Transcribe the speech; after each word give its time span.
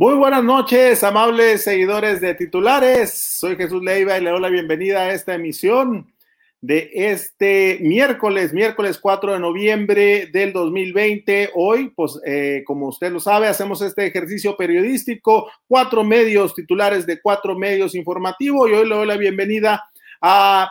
Muy 0.00 0.14
buenas 0.14 0.44
noches, 0.44 1.02
amables 1.02 1.64
seguidores 1.64 2.20
de 2.20 2.32
titulares. 2.34 3.12
Soy 3.36 3.56
Jesús 3.56 3.82
Leiva 3.82 4.16
y 4.16 4.20
le 4.20 4.30
doy 4.30 4.40
la 4.40 4.48
bienvenida 4.48 5.00
a 5.00 5.12
esta 5.12 5.34
emisión 5.34 6.14
de 6.60 6.88
este 6.94 7.80
miércoles, 7.80 8.52
miércoles 8.52 9.00
4 9.00 9.32
de 9.32 9.40
noviembre 9.40 10.26
del 10.32 10.52
2020. 10.52 11.50
Hoy, 11.56 11.90
pues, 11.96 12.16
eh, 12.24 12.62
como 12.64 12.86
usted 12.86 13.10
lo 13.10 13.18
sabe, 13.18 13.48
hacemos 13.48 13.82
este 13.82 14.06
ejercicio 14.06 14.56
periodístico, 14.56 15.50
cuatro 15.66 16.04
medios 16.04 16.54
titulares 16.54 17.04
de 17.04 17.20
cuatro 17.20 17.58
medios 17.58 17.96
informativos 17.96 18.70
y 18.70 18.74
hoy 18.74 18.88
le 18.88 18.94
doy 18.94 19.06
la 19.08 19.16
bienvenida 19.16 19.84
a 20.22 20.70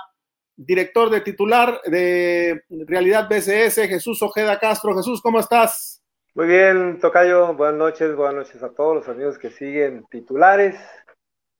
director 0.56 1.10
de 1.10 1.20
titular 1.20 1.82
de 1.86 2.62
Realidad 2.70 3.28
BCS, 3.28 3.90
Jesús 3.90 4.22
Ojeda 4.22 4.58
Castro. 4.58 4.96
Jesús, 4.96 5.22
¿cómo 5.22 5.42
estás? 5.42 5.97
Muy 6.38 6.46
bien, 6.46 7.00
Tocayo, 7.00 7.56
buenas 7.56 7.78
noches, 7.78 8.16
buenas 8.16 8.36
noches 8.36 8.62
a 8.62 8.70
todos 8.70 8.94
los 8.94 9.10
amigos 9.10 9.40
que 9.40 9.50
siguen 9.50 10.06
titulares. 10.12 10.76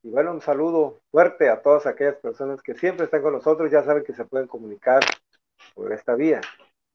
Y 0.04 0.10
bueno, 0.10 0.32
un 0.32 0.40
saludo 0.40 1.02
fuerte 1.10 1.50
a 1.50 1.64
todas 1.64 1.88
aquellas 1.88 2.18
personas 2.18 2.62
que 2.62 2.76
siempre 2.76 3.06
están 3.06 3.24
con 3.24 3.34
nosotros, 3.34 3.72
ya 3.72 3.82
saben 3.82 4.04
que 4.04 4.14
se 4.14 4.24
pueden 4.26 4.48
comunicar 4.48 5.04
por 5.74 5.92
esta 5.92 6.14
vía. 6.14 6.42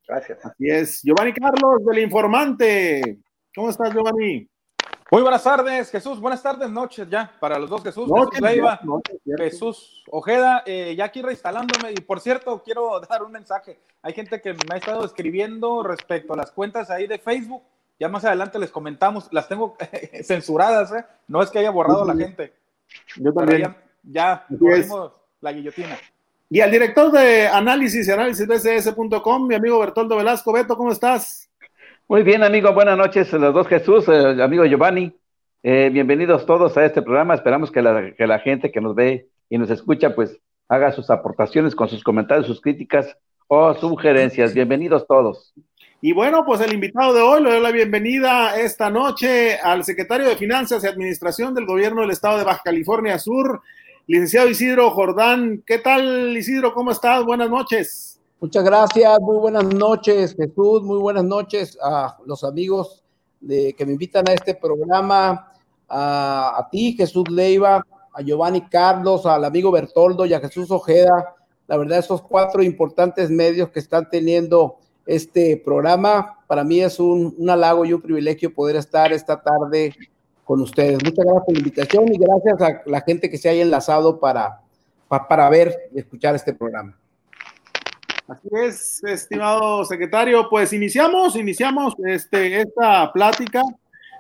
Gracias. 0.06 0.46
Así 0.46 0.68
es. 0.68 1.02
Giovanni 1.02 1.32
Carlos, 1.32 1.84
del 1.84 2.04
Informante. 2.04 3.18
¿Cómo 3.52 3.70
estás, 3.70 3.92
Giovanni? 3.92 4.48
Muy 5.12 5.20
buenas 5.20 5.44
tardes, 5.44 5.90
Jesús. 5.90 6.18
Buenas 6.18 6.42
tardes, 6.42 6.70
noches 6.70 7.06
ya, 7.10 7.30
para 7.38 7.58
los 7.58 7.68
dos 7.68 7.82
Jesús. 7.82 8.08
Jesús 8.08 8.40
Leiva, 8.40 8.80
Jesús 9.36 10.04
Ojeda, 10.10 10.62
eh, 10.64 10.94
ya 10.96 11.04
aquí 11.04 11.20
reinstalándome. 11.20 11.92
Y 11.92 12.00
por 12.00 12.18
cierto, 12.18 12.62
quiero 12.64 12.98
dar 13.10 13.22
un 13.22 13.30
mensaje. 13.30 13.78
Hay 14.00 14.14
gente 14.14 14.40
que 14.40 14.54
me 14.54 14.60
ha 14.70 14.76
estado 14.78 15.04
escribiendo 15.04 15.82
respecto 15.82 16.32
a 16.32 16.36
las 16.38 16.50
cuentas 16.50 16.88
ahí 16.88 17.06
de 17.06 17.18
Facebook 17.18 17.62
ya 18.00 18.08
más 18.08 18.24
adelante 18.24 18.58
les 18.58 18.70
comentamos, 18.70 19.28
las 19.32 19.46
tengo 19.48 19.76
censuradas, 20.24 20.90
¿eh? 20.92 21.04
No 21.28 21.42
es 21.42 21.50
que 21.50 21.58
haya 21.58 21.70
borrado 21.70 22.02
a 22.02 22.06
la 22.06 22.16
gente. 22.16 22.54
Yo 23.16 23.34
también. 23.34 23.76
ya, 24.02 24.46
ya 24.48 25.18
la 25.42 25.52
guillotina. 25.52 25.98
Y 26.48 26.60
al 26.60 26.70
director 26.70 27.12
de 27.12 27.48
análisis 27.48 28.08
y 28.08 28.10
análisis 28.10 28.46
bcs.com, 28.46 29.46
mi 29.46 29.54
amigo 29.54 29.78
Bertoldo 29.78 30.16
Velasco. 30.16 30.52
Beto, 30.52 30.76
¿cómo 30.76 30.90
estás? 30.90 31.48
Muy 32.12 32.24
bien, 32.24 32.42
amigo. 32.42 32.74
Buenas 32.74 32.98
noches, 32.98 33.32
los 33.32 33.54
dos 33.54 33.66
Jesús, 33.68 34.06
eh, 34.06 34.42
amigo 34.42 34.66
Giovanni. 34.66 35.16
Eh, 35.62 35.88
bienvenidos 35.90 36.44
todos 36.44 36.76
a 36.76 36.84
este 36.84 37.00
programa. 37.00 37.32
Esperamos 37.32 37.70
que 37.70 37.80
la, 37.80 38.12
que 38.12 38.26
la 38.26 38.38
gente 38.38 38.70
que 38.70 38.82
nos 38.82 38.94
ve 38.94 39.30
y 39.48 39.56
nos 39.56 39.70
escucha, 39.70 40.14
pues 40.14 40.38
haga 40.68 40.92
sus 40.92 41.08
aportaciones 41.08 41.74
con 41.74 41.88
sus 41.88 42.04
comentarios, 42.04 42.46
sus 42.46 42.60
críticas 42.60 43.16
o 43.48 43.72
sugerencias. 43.72 44.52
Bienvenidos 44.52 45.06
todos. 45.06 45.54
Y 46.02 46.12
bueno, 46.12 46.44
pues 46.44 46.60
el 46.60 46.74
invitado 46.74 47.14
de 47.14 47.22
hoy 47.22 47.42
le 47.42 47.50
doy 47.50 47.62
la 47.62 47.70
bienvenida 47.70 48.60
esta 48.60 48.90
noche 48.90 49.56
al 49.56 49.82
secretario 49.82 50.28
de 50.28 50.36
Finanzas 50.36 50.84
y 50.84 50.88
Administración 50.88 51.54
del 51.54 51.64
Gobierno 51.64 52.02
del 52.02 52.10
Estado 52.10 52.36
de 52.36 52.44
Baja 52.44 52.60
California 52.62 53.18
Sur, 53.18 53.62
licenciado 54.06 54.50
Isidro 54.50 54.90
Jordán. 54.90 55.62
¿Qué 55.66 55.78
tal, 55.78 56.36
Isidro? 56.36 56.74
¿Cómo 56.74 56.90
estás? 56.90 57.24
Buenas 57.24 57.48
noches. 57.48 58.11
Muchas 58.42 58.64
gracias, 58.64 59.20
muy 59.20 59.36
buenas 59.36 59.72
noches, 59.72 60.34
Jesús, 60.34 60.82
muy 60.82 60.98
buenas 60.98 61.22
noches 61.22 61.78
a 61.80 62.18
los 62.26 62.42
amigos 62.42 63.04
de, 63.40 63.72
que 63.74 63.86
me 63.86 63.92
invitan 63.92 64.28
a 64.28 64.32
este 64.32 64.56
programa, 64.56 65.52
a, 65.88 66.68
ti, 66.72 66.94
Jesús 66.94 67.30
Leiva, 67.30 67.86
a 68.12 68.20
Giovanni 68.20 68.62
Carlos, 68.62 69.26
al 69.26 69.44
amigo 69.44 69.70
Bertoldo 69.70 70.26
y 70.26 70.34
a 70.34 70.40
Jesús 70.40 70.72
Ojeda. 70.72 71.36
La 71.68 71.76
verdad, 71.76 72.00
esos 72.00 72.20
cuatro 72.20 72.64
importantes 72.64 73.30
medios 73.30 73.68
que 73.68 73.78
están 73.78 74.10
teniendo 74.10 74.78
este 75.06 75.56
programa. 75.64 76.40
Para 76.48 76.64
mí 76.64 76.80
es 76.80 76.98
un, 76.98 77.36
halago 77.48 77.84
y 77.84 77.92
un 77.92 78.02
privilegio 78.02 78.52
poder 78.52 78.74
estar 78.74 79.12
esta 79.12 79.40
tarde 79.40 79.94
con 80.42 80.60
ustedes. 80.60 80.98
Muchas 81.04 81.24
gracias 81.24 81.44
por 81.44 81.54
la 81.54 81.60
invitación 81.60 82.12
y 82.12 82.18
gracias 82.18 82.60
a 82.60 82.90
la 82.90 83.02
gente 83.02 83.30
que 83.30 83.38
se 83.38 83.48
haya 83.48 83.62
enlazado 83.62 84.18
para, 84.18 84.62
para, 85.06 85.48
ver 85.48 85.90
y 85.94 86.00
escuchar 86.00 86.34
este 86.34 86.52
programa. 86.52 86.98
Así 88.32 88.48
es, 88.50 89.04
estimado 89.04 89.84
secretario. 89.84 90.48
Pues 90.48 90.72
iniciamos, 90.72 91.36
iniciamos 91.36 91.92
este, 92.06 92.62
esta 92.62 93.12
plática 93.12 93.60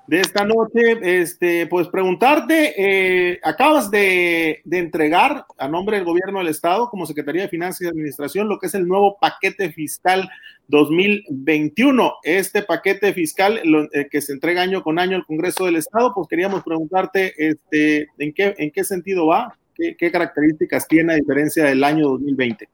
de 0.06 0.20
esta 0.20 0.44
noche, 0.44 0.98
este, 1.02 1.66
pues 1.66 1.88
preguntarte, 1.88 2.74
eh, 2.76 3.40
acabas 3.42 3.90
de, 3.90 4.60
entregar 4.70 5.46
a 5.56 5.66
nombre 5.66 5.96
del 5.96 6.04
gobierno 6.04 6.40
del 6.40 6.48
estado 6.48 6.90
como 6.90 7.06
Secretaría 7.06 7.42
de 7.42 7.48
Finanzas 7.48 7.80
y 7.80 7.86
Administración 7.86 8.50
lo 8.50 8.58
que 8.58 8.66
es 8.66 8.74
el 8.74 8.86
nuevo 8.86 9.16
paquete 9.18 9.72
fiscal 9.72 10.28
2021. 10.68 12.12
Este 12.22 12.62
paquete 12.62 13.14
fiscal 13.14 13.62
eh, 13.94 14.08
que 14.10 14.20
se 14.20 14.34
entrega 14.34 14.60
año 14.60 14.82
con 14.82 14.98
año 14.98 15.16
al 15.16 15.24
Congreso 15.24 15.64
del 15.64 15.76
Estado, 15.76 16.12
pues 16.14 16.28
queríamos 16.28 16.62
preguntarte 16.62 17.32
este, 17.38 18.08
¿en, 18.18 18.34
qué, 18.34 18.54
en 18.58 18.70
qué 18.72 18.84
sentido 18.84 19.28
va, 19.28 19.56
qué, 19.74 19.96
qué 19.96 20.12
características 20.12 20.86
tiene 20.86 21.14
a 21.14 21.16
diferencia 21.16 21.64
del 21.64 21.82
año 21.82 22.08
2020. 22.10 22.68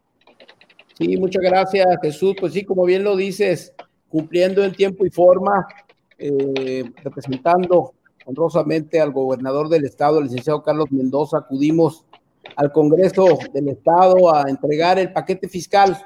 Sí, 0.99 1.17
muchas 1.17 1.45
gracias 1.45 1.87
Jesús. 2.03 2.35
Pues 2.41 2.53
sí, 2.53 2.65
como 2.65 2.85
bien 2.85 3.05
lo 3.05 3.15
dices, 3.15 3.73
cumpliendo 4.09 4.65
en 4.65 4.73
tiempo 4.73 5.07
y 5.07 5.11
forma 5.11 5.65
eh, 6.19 6.91
representando 7.05 7.95
honrosamente 8.27 9.01
al 9.01 9.13
gobernador 9.13 9.69
del 9.69 9.85
estado, 9.85 10.19
el 10.19 10.25
licenciado 10.25 10.65
Carlos 10.65 10.91
Mendoza, 10.91 11.39
acudimos 11.39 12.05
al 12.57 12.73
Congreso 12.73 13.39
del 13.53 13.69
Estado 13.69 14.35
a 14.35 14.51
entregar 14.51 14.99
el 14.99 15.13
paquete 15.13 15.49
fiscal, 15.49 15.97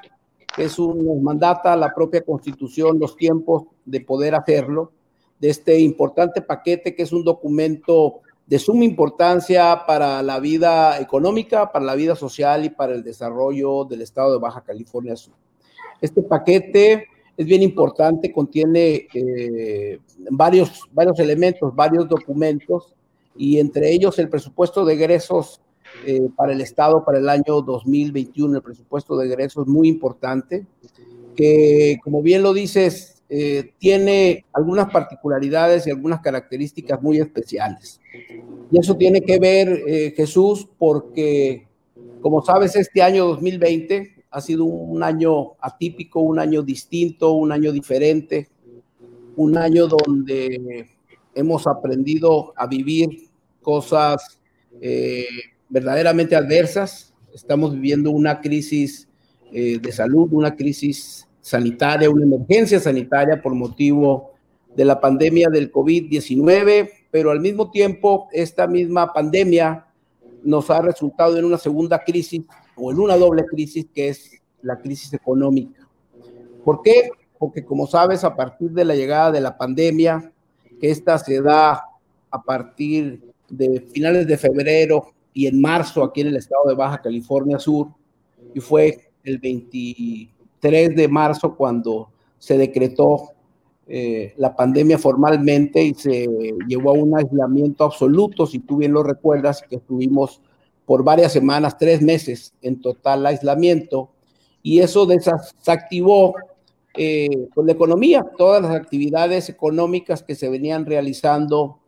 que 0.55 0.65
es 0.65 0.77
un, 0.77 1.03
nos 1.03 1.19
mandata 1.21 1.75
la 1.75 1.91
propia 1.91 2.21
constitución 2.21 2.99
los 2.99 3.17
tiempos 3.17 3.63
de 3.85 3.99
poder 4.01 4.35
hacerlo, 4.35 4.91
de 5.39 5.49
este 5.49 5.79
importante 5.79 6.43
paquete 6.43 6.93
que 6.95 7.01
es 7.01 7.11
un 7.11 7.23
documento 7.23 8.21
de 8.45 8.59
suma 8.59 8.83
importancia 8.83 9.83
para 9.87 10.21
la 10.21 10.39
vida 10.39 10.99
económica, 10.99 11.71
para 11.71 11.85
la 11.85 11.95
vida 11.95 12.15
social 12.15 12.65
y 12.65 12.69
para 12.69 12.93
el 12.93 13.03
desarrollo 13.03 13.85
del 13.85 14.01
estado 14.01 14.33
de 14.33 14.39
Baja 14.39 14.61
California 14.61 15.15
Sur. 15.15 15.35
Este 16.01 16.21
paquete 16.21 17.07
es 17.37 17.45
bien 17.45 17.63
importante, 17.63 18.31
contiene 18.31 19.07
eh, 19.13 19.99
varios, 20.31 20.81
varios 20.91 21.19
elementos, 21.19 21.73
varios 21.73 22.07
documentos, 22.07 22.93
y 23.35 23.59
entre 23.59 23.91
ellos 23.91 24.19
el 24.19 24.29
presupuesto 24.29 24.85
de 24.85 24.93
egresos 24.93 25.61
eh, 26.05 26.27
para 26.35 26.53
el 26.53 26.61
Estado 26.61 27.03
para 27.03 27.19
el 27.19 27.29
año 27.29 27.61
2021, 27.61 28.57
el 28.57 28.63
presupuesto 28.63 29.17
de 29.17 29.27
egresos 29.27 29.67
muy 29.67 29.87
importante, 29.87 30.65
que 31.35 31.97
como 32.03 32.21
bien 32.21 32.43
lo 32.43 32.53
dices, 32.53 33.23
eh, 33.29 33.71
tiene 33.79 34.45
algunas 34.53 34.91
particularidades 34.91 35.87
y 35.87 35.89
algunas 35.89 36.21
características 36.21 37.01
muy 37.01 37.19
especiales. 37.19 37.99
Y 38.71 38.79
eso 38.79 38.95
tiene 38.95 39.21
que 39.21 39.39
ver, 39.39 40.13
Jesús, 40.15 40.67
porque, 40.77 41.67
como 42.21 42.43
sabes, 42.43 42.75
este 42.75 43.01
año 43.01 43.25
2020 43.27 44.25
ha 44.29 44.41
sido 44.41 44.65
un 44.65 45.03
año 45.03 45.53
atípico, 45.59 46.19
un 46.19 46.39
año 46.39 46.63
distinto, 46.63 47.33
un 47.33 47.51
año 47.51 47.71
diferente, 47.71 48.49
un 49.35 49.57
año 49.57 49.87
donde 49.87 50.87
hemos 51.35 51.67
aprendido 51.67 52.53
a 52.55 52.67
vivir 52.67 53.29
cosas 53.61 54.39
eh, 54.81 55.25
verdaderamente 55.69 56.35
adversas. 56.35 57.13
Estamos 57.33 57.73
viviendo 57.73 58.11
una 58.11 58.41
crisis 58.41 59.07
eh, 59.51 59.79
de 59.79 59.91
salud, 59.91 60.29
una 60.31 60.55
crisis 60.55 61.27
sanitaria, 61.41 62.09
una 62.09 62.23
emergencia 62.23 62.79
sanitaria 62.79 63.41
por 63.41 63.53
motivo 63.53 64.31
de 64.75 64.85
la 64.85 64.99
pandemia 64.99 65.49
del 65.49 65.71
COVID-19, 65.71 66.89
pero 67.13 67.29
al 67.29 67.39
mismo 67.39 67.69
tiempo 67.69 68.27
esta 68.31 68.65
misma 68.65 69.13
pandemia 69.13 69.85
nos 70.43 70.71
ha 70.71 70.81
resultado 70.81 71.37
en 71.37 71.45
una 71.45 71.59
segunda 71.59 72.03
crisis 72.03 72.41
o 72.75 72.91
en 72.91 72.99
una 72.99 73.15
doble 73.15 73.45
crisis 73.45 73.85
que 73.93 74.09
es 74.09 74.41
la 74.63 74.79
crisis 74.79 75.13
económica. 75.13 75.87
¿Por 76.65 76.81
qué? 76.81 77.11
Porque 77.37 77.63
como 77.63 77.85
sabes, 77.85 78.23
a 78.23 78.35
partir 78.35 78.71
de 78.71 78.83
la 78.83 78.95
llegada 78.95 79.31
de 79.31 79.41
la 79.41 79.55
pandemia, 79.55 80.33
que 80.81 80.89
esta 80.89 81.19
se 81.19 81.39
da 81.39 81.83
a 82.31 82.41
partir 82.41 83.21
de 83.47 83.81
finales 83.93 84.25
de 84.25 84.35
febrero 84.35 85.13
y 85.35 85.45
en 85.45 85.61
marzo 85.61 86.03
aquí 86.03 86.21
en 86.21 86.29
el 86.29 86.37
estado 86.37 86.63
de 86.67 86.73
Baja 86.73 86.99
California 86.99 87.59
Sur, 87.59 87.89
y 88.55 88.59
fue 88.59 89.11
el 89.23 89.37
23 89.37 90.95
de 90.95 91.07
marzo 91.07 91.55
cuando 91.55 92.09
se 92.39 92.57
decretó 92.57 93.33
eh, 93.87 94.33
la 94.37 94.55
pandemia 94.55 94.97
formalmente 94.97 95.83
y 95.83 95.93
se 95.93 96.27
llevó 96.67 96.91
a 96.91 96.93
un 96.93 97.17
aislamiento 97.17 97.83
absoluto, 97.83 98.45
si 98.47 98.59
tú 98.59 98.77
bien 98.77 98.93
lo 98.93 99.03
recuerdas, 99.03 99.63
que 99.69 99.75
estuvimos 99.75 100.41
por 100.85 101.03
varias 101.03 101.33
semanas, 101.33 101.77
tres 101.77 102.01
meses 102.01 102.53
en 102.61 102.81
total 102.81 103.25
aislamiento, 103.25 104.09
y 104.61 104.79
eso 104.79 105.05
desactivó 105.05 106.35
eh, 106.95 107.49
pues, 107.53 107.65
la 107.65 107.73
economía, 107.73 108.25
todas 108.37 108.61
las 108.61 108.71
actividades 108.71 109.49
económicas 109.49 110.23
que 110.23 110.35
se 110.35 110.49
venían 110.49 110.85
realizando 110.85 111.79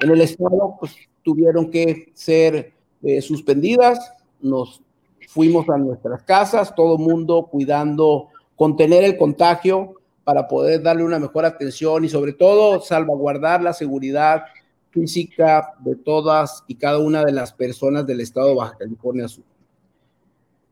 en 0.00 0.10
el 0.10 0.20
Estado, 0.22 0.76
pues 0.80 0.94
tuvieron 1.22 1.70
que 1.70 2.12
ser 2.14 2.72
eh, 3.02 3.20
suspendidas, 3.20 4.12
nos 4.40 4.80
fuimos 5.28 5.68
a 5.68 5.76
nuestras 5.76 6.22
casas, 6.22 6.74
todo 6.74 6.96
mundo 6.96 7.48
cuidando, 7.50 8.28
contener 8.56 9.04
el 9.04 9.16
contagio 9.18 9.96
para 10.24 10.48
poder 10.48 10.82
darle 10.82 11.04
una 11.04 11.18
mejor 11.18 11.44
atención 11.44 12.04
y 12.04 12.08
sobre 12.08 12.32
todo 12.32 12.80
salvaguardar 12.80 13.62
la 13.62 13.72
seguridad 13.72 14.44
física 14.90 15.74
de 15.80 15.96
todas 15.96 16.64
y 16.66 16.76
cada 16.76 16.98
una 16.98 17.24
de 17.24 17.32
las 17.32 17.52
personas 17.52 18.06
del 18.06 18.20
estado 18.20 18.48
de 18.48 18.54
Baja 18.54 18.76
California 18.78 19.28
Sur. 19.28 19.44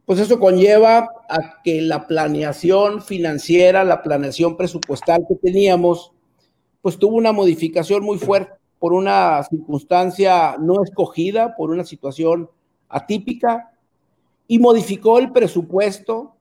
Pues 0.07 0.19
eso 0.19 0.41
conlleva 0.41 1.09
a 1.29 1.63
que 1.63 1.81
la 1.83 2.07
planeación 2.07 3.03
financiera, 3.03 3.85
la 3.85 4.03
planeación 4.03 4.57
presupuestal 4.57 5.25
que 5.29 5.37
teníamos, 5.37 6.13
pues 6.81 6.99
tuvo 6.99 7.17
una 7.17 7.33
modificación 7.33 8.03
muy 8.03 8.19
fuerte 8.19 8.53
por 8.79 8.93
una 8.93 9.43
circunstancia 9.45 10.57
no 10.59 10.83
escogida, 10.83 11.55
por 11.55 11.71
una 11.71 11.85
situación 11.85 12.51
atípica, 12.89 13.73
y 14.49 14.59
modificó 14.59 15.21
el 15.21 15.31
presupuesto 15.31 16.35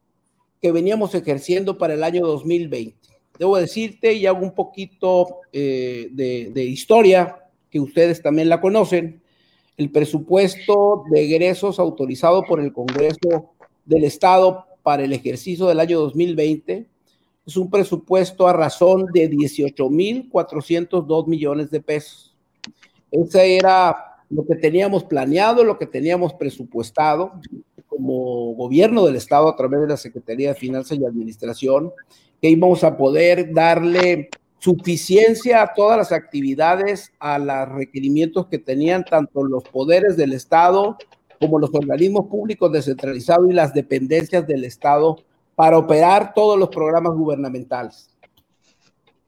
que 0.62 0.72
veníamos 0.72 1.16
ejerciendo 1.16 1.78
para 1.78 1.96
el 1.96 2.04
año 2.04 2.25
2020. 2.25 2.96
Debo 3.40 3.58
decirte, 3.58 4.13
y 4.13 4.25
hago 4.28 4.44
un 4.44 4.54
poquito 4.54 5.40
eh, 5.52 6.10
de, 6.12 6.63
historia, 6.63 7.38
que 7.69 7.80
ustedes 7.80 8.22
también 8.22 8.50
la 8.50 8.62
conocen, 8.62 9.22
el 9.78 9.90
presupuesto 9.90 11.06
de 11.10 11.24
egresos 11.24 11.80
autorizado 11.80 12.44
por 12.44 12.60
el 12.60 12.72
Congreso 12.72 13.54
del 13.86 14.04
Estado 14.04 14.66
para 14.84 15.04
el 15.04 15.13
ejercicio 15.13 15.66
del 15.66 15.80
año 15.80 16.00
2020 16.00 16.86
es 17.46 17.58
un 17.58 17.69
presupuesto 17.69 18.48
a 18.48 18.54
razón 18.54 19.08
de 19.13 19.30
18.402 19.30 21.28
millones 21.28 21.72
de 21.72 21.81
pesos. 21.81 22.36
Ese 23.10 23.58
era 23.58 24.24
lo 24.30 24.46
que 24.46 24.56
teníamos 24.56 25.04
planeado, 25.04 25.63
lo 25.63 25.80
que 25.80 25.88
teníamos 25.88 26.34
presupuestado 26.34 27.34
como 28.01 28.56
gobierno 28.56 29.06
del 29.06 29.15
Estado 29.15 29.48
a 29.48 29.56
través 29.56 29.81
de 29.81 29.88
la 29.88 29.98
Secretaría 29.98 30.50
de 30.50 30.56
Finanzas 30.56 30.98
y 30.98 31.06
Administración, 31.06 31.92
que 32.42 32.50
íbamos 32.50 32.83
a 32.83 32.98
poder 32.98 33.53
darle 33.53 34.30
suficiencia 34.57 35.62
a 35.62 35.74
todas 35.74 35.98
las 35.98 36.12
actividades, 36.12 37.13
a 37.19 37.38
los 37.38 37.69
requerimientos 37.69 38.48
que 38.48 38.57
tenían 38.57 39.03
tanto 39.03 39.44
los 39.44 39.63
poderes 39.63 40.18
del 40.18 40.33
Estado 40.33 40.98
como 41.39 41.59
los 41.59 41.74
organismos 41.74 42.27
públicos 42.27 42.71
descentralizados 42.71 43.50
y 43.50 43.53
las 43.53 43.74
dependencias 43.74 44.48
del 44.48 44.63
Estado 44.63 45.18
para 45.56 45.77
operar 45.77 46.33
todos 46.33 46.57
los 46.57 46.69
programas 46.69 47.13
gubernamentales. 47.13 48.09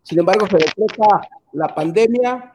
Sin 0.01 0.19
embargo, 0.19 0.47
se 0.47 0.57
decreta 0.57 1.27
la 1.51 1.67
pandemia, 1.67 2.53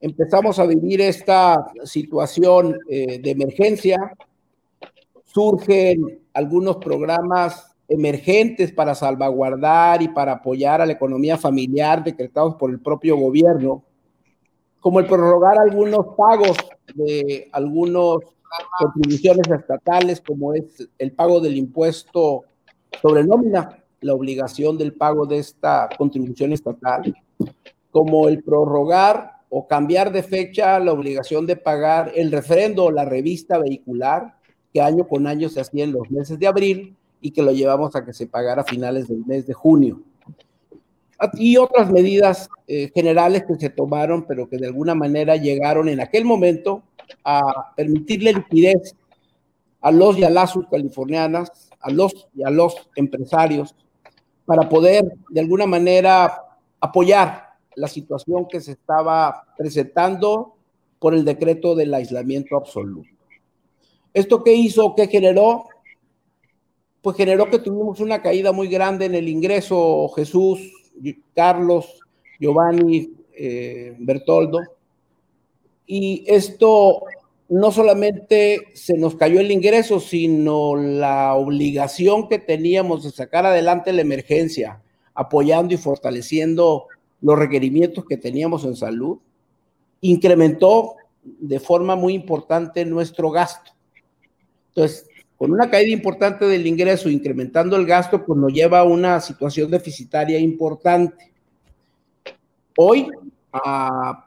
empezamos 0.00 0.58
a 0.58 0.66
vivir 0.66 1.00
esta 1.00 1.72
situación 1.84 2.76
eh, 2.88 3.20
de 3.20 3.30
emergencia, 3.30 4.12
surgen 5.32 6.20
algunos 6.32 6.76
programas 6.76 7.70
emergentes 7.88 8.72
para 8.72 8.94
salvaguardar 8.94 10.02
y 10.02 10.08
para 10.08 10.32
apoyar 10.32 10.80
a 10.80 10.86
la 10.86 10.92
economía 10.92 11.36
familiar 11.36 12.04
decretados 12.04 12.54
por 12.54 12.70
el 12.70 12.80
propio 12.80 13.16
gobierno, 13.16 13.82
como 14.80 15.00
el 15.00 15.06
prorrogar 15.06 15.58
algunos 15.58 16.14
pagos 16.16 16.56
de 16.94 17.48
algunas 17.52 18.18
contribuciones 18.78 19.48
estatales, 19.50 20.20
como 20.20 20.54
es 20.54 20.88
el 20.98 21.12
pago 21.12 21.40
del 21.40 21.56
impuesto 21.56 22.44
sobre 23.02 23.24
nómina, 23.24 23.76
la 24.00 24.14
obligación 24.14 24.78
del 24.78 24.94
pago 24.94 25.26
de 25.26 25.38
esta 25.38 25.88
contribución 25.98 26.52
estatal, 26.52 27.14
como 27.90 28.28
el 28.28 28.42
prorrogar 28.42 29.40
o 29.50 29.66
cambiar 29.66 30.12
de 30.12 30.22
fecha 30.22 30.78
la 30.78 30.92
obligación 30.92 31.46
de 31.46 31.56
pagar 31.56 32.12
el 32.14 32.30
refrendo 32.32 32.84
o 32.84 32.90
la 32.90 33.04
revista 33.04 33.58
vehicular, 33.58 34.39
que 34.72 34.80
año 34.80 35.06
con 35.06 35.26
año 35.26 35.48
se 35.48 35.60
hacía 35.60 35.84
en 35.84 35.92
los 35.92 36.10
meses 36.10 36.38
de 36.38 36.46
abril, 36.46 36.96
y 37.20 37.30
que 37.30 37.42
lo 37.42 37.52
llevamos 37.52 37.94
a 37.94 38.04
que 38.04 38.12
se 38.12 38.26
pagara 38.26 38.62
a 38.62 38.64
finales 38.64 39.08
del 39.08 39.24
mes 39.26 39.46
de 39.46 39.52
junio. 39.52 40.00
Y 41.34 41.58
otras 41.58 41.90
medidas 41.90 42.48
eh, 42.66 42.90
generales 42.94 43.44
que 43.46 43.56
se 43.56 43.68
tomaron, 43.68 44.24
pero 44.26 44.48
que 44.48 44.56
de 44.56 44.66
alguna 44.66 44.94
manera 44.94 45.36
llegaron 45.36 45.88
en 45.88 46.00
aquel 46.00 46.24
momento 46.24 46.82
a 47.24 47.74
permitirle 47.76 48.32
liquidez 48.32 48.96
a 49.82 49.90
los 49.90 50.16
y 50.16 50.24
a 50.24 50.30
las 50.30 50.54
californianas, 50.70 51.70
a 51.80 51.90
los 51.90 52.28
y 52.34 52.42
a 52.42 52.50
los 52.50 52.88
empresarios, 52.96 53.74
para 54.46 54.68
poder 54.68 55.12
de 55.28 55.40
alguna 55.40 55.66
manera 55.66 56.42
apoyar 56.80 57.50
la 57.76 57.88
situación 57.88 58.46
que 58.48 58.60
se 58.60 58.72
estaba 58.72 59.44
presentando 59.58 60.54
por 60.98 61.14
el 61.14 61.24
decreto 61.24 61.74
del 61.74 61.92
aislamiento 61.92 62.56
absoluto. 62.56 63.19
¿Esto 64.12 64.42
qué 64.42 64.52
hizo? 64.52 64.94
¿Qué 64.94 65.06
generó? 65.06 65.66
pues 67.02 67.16
generó 67.16 67.48
que 67.48 67.58
tuvimos 67.58 68.00
una 68.00 68.22
caída 68.22 68.52
muy 68.52 68.68
grande 68.68 69.06
en 69.06 69.14
el 69.14 69.28
ingreso 69.28 70.08
Jesús, 70.10 70.60
Carlos, 71.34 72.00
Giovanni, 72.38 73.12
eh, 73.34 73.96
Bertoldo. 73.98 74.58
Y 75.86 76.24
esto 76.26 77.02
no 77.48 77.72
solamente 77.72 78.68
se 78.74 78.96
nos 78.96 79.16
cayó 79.16 79.40
el 79.40 79.50
ingreso, 79.50 79.98
sino 79.98 80.76
la 80.76 81.34
obligación 81.34 82.28
que 82.28 82.38
teníamos 82.38 83.02
de 83.02 83.10
sacar 83.10 83.46
adelante 83.46 83.92
la 83.92 84.02
emergencia, 84.02 84.82
apoyando 85.14 85.74
y 85.74 85.78
fortaleciendo 85.78 86.86
los 87.22 87.38
requerimientos 87.38 88.04
que 88.04 88.18
teníamos 88.18 88.64
en 88.64 88.76
salud, 88.76 89.18
incrementó 90.02 90.94
de 91.22 91.60
forma 91.60 91.96
muy 91.96 92.14
importante 92.14 92.84
nuestro 92.84 93.30
gasto. 93.30 93.72
Entonces, 94.74 95.06
con 95.36 95.52
una 95.52 95.70
caída 95.70 95.90
importante 95.90 96.44
del 96.46 96.66
ingreso, 96.66 97.08
incrementando 97.08 97.76
el 97.76 97.86
gasto, 97.86 98.24
pues 98.24 98.38
nos 98.38 98.52
lleva 98.52 98.80
a 98.80 98.84
una 98.84 99.20
situación 99.20 99.70
deficitaria 99.70 100.38
importante. 100.38 101.32
Hoy, 102.76 103.08
a 103.52 104.26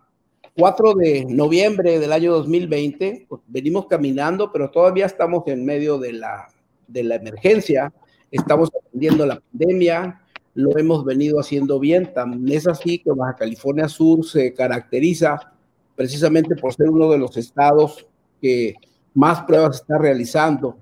4 0.56 0.94
de 0.95 1.25
noviembre 1.25 2.00
del 2.00 2.12
año 2.12 2.34
2020, 2.34 3.25
pues 3.28 3.42
venimos 3.48 3.88
caminando, 3.88 4.51
pero 4.51 4.69
todavía 4.69 5.06
estamos 5.06 5.44
en 5.48 5.66
medio 5.66 5.98
de 5.98 6.13
la, 6.13 6.48
de 6.88 7.04
la 7.04 7.16
emergencia, 7.16 7.94
estamos 8.30 8.69
atendiendo 8.75 9.25
la 9.25 9.39
pandemia, 9.39 10.22
lo 10.56 10.78
hemos 10.78 11.04
venido 11.06 11.39
haciendo 11.39 11.80
bien, 11.80 12.13
también 12.13 12.57
es 12.57 12.68
así 12.68 13.00
que 13.00 13.12
Baja 13.12 13.36
California 13.36 13.88
Sur 13.88 14.25
se 14.25 14.54
caracteriza 14.54 15.54
precisamente 15.96 16.56
por 16.56 16.74
ser 16.74 16.89
uno 16.89 17.10
de 17.12 17.18
los 17.18 17.38
estados 17.38 18.06
que 18.42 18.75
más 19.13 19.42
pruebas 19.44 19.77
está 19.77 19.98
realizando 19.98 20.77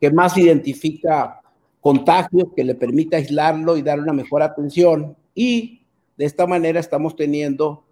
que 0.00 0.10
más 0.10 0.36
identifica 0.36 1.40
contagios, 1.80 2.48
que 2.56 2.64
le 2.64 2.74
permita 2.74 3.16
aislarlo 3.16 3.76
y 3.76 3.82
dar 3.82 4.00
una 4.00 4.12
mejor 4.12 4.42
atención. 4.42 5.16
Y 5.34 5.82
de 6.16 6.24
esta 6.24 6.46
manera 6.46 6.80
estamos 6.80 7.14
teniendo 7.16 7.84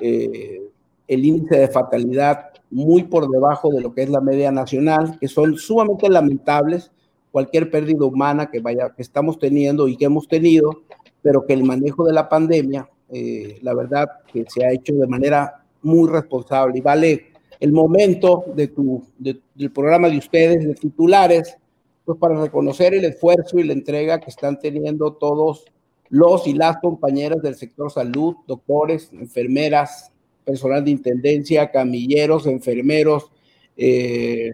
eh, 0.00 0.62
el 1.06 1.24
índice 1.24 1.56
de 1.56 1.68
fatalidad 1.68 2.50
muy 2.70 3.04
por 3.04 3.30
debajo 3.30 3.70
de 3.70 3.80
lo 3.80 3.94
que 3.94 4.02
es 4.02 4.10
la 4.10 4.20
media 4.20 4.50
nacional, 4.50 5.18
que 5.20 5.28
son 5.28 5.56
sumamente 5.56 6.08
lamentables 6.08 6.90
cualquier 7.30 7.70
pérdida 7.70 8.04
humana 8.04 8.50
que 8.50 8.60
vaya 8.60 8.90
que 8.90 9.02
estamos 9.02 9.38
teniendo 9.38 9.88
y 9.88 9.96
que 9.96 10.04
hemos 10.04 10.28
tenido, 10.28 10.82
pero 11.20 11.44
que 11.44 11.52
el 11.52 11.64
manejo 11.64 12.04
de 12.04 12.12
la 12.12 12.28
pandemia, 12.28 12.88
eh, 13.10 13.58
la 13.62 13.74
verdad 13.74 14.08
que 14.32 14.44
se 14.48 14.64
ha 14.64 14.72
hecho 14.72 14.94
de 14.94 15.06
manera 15.06 15.64
muy 15.82 16.08
responsable 16.08 16.78
y 16.78 16.80
vale 16.80 17.33
el 17.60 17.72
momento 17.72 18.44
de 18.54 18.68
tu, 18.68 19.04
del 19.18 19.70
programa 19.72 20.08
de 20.08 20.18
ustedes, 20.18 20.66
de 20.66 20.74
titulares, 20.74 21.56
pues 22.04 22.18
para 22.18 22.40
reconocer 22.40 22.94
el 22.94 23.04
esfuerzo 23.04 23.58
y 23.58 23.64
la 23.64 23.72
entrega 23.72 24.20
que 24.20 24.30
están 24.30 24.58
teniendo 24.58 25.14
todos 25.14 25.64
los 26.10 26.46
y 26.46 26.54
las 26.54 26.76
compañeras 26.78 27.40
del 27.42 27.54
sector 27.54 27.90
salud, 27.90 28.36
doctores, 28.46 29.10
enfermeras, 29.12 30.12
personal 30.44 30.84
de 30.84 30.90
intendencia, 30.90 31.70
camilleros, 31.70 32.46
enfermeros, 32.46 33.30
eh, 33.76 34.52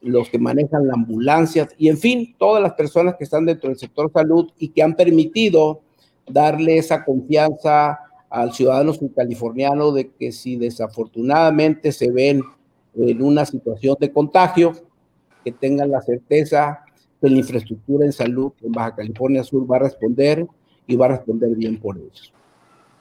los 0.00 0.28
que 0.28 0.38
manejan 0.38 0.86
la 0.86 0.94
ambulancia 0.94 1.68
y 1.78 1.88
en 1.88 1.98
fin, 1.98 2.34
todas 2.38 2.62
las 2.62 2.74
personas 2.74 3.16
que 3.16 3.24
están 3.24 3.46
dentro 3.46 3.68
del 3.68 3.78
sector 3.78 4.10
salud 4.12 4.50
y 4.58 4.68
que 4.68 4.82
han 4.82 4.94
permitido 4.94 5.80
darle 6.26 6.78
esa 6.78 7.04
confianza 7.04 7.98
al 8.30 8.52
ciudadano 8.52 8.92
californiano 9.14 9.92
de 9.92 10.10
que 10.10 10.32
si 10.32 10.56
desafortunadamente 10.56 11.92
se 11.92 12.10
ven 12.10 12.42
en 12.94 13.22
una 13.22 13.44
situación 13.44 13.96
de 14.00 14.12
contagio, 14.12 14.72
que 15.44 15.52
tengan 15.52 15.90
la 15.90 16.02
certeza 16.02 16.84
que 17.20 17.28
la 17.28 17.38
infraestructura 17.38 18.04
en 18.04 18.12
salud 18.12 18.52
en 18.62 18.72
Baja 18.72 18.96
California 18.96 19.42
Sur 19.42 19.70
va 19.70 19.76
a 19.76 19.80
responder 19.80 20.46
y 20.86 20.96
va 20.96 21.06
a 21.06 21.10
responder 21.10 21.54
bien 21.54 21.78
por 21.80 21.96
ellos. 21.96 22.32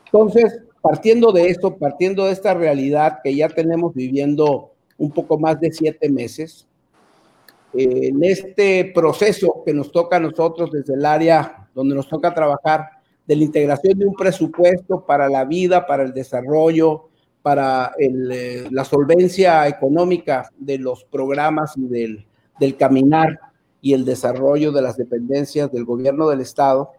Entonces, 0.06 0.62
partiendo 0.82 1.32
de 1.32 1.50
esto, 1.50 1.76
partiendo 1.78 2.26
de 2.26 2.32
esta 2.32 2.54
realidad 2.54 3.20
que 3.24 3.36
ya 3.36 3.50
tenemos 3.50 3.94
viviendo 3.94 4.72
un 4.98 5.12
poco 5.12 5.38
más 5.38 5.60
de 5.60 5.72
siete 5.72 6.10
meses, 6.10 6.68
en 7.74 8.24
este 8.24 8.92
proceso 8.96 9.62
que 9.66 9.74
nos 9.74 9.92
toca 9.92 10.18
a 10.18 10.20
nosotros 10.20 10.72
desde 10.72 10.96
el 10.96 11.06
área 11.06 11.68
donde 11.76 11.94
nos 11.94 12.08
toca 12.08 12.34
trabajar, 12.34 12.97
de 13.28 13.36
la 13.36 13.44
integración 13.44 14.00
de 14.00 14.06
un 14.06 14.16
presupuesto 14.16 15.06
para 15.06 15.30
la 15.30 15.44
vida, 15.44 15.86
para 15.86 16.04
el 16.04 16.14
desarrollo, 16.14 17.10
para 17.42 17.92
eh, 18.00 18.68
la 18.72 18.84
solvencia 18.84 19.68
económica 19.68 20.50
de 20.58 20.78
los 20.80 21.04
programas 21.04 21.78
y 21.78 21.88
del, 21.88 22.26
del 22.60 22.78
caminar 22.78 23.40
y 23.82 23.94
el 23.94 24.06
desarrollo 24.06 24.72
de 24.72 24.82
las 24.82 24.98
dependencias 24.98 25.72
del 25.72 25.86
gobierno 25.86 26.30
del 26.30 26.42
Estado, 26.42 26.92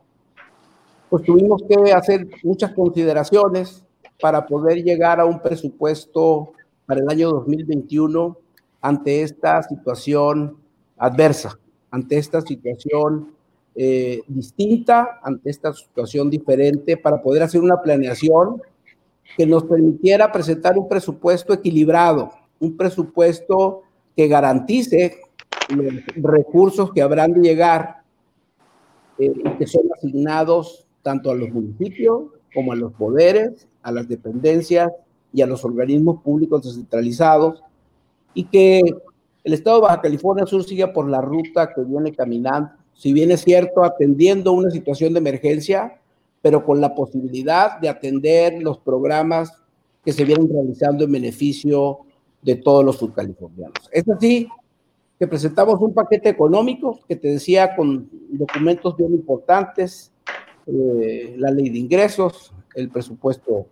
pues 1.11 1.25
tuvimos 1.25 1.63
que 1.69 1.93
hacer 1.93 2.29
muchas 2.43 2.73
consideraciones 2.73 3.85
para 4.21 4.47
poder 4.47 4.83
llegar 4.83 5.21
a 5.21 5.25
un 5.25 5.41
presupuesto 5.41 6.53
para 6.87 7.01
el 7.01 7.09
año 7.09 7.31
2021 7.31 8.37
ante 8.81 9.23
esta 9.23 9.63
situación 9.63 10.57
adversa, 10.97 11.59
ante 11.91 12.19
esta 12.19 12.41
situación 12.41 13.33
eh, 13.81 14.23
distinta, 14.27 15.21
ante 15.23 15.51
esta 15.51 15.73
situación 15.73 16.29
diferente, 16.29 16.97
para 16.97 17.23
poder 17.23 17.45
hacer 17.45 17.61
una 17.61 17.81
planeación 17.81 18.61
que 19.37 19.47
nos 19.47 19.63
permitiera 19.63 20.33
presentar 20.33 20.77
un 20.77 20.89
presupuesto 20.89 21.53
equilibrado, 21.53 22.33
un 22.59 22.77
presupuesto 22.77 23.83
que 24.17 24.27
garantice 24.27 25.21
los 25.69 25.95
recursos 26.17 26.93
que 26.93 27.03
habrán 27.03 27.35
de 27.35 27.41
llegar 27.41 28.03
eh, 29.17 29.33
y 29.33 29.51
que 29.59 29.67
son 29.69 29.83
asignados 29.97 30.85
tanto 31.03 31.31
a 31.31 31.37
los 31.37 31.49
municipios 31.51 32.33
como 32.53 32.73
a 32.73 32.77
los 32.77 32.93
poderes, 32.95 33.69
a 33.85 33.93
las 33.93 34.09
dependencias 34.09 34.91
y 35.33 35.43
a 35.43 35.47
los 35.47 35.65
organismos 35.65 36.21
públicos 36.23 36.65
descentralizados, 36.65 37.63
y 38.35 38.43
que 38.43 38.83
el 39.45 39.53
Estado 39.53 39.77
de 39.77 39.83
Baja 39.83 40.01
California 40.01 40.47
Sur 40.47 40.65
siga 40.65 40.93
por 40.93 41.09
la 41.09 41.21
ruta 41.21 41.73
que 41.73 41.85
viene 41.85 42.13
caminando, 42.13 42.73
si 42.99 43.13
bien 43.13 43.31
es 43.31 43.43
cierto, 43.43 43.85
atendiendo 43.85 44.53
una 44.53 44.71
situación 44.71 45.13
de 45.13 45.21
emergencia, 45.21 46.01
pero 46.43 46.65
con 46.65 46.81
la 46.81 46.97
posibilidad 46.97 47.79
de 47.79 47.89
atender 47.89 48.61
los 48.61 48.79
programas 48.79 49.53
que 50.05 50.13
se 50.13 50.25
vienen 50.25 50.49
realizando 50.53 51.05
en 51.05 51.13
beneficio 51.13 52.01
de 52.43 52.57
todos 52.57 52.85
los 52.85 52.97
subcalifornianos. 52.97 53.89
Es 53.93 54.09
así 54.09 54.49
que 55.17 55.29
presentamos 55.29 55.81
un 55.81 55.95
paquete 55.95 56.29
económico 56.29 56.99
que 57.07 57.15
te 57.15 57.29
decía 57.29 57.77
con 57.77 58.11
documentos 58.31 58.97
bien 58.97 59.13
importantes, 59.13 60.11
eh, 60.67 61.37
la 61.39 61.53
ley 61.53 61.71
de 61.71 61.79
ingresos, 61.79 62.53
el 62.75 62.91
presupuesto 62.91 63.67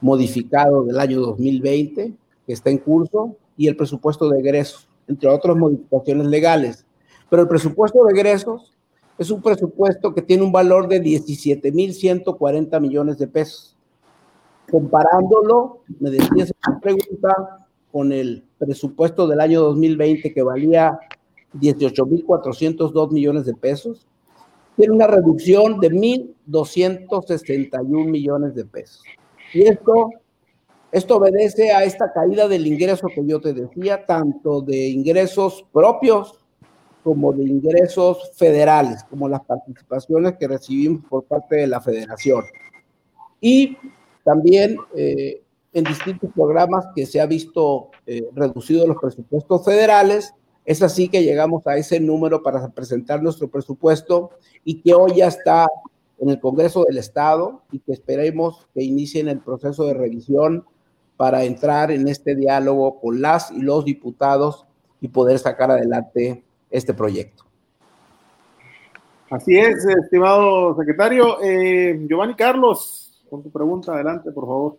modificado 0.00 0.82
del 0.82 0.98
año 0.98 1.20
2020 1.20 2.14
que 2.44 2.52
está 2.52 2.70
en 2.70 2.78
curso 2.78 3.36
y 3.56 3.68
el 3.68 3.76
presupuesto 3.76 4.28
de 4.28 4.40
egresos, 4.40 4.88
entre 5.06 5.28
otras 5.28 5.56
modificaciones 5.56 6.26
legales. 6.26 6.84
Pero 7.32 7.42
el 7.44 7.48
presupuesto 7.48 8.04
de 8.04 8.12
egresos 8.12 8.74
es 9.16 9.30
un 9.30 9.40
presupuesto 9.40 10.12
que 10.12 10.20
tiene 10.20 10.42
un 10.42 10.52
valor 10.52 10.86
de 10.86 11.02
17.140 11.02 12.78
millones 12.78 13.16
de 13.16 13.26
pesos. 13.26 13.74
Comparándolo, 14.70 15.80
me 15.98 16.10
decías 16.10 16.52
esa 16.60 16.78
pregunta, 16.78 17.66
con 17.90 18.12
el 18.12 18.44
presupuesto 18.58 19.26
del 19.26 19.40
año 19.40 19.62
2020 19.62 20.34
que 20.34 20.42
valía 20.42 20.98
18.402 21.54 23.10
millones 23.10 23.46
de 23.46 23.54
pesos, 23.54 24.06
tiene 24.76 24.92
una 24.92 25.06
reducción 25.06 25.80
de 25.80 25.90
1.261 25.90 28.10
millones 28.10 28.54
de 28.54 28.66
pesos. 28.66 29.04
Y 29.54 29.62
esto, 29.62 30.10
esto 30.90 31.16
obedece 31.16 31.72
a 31.72 31.84
esta 31.84 32.12
caída 32.12 32.46
del 32.46 32.66
ingreso 32.66 33.06
que 33.06 33.24
yo 33.24 33.40
te 33.40 33.54
decía, 33.54 34.04
tanto 34.04 34.60
de 34.60 34.88
ingresos 34.88 35.64
propios 35.72 36.41
como 37.02 37.32
de 37.32 37.44
ingresos 37.44 38.32
federales, 38.36 39.04
como 39.04 39.28
las 39.28 39.42
participaciones 39.44 40.36
que 40.38 40.48
recibimos 40.48 41.04
por 41.08 41.24
parte 41.24 41.56
de 41.56 41.66
la 41.66 41.80
federación. 41.80 42.44
Y 43.40 43.76
también 44.24 44.76
eh, 44.94 45.42
en 45.72 45.84
distintos 45.84 46.30
programas 46.32 46.86
que 46.94 47.06
se 47.06 47.20
ha 47.20 47.26
visto 47.26 47.90
eh, 48.06 48.28
reducido 48.34 48.86
los 48.86 48.98
presupuestos 49.00 49.64
federales. 49.64 50.34
Es 50.64 50.82
así 50.82 51.08
que 51.08 51.24
llegamos 51.24 51.66
a 51.66 51.76
ese 51.76 51.98
número 51.98 52.42
para 52.42 52.68
presentar 52.68 53.22
nuestro 53.22 53.48
presupuesto 53.48 54.30
y 54.64 54.80
que 54.80 54.94
hoy 54.94 55.16
ya 55.16 55.28
está 55.28 55.66
en 56.20 56.28
el 56.28 56.38
Congreso 56.38 56.84
del 56.84 56.98
Estado 56.98 57.62
y 57.72 57.80
que 57.80 57.92
esperemos 57.92 58.68
que 58.74 58.84
inicien 58.84 59.28
el 59.28 59.40
proceso 59.40 59.86
de 59.86 59.94
revisión 59.94 60.64
para 61.16 61.44
entrar 61.44 61.90
en 61.90 62.06
este 62.06 62.36
diálogo 62.36 63.00
con 63.00 63.20
las 63.20 63.50
y 63.50 63.60
los 63.60 63.84
diputados 63.84 64.66
y 65.00 65.08
poder 65.08 65.38
sacar 65.38 65.70
adelante 65.70 66.44
este 66.72 66.94
proyecto. 66.94 67.44
Así 69.30 69.56
es, 69.56 69.84
estimado 69.84 70.76
secretario. 70.76 71.38
Eh, 71.42 72.04
Giovanni 72.08 72.34
Carlos, 72.34 73.24
con 73.30 73.42
tu 73.42 73.50
pregunta, 73.50 73.92
adelante, 73.92 74.32
por 74.32 74.44
favor. 74.44 74.78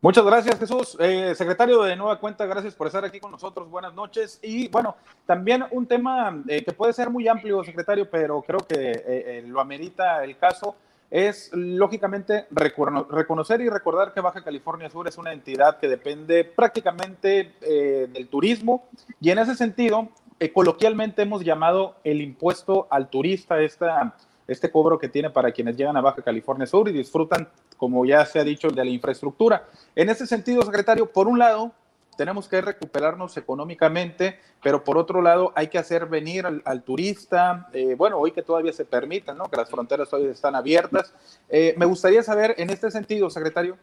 Muchas 0.00 0.24
gracias, 0.24 0.56
Jesús. 0.60 0.96
Eh, 1.00 1.34
secretario 1.34 1.82
de 1.82 1.96
Nueva 1.96 2.20
Cuenta, 2.20 2.46
gracias 2.46 2.72
por 2.76 2.86
estar 2.86 3.04
aquí 3.04 3.18
con 3.18 3.32
nosotros. 3.32 3.68
Buenas 3.68 3.94
noches. 3.94 4.38
Y 4.42 4.68
bueno, 4.68 4.94
también 5.26 5.64
un 5.72 5.88
tema 5.88 6.40
eh, 6.46 6.64
que 6.64 6.70
puede 6.70 6.92
ser 6.92 7.10
muy 7.10 7.26
amplio, 7.26 7.64
secretario, 7.64 8.08
pero 8.08 8.40
creo 8.42 8.60
que 8.60 8.92
eh, 9.04 9.42
lo 9.44 9.60
amerita 9.60 10.22
el 10.22 10.38
caso, 10.38 10.76
es 11.10 11.50
lógicamente 11.52 12.46
reconocer 12.52 13.60
y 13.60 13.68
recordar 13.68 14.14
que 14.14 14.20
Baja 14.20 14.44
California 14.44 14.88
Sur 14.88 15.08
es 15.08 15.18
una 15.18 15.32
entidad 15.32 15.78
que 15.78 15.88
depende 15.88 16.44
prácticamente 16.44 17.54
del 17.60 18.28
turismo 18.28 18.88
y 19.20 19.30
en 19.30 19.38
ese 19.38 19.56
sentido, 19.56 20.10
coloquialmente 20.54 21.22
hemos 21.22 21.44
llamado 21.44 21.96
el 22.04 22.20
impuesto 22.20 22.86
al 22.90 23.08
turista, 23.08 23.60
esta 23.60 24.14
este 24.48 24.70
cobro 24.70 24.98
que 24.98 25.08
tiene 25.08 25.30
para 25.30 25.52
quienes 25.52 25.76
llegan 25.76 25.96
a 25.96 26.00
Baja 26.00 26.22
California 26.22 26.66
Sur 26.66 26.88
y 26.88 26.92
disfrutan, 26.92 27.48
como 27.76 28.04
ya 28.06 28.24
se 28.24 28.40
ha 28.40 28.44
dicho, 28.44 28.70
de 28.70 28.84
la 28.84 28.90
infraestructura. 28.90 29.68
En 29.94 30.08
ese 30.08 30.26
sentido, 30.26 30.62
secretario, 30.62 31.12
por 31.12 31.28
un 31.28 31.38
lado, 31.38 31.72
tenemos 32.16 32.48
que 32.48 32.60
recuperarnos 32.60 33.36
económicamente, 33.36 34.40
pero 34.62 34.82
por 34.82 34.98
otro 34.98 35.22
lado 35.22 35.52
hay 35.54 35.68
que 35.68 35.78
hacer 35.78 36.06
venir 36.06 36.46
al, 36.46 36.82
turista, 36.82 37.68
eh, 37.72 37.94
bueno, 37.94 38.18
hoy 38.18 38.32
que 38.32 38.42
todavía 38.42 38.72
se 38.72 38.84
permita, 38.84 39.34
¿no? 39.34 39.44
que 39.44 39.56
las 39.56 39.70
fronteras 39.70 40.08
todavía 40.08 40.32
están 40.32 40.56
abiertas. 40.56 41.14
Eh, 41.48 41.74
me 41.76 41.84
gustaría 41.84 42.22
saber, 42.22 42.54
en 42.58 42.70
este 42.70 42.90
sentido, 42.90 43.30
secretario, 43.30 43.76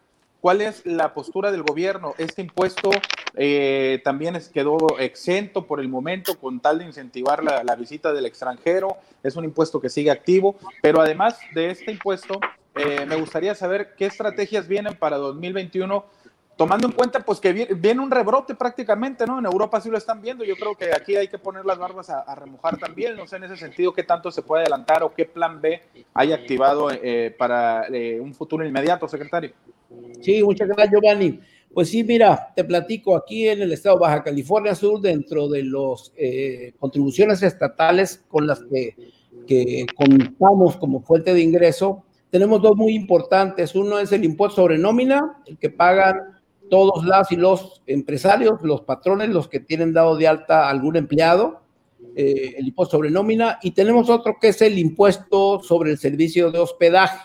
¿Cuál 0.46 0.62
es 0.62 0.86
la 0.86 1.12
postura 1.12 1.52
del 1.52 1.64
gobierno? 1.64 2.14
Este 2.20 2.44
impuesto 2.44 2.92
eh, 3.34 4.00
también 4.04 4.40
quedó 4.54 4.78
exento 5.00 5.66
por 5.66 5.80
el 5.80 5.88
momento 5.88 6.38
con 6.38 6.60
tal 6.60 6.78
de 6.78 6.86
incentivar 6.86 7.44
la, 7.44 7.75
visita 7.75 8.14
del 8.14 8.28
extranjero. 8.28 8.98
Es 9.24 9.36
un 9.36 9.46
impuesto 9.46 9.82
que 9.82 9.90
sigue 9.90 10.12
activo, 10.12 10.56
pero 10.84 11.02
además 11.02 11.40
de 11.56 11.72
este 11.72 11.92
impuesto, 11.92 12.40
eh, 12.75 13.08
me 13.08 13.16
gustaría 13.16 13.56
saber 13.56 13.96
qué 13.98 14.06
estrategias 14.06 14.68
vienen 14.68 14.94
para 14.94 15.18
2021 15.18 16.06
tomando 16.56 16.86
en 16.86 16.94
cuenta 16.94 17.22
pues 17.22 17.40
que 17.40 17.52
viene, 17.52 18.00
un 18.00 18.12
rebrote 18.12 18.54
prácticamente, 18.54 19.25
¿no? 19.25 19.40
En 19.40 19.46
Europa 19.46 19.82
sí 19.82 19.90
lo 19.90 19.98
están 19.98 20.22
viendo, 20.22 20.44
yo 20.44 20.56
creo 20.56 20.75
que 20.75 20.94
aquí 20.94 21.16
hay 21.16 21.28
que 21.28 21.40
poner 21.40 21.66
las 21.66 21.80
barbas 21.80 22.12
a, 22.12 22.36
remojar 22.36 22.78
también, 22.78 23.18
no 23.18 23.25
sé 23.25 23.38
en 23.38 23.46
ese 23.46 23.58
sentido 23.58 23.94
qué 23.94 24.04
tanto 24.04 24.30
se 24.30 24.44
puede 24.44 24.62
adelantar 24.62 25.02
o 25.02 25.12
qué 25.12 25.25
plan 25.25 25.60
B 25.60 25.82
hay 26.14 26.34
activado 26.34 26.92
eh, 26.92 27.36
para 27.36 27.88
un 28.22 28.34
futuro 28.36 28.64
inmediato, 28.64 29.08
secretario. 29.08 29.52
Sí, 30.22 30.44
muchas 30.44 30.68
gracias, 30.68 30.92
Giovanni. 30.92 31.39
Pues 31.74 31.89
sí, 31.89 32.04
mira, 32.04 32.54
te 32.56 32.63
platico, 32.63 33.15
aquí 33.15 33.50
en 33.50 33.62
el 33.62 33.74
estado 33.74 33.98
de 33.98 34.01
Baja 34.01 34.24
California 34.24 34.74
Sur, 34.74 35.01
dentro 35.01 35.50
de 35.50 35.63
las 35.63 36.13
eh, 36.15 36.74
contribuciones 36.80 37.44
estatales 37.44 38.24
con 38.30 38.48
las 38.48 38.62
que, 38.63 38.96
que 39.46 39.86
contamos 39.96 40.77
como 40.77 41.01
fuente 41.01 41.34
de 41.34 41.42
ingreso, 41.42 42.06
tenemos 42.30 42.62
dos 42.62 42.77
muy 42.77 42.96
importantes. 42.96 43.75
Uno 43.75 44.00
es 44.00 44.12
el 44.12 44.24
impuesto 44.24 44.62
sobre 44.62 44.77
nómina, 44.77 45.42
el 45.46 45.58
que 45.58 45.70
pagan 45.70 46.36
todos 46.70 47.06
las 47.06 47.32
y 47.32 47.36
los 47.36 47.82
empresarios, 47.86 48.60
los 48.62 48.82
patrones, 48.82 49.30
los 49.30 49.48
que 49.48 49.60
tienen 49.60 49.94
dado 49.94 50.15
de 50.15 50.27
alta 50.27 50.70
algún 50.70 50.96
empleado, 50.96 51.62
eh, 52.15 52.56
el 52.58 52.68
impuesto 52.68 52.98
sobre 52.98 53.12
nómina, 53.12 53.60
y 53.62 53.72
tenemos 53.72 54.10
otro 54.10 54.38
que 54.39 54.50
es 54.50 54.62
el 54.62 54.80
impuesto 54.80 55.62
sobre 55.62 55.92
el 55.92 55.98
servicio 55.98 56.51
de 56.51 56.60
hospedaje. 56.60 57.20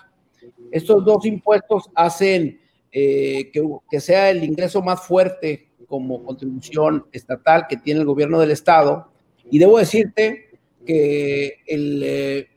Estos 0.70 1.04
dos 1.04 1.24
impuestos 1.26 1.90
hacen 1.94 2.60
eh, 2.92 3.50
que, 3.52 4.00
sea 4.00 4.30
el 4.30 4.42
ingreso 4.42 4.82
más 4.82 5.06
fuerte 5.06 5.68
como 5.86 6.22
contribución 6.24 7.06
estatal 7.12 7.66
que 7.68 7.76
tiene 7.76 8.00
el 8.00 8.06
gobierno 8.06 8.38
del 8.40 8.50
estado. 8.50 9.08
Y 9.50 9.58
debo 9.58 9.78
decirte 9.78 10.50
que 10.86 11.58
el 11.66 12.02
eh, 12.04 12.48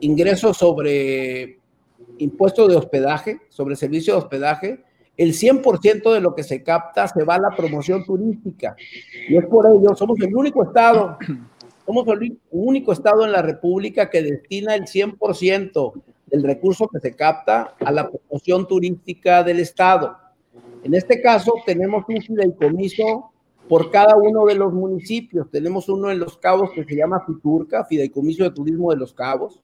ingreso 0.00 0.52
sobre 0.52 1.58
impuesto 2.18 2.66
de 2.66 2.76
hospedaje, 2.76 3.40
sobre 3.48 3.76
servicio 3.76 4.14
de 4.14 4.18
hospedaje, 4.18 4.84
el 5.16 5.32
100% 5.32 6.12
de 6.12 6.20
lo 6.20 6.34
que 6.34 6.44
se 6.44 6.62
capta 6.62 7.08
se 7.08 7.24
va 7.24 7.34
a 7.34 7.40
la 7.40 7.56
promoción 7.56 8.04
turística. 8.04 8.76
Y 9.28 9.36
es 9.36 9.46
por 9.46 9.66
ello, 9.66 9.94
somos 9.96 10.18
el 10.20 10.34
único 10.34 10.62
estado, 10.62 11.18
somos 11.86 12.06
el 12.08 12.38
único 12.50 12.92
estado 12.92 13.24
en 13.24 13.32
la 13.32 13.42
República 13.42 14.08
que 14.08 14.22
destina 14.22 14.74
el 14.74 14.84
100% 14.84 15.92
del 16.30 16.42
recurso 16.42 16.88
que 16.88 17.00
se 17.00 17.14
capta 17.14 17.74
a 17.80 17.92
la 17.92 18.08
promoción 18.08 18.66
turística 18.66 19.42
del 19.42 19.60
Estado. 19.60 20.16
En 20.82 20.94
este 20.94 21.20
caso, 21.20 21.54
tenemos 21.66 22.04
un 22.08 22.22
fideicomiso 22.22 23.32
por 23.68 23.90
cada 23.90 24.16
uno 24.16 24.46
de 24.46 24.54
los 24.54 24.72
municipios. 24.72 25.50
Tenemos 25.50 25.88
uno 25.88 26.10
en 26.10 26.18
Los 26.18 26.38
Cabos 26.38 26.70
que 26.72 26.84
se 26.84 26.96
llama 26.96 27.24
Fiturca, 27.26 27.84
Fideicomiso 27.84 28.44
de 28.44 28.50
Turismo 28.50 28.90
de 28.90 28.96
Los 28.96 29.12
Cabos. 29.12 29.60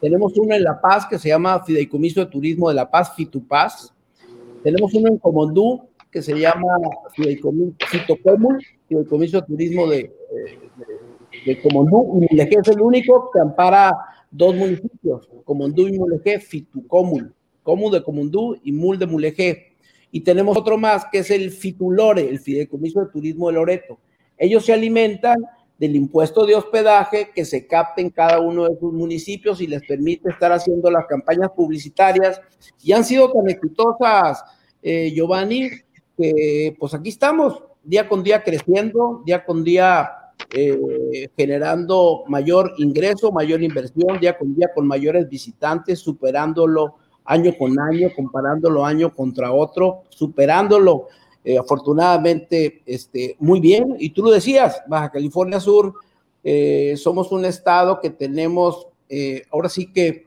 Tenemos 0.00 0.36
uno 0.36 0.54
en 0.54 0.64
La 0.64 0.80
Paz 0.80 1.06
que 1.06 1.18
se 1.18 1.28
llama 1.28 1.62
Fideicomiso 1.62 2.20
de 2.20 2.26
Turismo 2.26 2.68
de 2.68 2.74
La 2.74 2.90
Paz, 2.90 3.14
Fitupaz. 3.14 3.94
Tenemos 4.62 4.92
uno 4.94 5.08
en 5.08 5.18
Comondú 5.18 5.82
que 6.10 6.22
se 6.22 6.38
llama 6.38 6.68
Fideicomiso, 7.14 7.76
Fideicomiso 8.88 9.40
de 9.40 9.46
Turismo 9.46 9.86
de, 9.86 9.98
de, 9.98 11.52
de 11.52 11.60
Comondú. 11.62 12.26
Y 12.30 12.40
es 12.40 12.68
el 12.68 12.80
único 12.80 13.30
que 13.32 13.40
ampara 13.40 13.92
dos 14.36 14.54
municipios, 14.54 15.28
Comondú 15.44 15.88
y 15.88 15.98
Mulegé, 15.98 16.40
Fitucómul, 16.40 17.34
Comu 17.62 17.90
de 17.90 18.02
Comondú 18.02 18.56
y 18.62 18.72
Mul 18.72 18.98
de 18.98 19.06
Mulegé. 19.06 19.72
y 20.12 20.20
tenemos 20.20 20.56
otro 20.56 20.78
más 20.78 21.06
que 21.10 21.18
es 21.18 21.30
el 21.30 21.50
Fitulore, 21.50 22.28
el 22.28 22.38
Fideicomiso 22.38 23.00
de 23.00 23.10
Turismo 23.10 23.48
de 23.48 23.54
Loreto. 23.54 23.98
Ellos 24.38 24.64
se 24.64 24.72
alimentan 24.72 25.36
del 25.78 25.96
impuesto 25.96 26.46
de 26.46 26.54
hospedaje 26.54 27.30
que 27.34 27.44
se 27.44 27.66
capta 27.66 28.00
en 28.00 28.10
cada 28.10 28.40
uno 28.40 28.64
de 28.68 28.78
sus 28.78 28.92
municipios 28.92 29.60
y 29.60 29.66
les 29.66 29.82
permite 29.82 30.30
estar 30.30 30.52
haciendo 30.52 30.90
las 30.90 31.06
campañas 31.06 31.50
publicitarias 31.50 32.40
y 32.82 32.92
han 32.92 33.04
sido 33.04 33.30
tan 33.30 33.48
exitosas, 33.50 34.42
eh, 34.82 35.10
Giovanni, 35.14 35.68
que 36.16 36.74
pues 36.78 36.94
aquí 36.94 37.10
estamos, 37.10 37.62
día 37.82 38.08
con 38.08 38.22
día 38.22 38.42
creciendo, 38.42 39.22
día 39.26 39.44
con 39.44 39.64
día 39.64 40.08
eh, 40.52 41.28
generando 41.36 42.24
mayor 42.28 42.72
ingreso, 42.78 43.32
mayor 43.32 43.62
inversión, 43.62 44.18
día 44.20 44.36
con 44.36 44.54
día 44.54 44.68
con 44.74 44.86
mayores 44.86 45.28
visitantes, 45.28 45.98
superándolo 45.98 46.96
año 47.24 47.56
con 47.56 47.78
año, 47.78 48.10
comparándolo 48.14 48.84
año 48.84 49.14
contra 49.14 49.52
otro, 49.52 50.02
superándolo 50.08 51.08
eh, 51.48 51.58
afortunadamente 51.58 52.82
este, 52.86 53.36
muy 53.38 53.60
bien. 53.60 53.94
Y 54.00 54.10
tú 54.10 54.24
lo 54.24 54.32
decías, 54.32 54.82
Baja 54.88 55.12
California 55.12 55.60
Sur, 55.60 55.94
eh, 56.42 56.94
somos 56.96 57.30
un 57.30 57.44
estado 57.44 58.00
que 58.00 58.10
tenemos 58.10 58.88
eh, 59.08 59.44
ahora 59.52 59.68
sí 59.68 59.92
que 59.92 60.26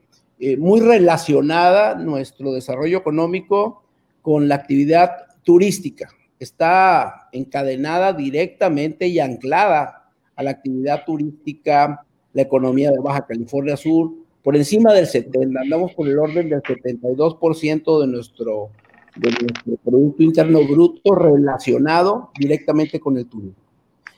muy 0.58 0.80
relacionada 0.80 1.96
nuestro 1.96 2.54
desarrollo 2.54 3.00
económico 3.00 3.84
con 4.22 4.48
la 4.48 4.56
actividad 4.56 5.12
turística. 5.44 6.08
Está 6.40 7.28
encadenada 7.34 8.14
directamente 8.14 9.08
y 9.08 9.20
anclada 9.20 9.99
a 10.40 10.44
la 10.44 10.52
actividad 10.52 11.04
turística, 11.06 12.06
la 12.32 12.42
economía 12.42 12.92
de 12.92 13.00
Baja 13.00 13.26
California 13.26 13.76
Sur, 13.76 14.14
por 14.42 14.56
encima 14.56 14.94
del 14.94 15.06
70, 15.06 15.60
andamos 15.60 15.94
por 15.94 16.08
el 16.08 16.18
orden 16.18 16.50
del 16.50 16.62
72% 16.62 18.00
de 18.00 18.08
nuestro, 18.08 18.70
de 19.18 19.32
nuestro 19.32 19.76
Producto 19.84 20.24
Interno 20.24 20.66
Bruto 20.66 21.14
relacionado 21.14 22.32
directamente 22.40 23.02
con 23.02 23.18
el 23.18 23.26
turismo. 23.26 23.58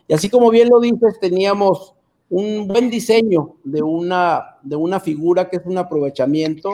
Y 0.07 0.13
así 0.13 0.29
como 0.29 0.51
bien 0.51 0.69
lo 0.69 0.79
dices, 0.79 1.19
teníamos 1.19 1.95
un 2.29 2.67
buen 2.67 2.91
diseño 2.91 3.55
de 3.63 3.81
una, 3.81 4.57
de 4.61 4.75
una 4.75 4.99
figura 4.99 5.49
que 5.49 5.57
es 5.57 5.63
un 5.65 5.79
aprovechamiento 5.79 6.71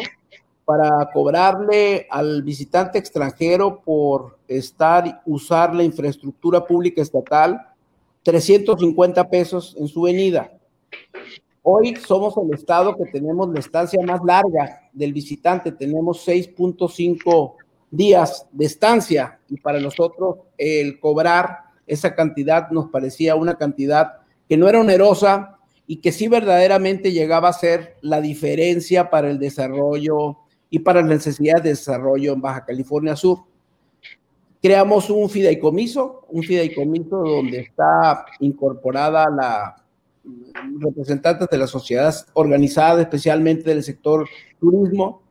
para 0.65 1.09
cobrarle 1.13 2.05
al 2.09 2.43
visitante 2.43 2.99
extranjero 2.99 3.79
por 3.79 4.39
estar, 4.49 5.21
usar 5.25 5.73
la 5.73 5.85
infraestructura 5.85 6.65
pública 6.65 7.01
estatal 7.01 7.61
350 8.27 9.29
pesos 9.29 9.73
en 9.79 9.87
su 9.87 10.01
venida. 10.01 10.51
Hoy 11.61 11.95
somos 11.95 12.35
el 12.35 12.53
estado 12.53 12.93
que 12.97 13.05
tenemos 13.05 13.47
la 13.53 13.61
estancia 13.61 14.01
más 14.05 14.19
larga 14.25 14.81
del 14.91 15.13
visitante, 15.13 15.71
tenemos 15.71 16.27
6.5 16.27 17.53
días 17.89 18.45
de 18.51 18.65
estancia 18.65 19.39
y 19.47 19.55
para 19.61 19.79
nosotros 19.79 20.39
el 20.57 20.99
cobrar 20.99 21.59
esa 21.85 22.15
cantidad 22.15 22.69
nos 22.69 22.89
parecía 22.89 23.35
una 23.35 23.55
cantidad 23.55 24.15
que 24.49 24.57
no 24.57 24.67
era 24.67 24.81
onerosa 24.81 25.59
y 25.87 26.01
que 26.01 26.11
sí 26.11 26.27
verdaderamente 26.27 27.13
llegaba 27.13 27.47
a 27.47 27.53
ser 27.53 27.95
la 28.01 28.19
diferencia 28.19 29.09
para 29.09 29.29
el 29.29 29.39
desarrollo 29.39 30.39
y 30.69 30.79
para 30.79 30.99
las 30.99 31.09
necesidades 31.11 31.63
de 31.63 31.69
desarrollo 31.69 32.33
en 32.33 32.41
Baja 32.41 32.65
California 32.65 33.15
Sur. 33.15 33.45
Creamos 34.67 35.09
un 35.09 35.29
fideicomiso, 35.29 36.25
un 36.27 36.43
fideicomiso 36.43 37.15
donde 37.19 37.59
está 37.59 38.25
incorporada 38.41 39.25
la 39.29 39.81
representantes 40.77 41.47
de 41.47 41.57
la 41.57 41.67
sociedad 41.67 42.13
organizada, 42.33 43.01
especialmente 43.01 43.69
del 43.69 43.81
sector 43.81 44.27
turismo, 44.59 45.21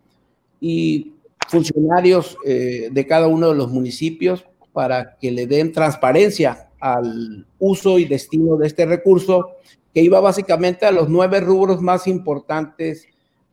y 0.58 1.12
funcionarios 1.48 2.38
eh, 2.46 2.88
de 2.90 3.06
cada 3.06 3.26
uno 3.26 3.50
de 3.50 3.56
los 3.56 3.70
municipios 3.70 4.46
para 4.72 5.18
que 5.18 5.30
le 5.30 5.46
den 5.46 5.70
transparencia 5.70 6.70
al 6.80 7.46
uso 7.58 7.98
y 7.98 8.06
destino 8.06 8.56
de 8.56 8.68
este 8.68 8.86
recurso, 8.86 9.50
que 9.92 10.00
iba 10.00 10.18
básicamente 10.18 10.86
a 10.86 10.92
los 10.92 11.10
nueve 11.10 11.40
rubros 11.40 11.82
más 11.82 12.06
importantes 12.06 13.06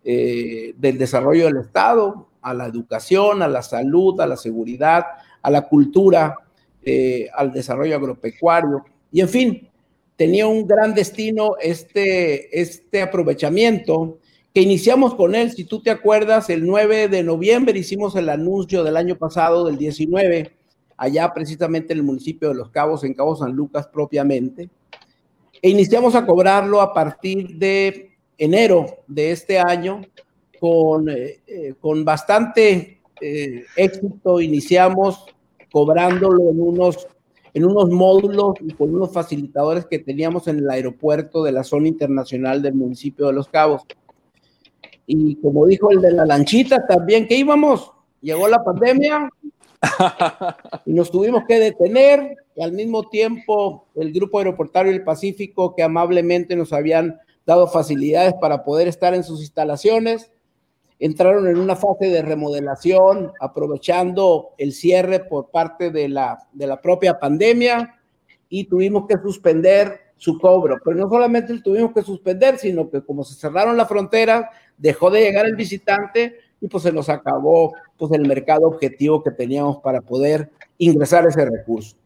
eh, 0.06 0.76
del 0.78 0.98
desarrollo 0.98 1.44
del 1.48 1.58
Estado, 1.58 2.30
a 2.42 2.54
la 2.54 2.68
educación, 2.68 3.42
a 3.42 3.50
la 3.50 3.64
salud, 3.64 4.22
a 4.22 4.28
la 4.28 4.38
seguridad, 4.38 5.04
a 5.44 5.52
la 5.52 5.62
cultura, 5.68 6.36
eh, 6.82 7.28
al 7.36 7.54
desarrollo 7.54 7.96
agropecuario, 7.96 8.84
y 9.12 9.22
en 9.22 9.30
fin, 9.30 9.70
tenía 10.16 10.48
un 10.48 10.66
gran 10.66 10.94
destino 10.94 11.56
este, 11.62 12.60
este 12.60 13.02
aprovechamiento 13.02 14.18
que 14.54 14.62
iniciamos 14.62 15.16
con 15.16 15.36
él, 15.36 15.52
si 15.52 15.66
tú 15.66 15.82
te 15.82 15.90
acuerdas, 15.90 16.50
el 16.50 16.66
9 16.66 17.08
de 17.10 17.24
noviembre 17.24 17.78
hicimos 17.78 18.16
el 18.16 18.30
anuncio 18.30 18.84
del 18.84 18.98
año 18.98 19.18
pasado, 19.18 19.66
del 19.66 19.78
19, 19.78 20.52
allá 20.96 21.34
precisamente 21.34 21.94
en 21.94 22.00
el 22.00 22.06
municipio 22.06 22.50
de 22.50 22.56
Los 22.56 22.70
Cabos, 22.70 23.04
en 23.04 23.16
Cabo 23.16 23.36
San 23.36 23.52
Lucas 23.52 23.88
propiamente, 23.88 24.70
e 25.62 25.70
iniciamos 25.70 26.14
a 26.16 26.26
cobrarlo 26.26 26.82
a 26.82 26.94
partir 26.94 27.56
de 27.58 28.12
enero 28.38 29.04
de 29.08 29.32
este 29.32 29.58
año 29.58 30.02
con, 30.60 31.10
eh, 31.10 31.40
eh, 31.48 31.74
con 31.80 32.06
bastante 32.06 33.00
éxito. 33.76 34.42
Iniciamos 34.42 35.33
cobrándolo 35.74 36.52
en 36.52 36.62
unos 36.62 37.08
en 37.56 37.66
unos 37.66 37.90
módulos 37.90 38.56
y 38.62 38.74
con 38.74 38.94
unos 38.94 39.12
facilitadores 39.12 39.86
que 39.86 40.00
teníamos 40.00 40.48
en 40.48 40.60
el 40.60 40.70
aeropuerto 40.70 41.44
de 41.44 41.52
la 41.52 41.64
zona 41.64 41.88
internacional 41.88 42.62
del 42.62 42.74
municipio 42.74 43.28
de 43.28 43.34
Los 43.34 43.48
Cabos. 43.48 43.84
Y 45.06 45.36
como 45.36 45.68
dijo 45.68 45.92
el 45.92 46.02
de 46.02 46.12
la 46.14 46.26
lanchita 46.26 46.86
también, 46.88 47.28
que 47.28 47.36
íbamos, 47.36 47.92
llegó 48.22 48.48
la 48.48 48.64
pandemia 48.64 49.30
y 50.86 50.94
nos 50.94 51.12
tuvimos 51.12 51.44
que 51.48 51.60
detener. 51.60 52.38
Y 52.56 52.64
al 52.64 52.72
mismo 52.72 53.08
tiempo, 53.10 53.86
el 53.96 54.12
Grupo 54.12 54.40
Aeroportario 54.40 54.92
del 54.92 55.04
Pacífico, 55.04 55.76
que 55.76 55.84
amablemente 55.84 56.56
nos 56.56 56.74
habían 56.74 57.20
dado 57.46 57.68
facilidades 57.68 58.34
para 58.42 58.64
poder 58.64 58.88
estar 58.88 59.14
en 59.14 59.24
sus 59.24 59.42
instalaciones, 59.42 60.32
entraron 61.06 61.50
en 61.50 61.58
una 61.58 61.76
fase 61.76 62.06
de 62.06 62.22
remodelación, 62.22 63.34
aprovechando 63.42 64.52
el 64.58 64.72
cierre 64.72 65.20
por 65.20 65.52
parte 65.52 65.92
de 65.92 66.08
la, 66.08 66.48
de 66.54 66.66
la 66.66 66.80
propia 66.80 67.20
pandemia 67.20 68.00
y 68.48 68.64
tuvimos 68.64 69.06
que 69.06 69.18
suspender 69.18 70.00
su 70.16 70.40
cobro. 70.40 70.78
Pero 70.82 70.96
no 70.96 71.10
solamente 71.10 71.60
tuvimos 71.60 71.92
que 71.92 72.04
suspender, 72.04 72.58
sino 72.58 72.90
que 72.90 73.02
como 73.02 73.26
se 73.26 73.36
cerraron 73.36 73.76
las 73.76 73.90
fronteras, 73.90 74.46
dejó 74.78 75.12
de 75.12 75.20
llegar 75.20 75.46
el 75.46 75.58
visitante 75.58 76.38
y 76.62 76.70
pues 76.70 76.84
se 76.84 76.94
nos 76.94 77.10
acabó 77.10 77.74
pues 77.98 78.14
el 78.14 78.26
mercado 78.26 78.66
objetivo 78.66 79.22
que 79.22 79.32
teníamos 79.32 79.80
para 79.80 80.00
poder 80.00 80.52
ingresar 80.78 81.28
ese 81.28 81.44
recurso. 81.44 81.98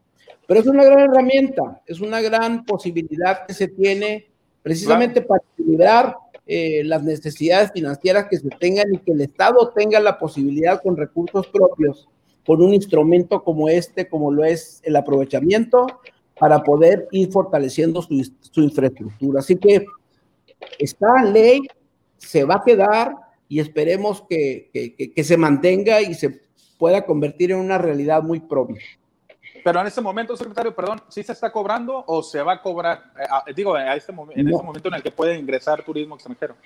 Pero 0.48 0.58
es 0.58 0.66
una 0.66 0.82
gran 0.82 0.98
herramienta, 0.98 1.82
es 1.86 2.00
una 2.00 2.20
gran 2.20 2.64
posibilidad 2.64 3.46
que 3.46 3.54
se 3.54 3.68
tiene 3.68 4.26
precisamente 4.60 5.22
para 5.22 5.40
equilibrar 5.52 6.16
eh, 6.50 6.82
las 6.82 7.02
necesidades 7.04 7.72
financieras 7.72 8.26
que 8.30 8.38
se 8.38 8.48
tengan 8.48 8.94
y 8.94 8.98
que 8.98 9.12
el 9.12 9.20
Estado 9.20 9.70
tenga 9.76 10.00
la 10.00 10.18
posibilidad 10.18 10.80
con 10.82 10.96
recursos 10.96 11.46
propios, 11.48 12.08
con 12.46 12.62
un 12.62 12.72
instrumento 12.72 13.44
como 13.44 13.68
este, 13.68 14.08
como 14.08 14.32
lo 14.32 14.44
es 14.44 14.80
el 14.82 14.96
aprovechamiento, 14.96 15.86
para 16.40 16.62
poder 16.62 17.06
ir 17.10 17.30
fortaleciendo 17.30 18.00
su, 18.00 18.26
su 18.40 18.62
infraestructura. 18.62 19.40
Así 19.40 19.56
que 19.56 19.84
esta 20.78 21.22
ley 21.22 21.60
se 22.16 22.44
va 22.44 22.54
a 22.54 22.64
quedar 22.64 23.14
y 23.46 23.60
esperemos 23.60 24.24
que, 24.26 24.70
que, 24.72 25.12
que 25.12 25.24
se 25.24 25.36
mantenga 25.36 26.00
y 26.00 26.14
se 26.14 26.40
pueda 26.78 27.04
convertir 27.04 27.50
en 27.50 27.58
una 27.58 27.76
realidad 27.76 28.22
muy 28.22 28.40
propia. 28.40 28.80
Pero 29.64 29.80
en 29.80 29.86
este 29.86 30.00
momento, 30.00 30.36
secretario, 30.36 30.74
perdón, 30.74 31.00
¿sí 31.08 31.22
se 31.22 31.32
está 31.32 31.50
cobrando 31.50 32.04
o 32.06 32.22
se 32.22 32.42
va 32.42 32.54
a 32.54 32.62
cobrar? 32.62 33.12
Eh, 33.46 33.52
digo, 33.54 33.74
a 33.74 33.94
este, 33.94 34.12
en 34.12 34.48
este 34.48 34.62
momento 34.62 34.88
en 34.88 34.94
el 34.94 35.02
que 35.02 35.10
puede 35.10 35.38
ingresar 35.38 35.84
turismo 35.84 36.14
extranjero. 36.14 36.56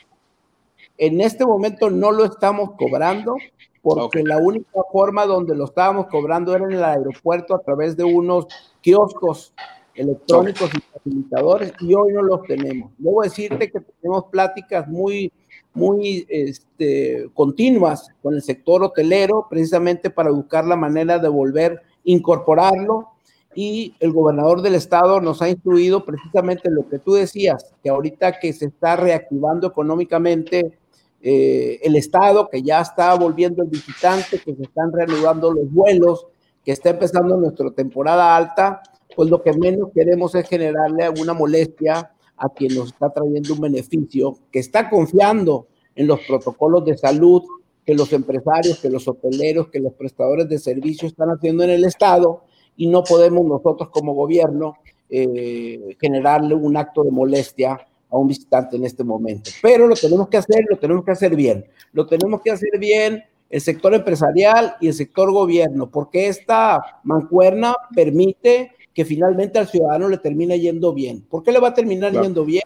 En 0.98 1.20
este 1.20 1.44
momento 1.44 1.90
no 1.90 2.10
lo 2.10 2.24
estamos 2.24 2.72
cobrando 2.76 3.36
porque 3.82 4.22
la 4.22 4.36
única 4.38 4.80
forma 4.92 5.26
donde 5.26 5.56
lo 5.56 5.64
estábamos 5.64 6.06
cobrando 6.06 6.54
era 6.54 6.64
en 6.64 6.72
el 6.72 6.84
aeropuerto 6.84 7.54
a 7.54 7.60
través 7.60 7.96
de 7.96 8.04
unos 8.04 8.46
kioscos 8.80 9.52
electrónicos 9.94 10.70
y 10.74 10.80
facilitadores 10.80 11.72
y 11.80 11.94
hoy 11.94 12.12
no 12.12 12.22
los 12.22 12.42
tenemos. 12.42 12.92
Debo 12.98 13.22
decirte 13.22 13.70
que 13.70 13.80
tenemos 14.00 14.24
pláticas 14.30 14.86
muy, 14.88 15.32
muy 15.74 16.24
este, 16.28 17.28
continuas 17.34 18.08
con 18.22 18.34
el 18.34 18.42
sector 18.42 18.82
hotelero 18.84 19.46
precisamente 19.50 20.10
para 20.10 20.30
buscar 20.30 20.64
la 20.64 20.76
manera 20.76 21.18
de 21.18 21.28
volver 21.28 21.82
incorporarlo. 22.04 23.08
Y 23.54 23.94
el 24.00 24.12
gobernador 24.12 24.62
del 24.62 24.74
estado 24.74 25.20
nos 25.20 25.42
ha 25.42 25.50
instruido 25.50 26.04
precisamente 26.04 26.70
lo 26.70 26.88
que 26.88 26.98
tú 26.98 27.12
decías, 27.12 27.74
que 27.82 27.90
ahorita 27.90 28.38
que 28.38 28.52
se 28.52 28.66
está 28.66 28.96
reactivando 28.96 29.66
económicamente 29.66 30.78
eh, 31.20 31.78
el 31.82 31.96
estado, 31.96 32.48
que 32.48 32.62
ya 32.62 32.80
está 32.80 33.14
volviendo 33.14 33.62
el 33.62 33.68
visitante, 33.68 34.38
que 34.38 34.54
se 34.54 34.62
están 34.62 34.90
reanudando 34.90 35.52
los 35.52 35.70
vuelos, 35.70 36.26
que 36.64 36.72
está 36.72 36.90
empezando 36.90 37.36
nuestra 37.36 37.70
temporada 37.70 38.34
alta, 38.34 38.82
pues 39.14 39.28
lo 39.28 39.42
que 39.42 39.52
menos 39.52 39.90
queremos 39.94 40.34
es 40.34 40.48
generarle 40.48 41.04
alguna 41.04 41.34
molestia 41.34 42.10
a 42.36 42.48
quien 42.48 42.74
nos 42.74 42.88
está 42.88 43.10
trayendo 43.10 43.54
un 43.54 43.60
beneficio, 43.60 44.36
que 44.50 44.58
está 44.58 44.88
confiando 44.88 45.66
en 45.94 46.06
los 46.06 46.20
protocolos 46.26 46.84
de 46.84 46.96
salud 46.96 47.42
que 47.84 47.94
los 47.94 48.12
empresarios, 48.12 48.78
que 48.78 48.90
los 48.90 49.08
hoteleros, 49.08 49.68
que 49.68 49.80
los 49.80 49.92
prestadores 49.94 50.48
de 50.48 50.58
servicios 50.58 51.12
están 51.12 51.30
haciendo 51.30 51.64
en 51.64 51.70
el 51.70 51.84
Estado 51.84 52.44
y 52.76 52.86
no 52.86 53.02
podemos 53.04 53.44
nosotros 53.44 53.90
como 53.90 54.14
gobierno 54.14 54.76
eh, 55.10 55.96
generarle 56.00 56.54
un 56.54 56.76
acto 56.76 57.02
de 57.02 57.10
molestia 57.10 57.86
a 58.10 58.16
un 58.16 58.28
visitante 58.28 58.76
en 58.76 58.84
este 58.84 59.04
momento. 59.04 59.50
Pero 59.60 59.86
lo 59.86 59.94
tenemos 59.94 60.28
que 60.28 60.36
hacer, 60.36 60.64
lo 60.68 60.78
tenemos 60.78 61.04
que 61.04 61.10
hacer 61.10 61.34
bien. 61.34 61.64
Lo 61.92 62.06
tenemos 62.06 62.40
que 62.42 62.50
hacer 62.50 62.78
bien 62.78 63.24
el 63.50 63.60
sector 63.60 63.94
empresarial 63.94 64.76
y 64.80 64.88
el 64.88 64.94
sector 64.94 65.30
gobierno, 65.30 65.90
porque 65.90 66.28
esta 66.28 67.00
mancuerna 67.04 67.74
permite 67.94 68.72
que 68.94 69.04
finalmente 69.04 69.58
al 69.58 69.68
ciudadano 69.68 70.08
le 70.08 70.18
termine 70.18 70.58
yendo 70.58 70.92
bien. 70.92 71.22
¿Por 71.22 71.42
qué 71.42 71.52
le 71.52 71.60
va 71.60 71.68
a 71.68 71.74
terminar 71.74 72.12
yendo 72.12 72.44
bien? 72.44 72.64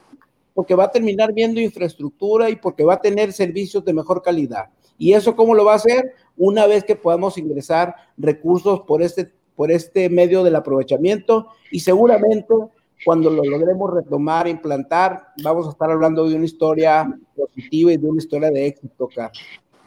Porque 0.54 0.74
va 0.74 0.84
a 0.84 0.90
terminar 0.90 1.32
viendo 1.32 1.60
infraestructura 1.60 2.50
y 2.50 2.56
porque 2.56 2.84
va 2.84 2.94
a 2.94 3.00
tener 3.00 3.32
servicios 3.32 3.84
de 3.84 3.92
mejor 3.92 4.22
calidad. 4.22 4.66
¿Y 4.98 5.12
eso 5.12 5.36
cómo 5.36 5.54
lo 5.54 5.64
va 5.64 5.72
a 5.72 5.76
hacer? 5.76 6.14
Una 6.36 6.66
vez 6.66 6.84
que 6.84 6.96
podamos 6.96 7.38
ingresar 7.38 7.94
recursos 8.16 8.80
por 8.82 9.02
este, 9.02 9.32
por 9.54 9.70
este 9.70 10.08
medio 10.08 10.42
del 10.44 10.56
aprovechamiento 10.56 11.48
y 11.70 11.80
seguramente 11.80 12.54
cuando 13.04 13.30
lo 13.30 13.44
logremos 13.44 13.92
retomar, 13.92 14.48
implantar, 14.48 15.28
vamos 15.42 15.66
a 15.66 15.70
estar 15.70 15.90
hablando 15.90 16.28
de 16.28 16.34
una 16.34 16.44
historia 16.44 17.06
positiva 17.34 17.92
y 17.92 17.96
de 17.96 18.06
una 18.06 18.18
historia 18.18 18.50
de 18.50 18.66
éxito, 18.66 19.08
Carlos. 19.14 19.38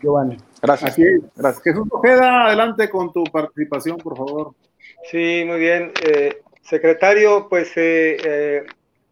Giovanni. 0.01 0.37
Gracias. 0.61 0.95
gracias. 1.35 1.63
Jesús 1.63 1.87
Ojeda, 1.89 2.45
adelante 2.45 2.89
con 2.89 3.11
tu 3.11 3.23
participación, 3.25 3.97
por 3.97 4.15
favor. 4.15 4.53
Sí, 5.09 5.43
muy 5.45 5.59
bien. 5.59 5.91
Eh, 6.05 6.41
secretario, 6.61 7.47
pues 7.49 7.69
eh, 7.75 8.17
eh, 8.23 8.63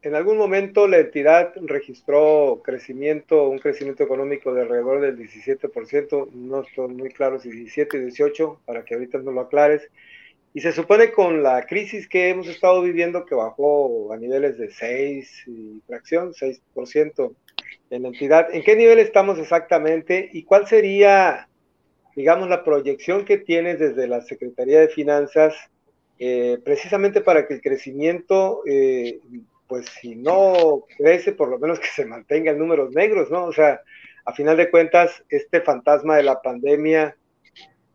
en 0.08 0.16
algún 0.16 0.38
momento 0.38 0.88
la 0.88 1.00
entidad 1.00 1.54
registró 1.62 2.62
crecimiento, 2.64 3.50
un 3.50 3.60
crecimiento 3.60 4.04
económico 4.04 4.54
de 4.54 4.62
alrededor 4.62 5.02
del 5.02 5.18
17%, 5.18 6.32
no 6.32 6.62
estoy 6.62 6.88
muy 6.88 7.10
claro 7.10 7.40
si 7.40 7.50
17 7.52 7.98
o 7.98 8.02
18, 8.02 8.62
para 8.66 8.86
que 8.86 8.94
ahorita 8.94 9.18
no 9.20 9.32
lo 9.32 9.42
aclares. 9.42 9.90
Y 10.54 10.62
se 10.62 10.72
supone 10.72 11.12
con 11.12 11.44
la 11.44 11.66
crisis 11.66 12.08
que 12.08 12.30
hemos 12.30 12.48
estado 12.48 12.82
viviendo 12.82 13.26
que 13.26 13.36
bajó 13.36 14.14
a 14.14 14.18
niveles 14.18 14.58
de 14.58 14.72
6 14.72 15.44
y 15.48 15.82
fracción, 15.86 16.34
6% 16.34 17.36
en 17.90 18.02
la 18.02 18.08
entidad. 18.08 18.56
¿En 18.56 18.64
qué 18.64 18.76
nivel 18.76 19.00
estamos 19.00 19.38
exactamente 19.40 20.30
y 20.32 20.44
cuál 20.44 20.68
sería, 20.68 21.50
digamos, 22.16 22.48
la 22.48 22.64
proyección 22.64 23.26
que 23.26 23.38
tienes 23.38 23.78
desde 23.78 24.08
la 24.08 24.22
Secretaría 24.22 24.80
de 24.80 24.88
Finanzas 24.88 25.54
eh, 26.20 26.58
precisamente 26.64 27.22
para 27.22 27.46
que 27.46 27.56
el 27.56 27.62
crecimiento, 27.62 28.64
eh, 28.66 29.20
pues 29.68 29.86
si 30.02 30.16
no 30.16 30.84
crece, 30.98 31.34
por 31.34 31.50
lo 31.50 31.60
menos 31.60 31.80
que 31.80 31.88
se 31.88 32.06
mantenga 32.06 32.52
en 32.52 32.60
números 32.60 32.92
negros, 32.94 33.30
¿no? 33.30 33.46
O 33.46 33.54
sea, 33.54 33.82
a 34.26 34.34
final 34.34 34.58
de 34.58 34.70
cuentas, 34.70 35.24
este 35.30 35.62
fantasma 35.62 36.18
de 36.18 36.24
la 36.24 36.42
pandemia, 36.42 37.18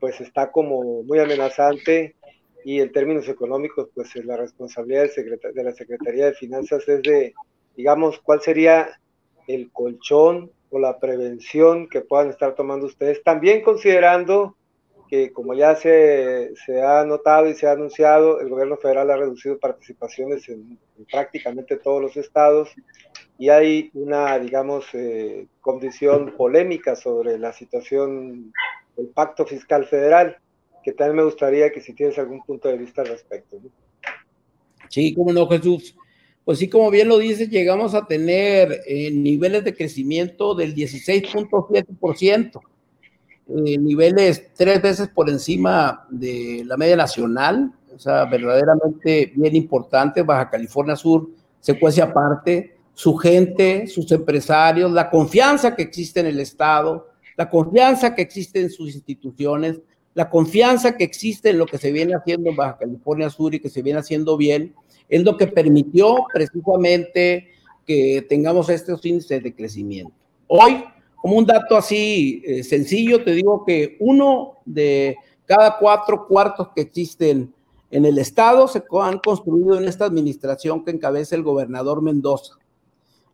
pues 0.00 0.20
está 0.20 0.50
como 0.50 1.02
muy 1.02 1.18
amenazante 1.18 2.16
y 2.64 2.80
en 2.80 2.92
términos 2.92 3.28
económicos, 3.28 3.88
pues 3.94 4.14
la 4.24 4.36
responsabilidad 4.36 5.08
de 5.54 5.64
la 5.64 5.72
Secretaría 5.72 6.26
de 6.26 6.34
Finanzas 6.34 6.88
es 6.88 7.02
de, 7.02 7.34
digamos, 7.76 8.20
cuál 8.20 8.40
sería 8.40 9.00
el 9.46 9.70
colchón 9.72 10.50
o 10.70 10.78
la 10.78 10.98
prevención 10.98 11.88
que 11.88 12.00
puedan 12.00 12.30
estar 12.30 12.54
tomando 12.54 12.86
ustedes, 12.86 13.22
también 13.22 13.62
considerando 13.62 14.56
que 15.12 15.30
como 15.30 15.52
ya 15.52 15.76
se, 15.76 16.54
se, 16.64 16.80
ha 16.80 17.04
notado 17.04 17.46
y 17.46 17.52
se 17.52 17.66
ha 17.66 17.72
anunciado, 17.72 18.40
el 18.40 18.48
gobierno 18.48 18.78
federal 18.78 19.10
ha 19.10 19.18
reducido 19.18 19.58
participaciones 19.58 20.48
en, 20.48 20.78
prácticamente 21.10 21.76
todos 21.76 22.00
los 22.00 22.16
estados 22.16 22.70
y 23.36 23.50
hay 23.50 23.90
una, 23.92 24.38
digamos, 24.38 24.86
eh, 24.94 25.48
condición 25.60 26.32
polémica 26.34 26.96
sobre 26.96 27.38
la 27.38 27.52
situación 27.52 28.54
del 28.96 29.08
pacto 29.08 29.44
fiscal 29.44 29.84
federal, 29.84 30.38
que 30.82 30.92
también 30.92 31.16
me 31.16 31.24
gustaría 31.24 31.70
que 31.70 31.82
si 31.82 31.92
tienes 31.92 32.18
algún 32.18 32.42
punto 32.42 32.70
de 32.70 32.78
vista 32.78 33.02
al 33.02 33.08
respecto. 33.08 33.58
Sí, 34.88 35.14
cómo 35.14 35.30
no, 35.30 35.46
Jesús. 35.46 35.94
Pues 36.42 36.58
sí, 36.58 36.70
como 36.70 36.90
bien 36.90 37.08
lo 37.08 37.18
dices, 37.18 37.50
llegamos 37.50 37.94
a 37.94 38.06
tener 38.06 38.80
eh, 38.86 39.10
niveles 39.10 39.62
de 39.62 39.74
crecimiento 39.74 40.54
del 40.54 40.74
16.7% 40.74 42.62
eh, 43.48 43.78
niveles 43.78 44.52
tres 44.54 44.80
veces 44.80 45.08
por 45.08 45.28
encima 45.28 46.06
de 46.10 46.62
la 46.64 46.76
media 46.76 46.96
nacional, 46.96 47.72
o 47.94 47.98
sea, 47.98 48.24
verdaderamente 48.24 49.32
bien 49.34 49.56
importante. 49.56 50.22
Baja 50.22 50.48
California 50.48 50.96
Sur 50.96 51.28
se 51.60 51.78
cuece 51.78 52.02
aparte, 52.02 52.76
su 52.94 53.16
gente, 53.16 53.86
sus 53.86 54.10
empresarios, 54.12 54.90
la 54.92 55.10
confianza 55.10 55.74
que 55.74 55.82
existe 55.82 56.20
en 56.20 56.26
el 56.26 56.40
Estado, 56.40 57.08
la 57.36 57.48
confianza 57.48 58.14
que 58.14 58.22
existe 58.22 58.60
en 58.60 58.70
sus 58.70 58.94
instituciones, 58.94 59.80
la 60.14 60.28
confianza 60.28 60.96
que 60.96 61.04
existe 61.04 61.50
en 61.50 61.58
lo 61.58 61.66
que 61.66 61.78
se 61.78 61.90
viene 61.90 62.14
haciendo 62.14 62.50
en 62.50 62.56
Baja 62.56 62.78
California 62.78 63.30
Sur 63.30 63.54
y 63.54 63.60
que 63.60 63.70
se 63.70 63.82
viene 63.82 64.00
haciendo 64.00 64.36
bien, 64.36 64.74
es 65.08 65.22
lo 65.22 65.36
que 65.36 65.46
permitió 65.46 66.16
precisamente 66.32 67.48
que 67.86 68.24
tengamos 68.28 68.68
estos 68.68 69.04
índices 69.04 69.42
de 69.42 69.54
crecimiento. 69.54 70.14
Hoy 70.46 70.84
como 71.22 71.36
un 71.36 71.46
dato 71.46 71.76
así 71.76 72.42
eh, 72.44 72.64
sencillo, 72.64 73.22
te 73.22 73.30
digo 73.30 73.64
que 73.64 73.96
uno 74.00 74.58
de 74.64 75.16
cada 75.46 75.78
cuatro 75.78 76.26
cuartos 76.26 76.70
que 76.74 76.82
existen 76.82 77.54
en 77.92 78.04
el 78.04 78.18
estado 78.18 78.66
se 78.66 78.82
han 79.00 79.20
construido 79.20 79.78
en 79.78 79.84
esta 79.84 80.04
administración 80.04 80.84
que 80.84 80.90
encabeza 80.90 81.36
el 81.36 81.44
gobernador 81.44 82.02
Mendoza. 82.02 82.54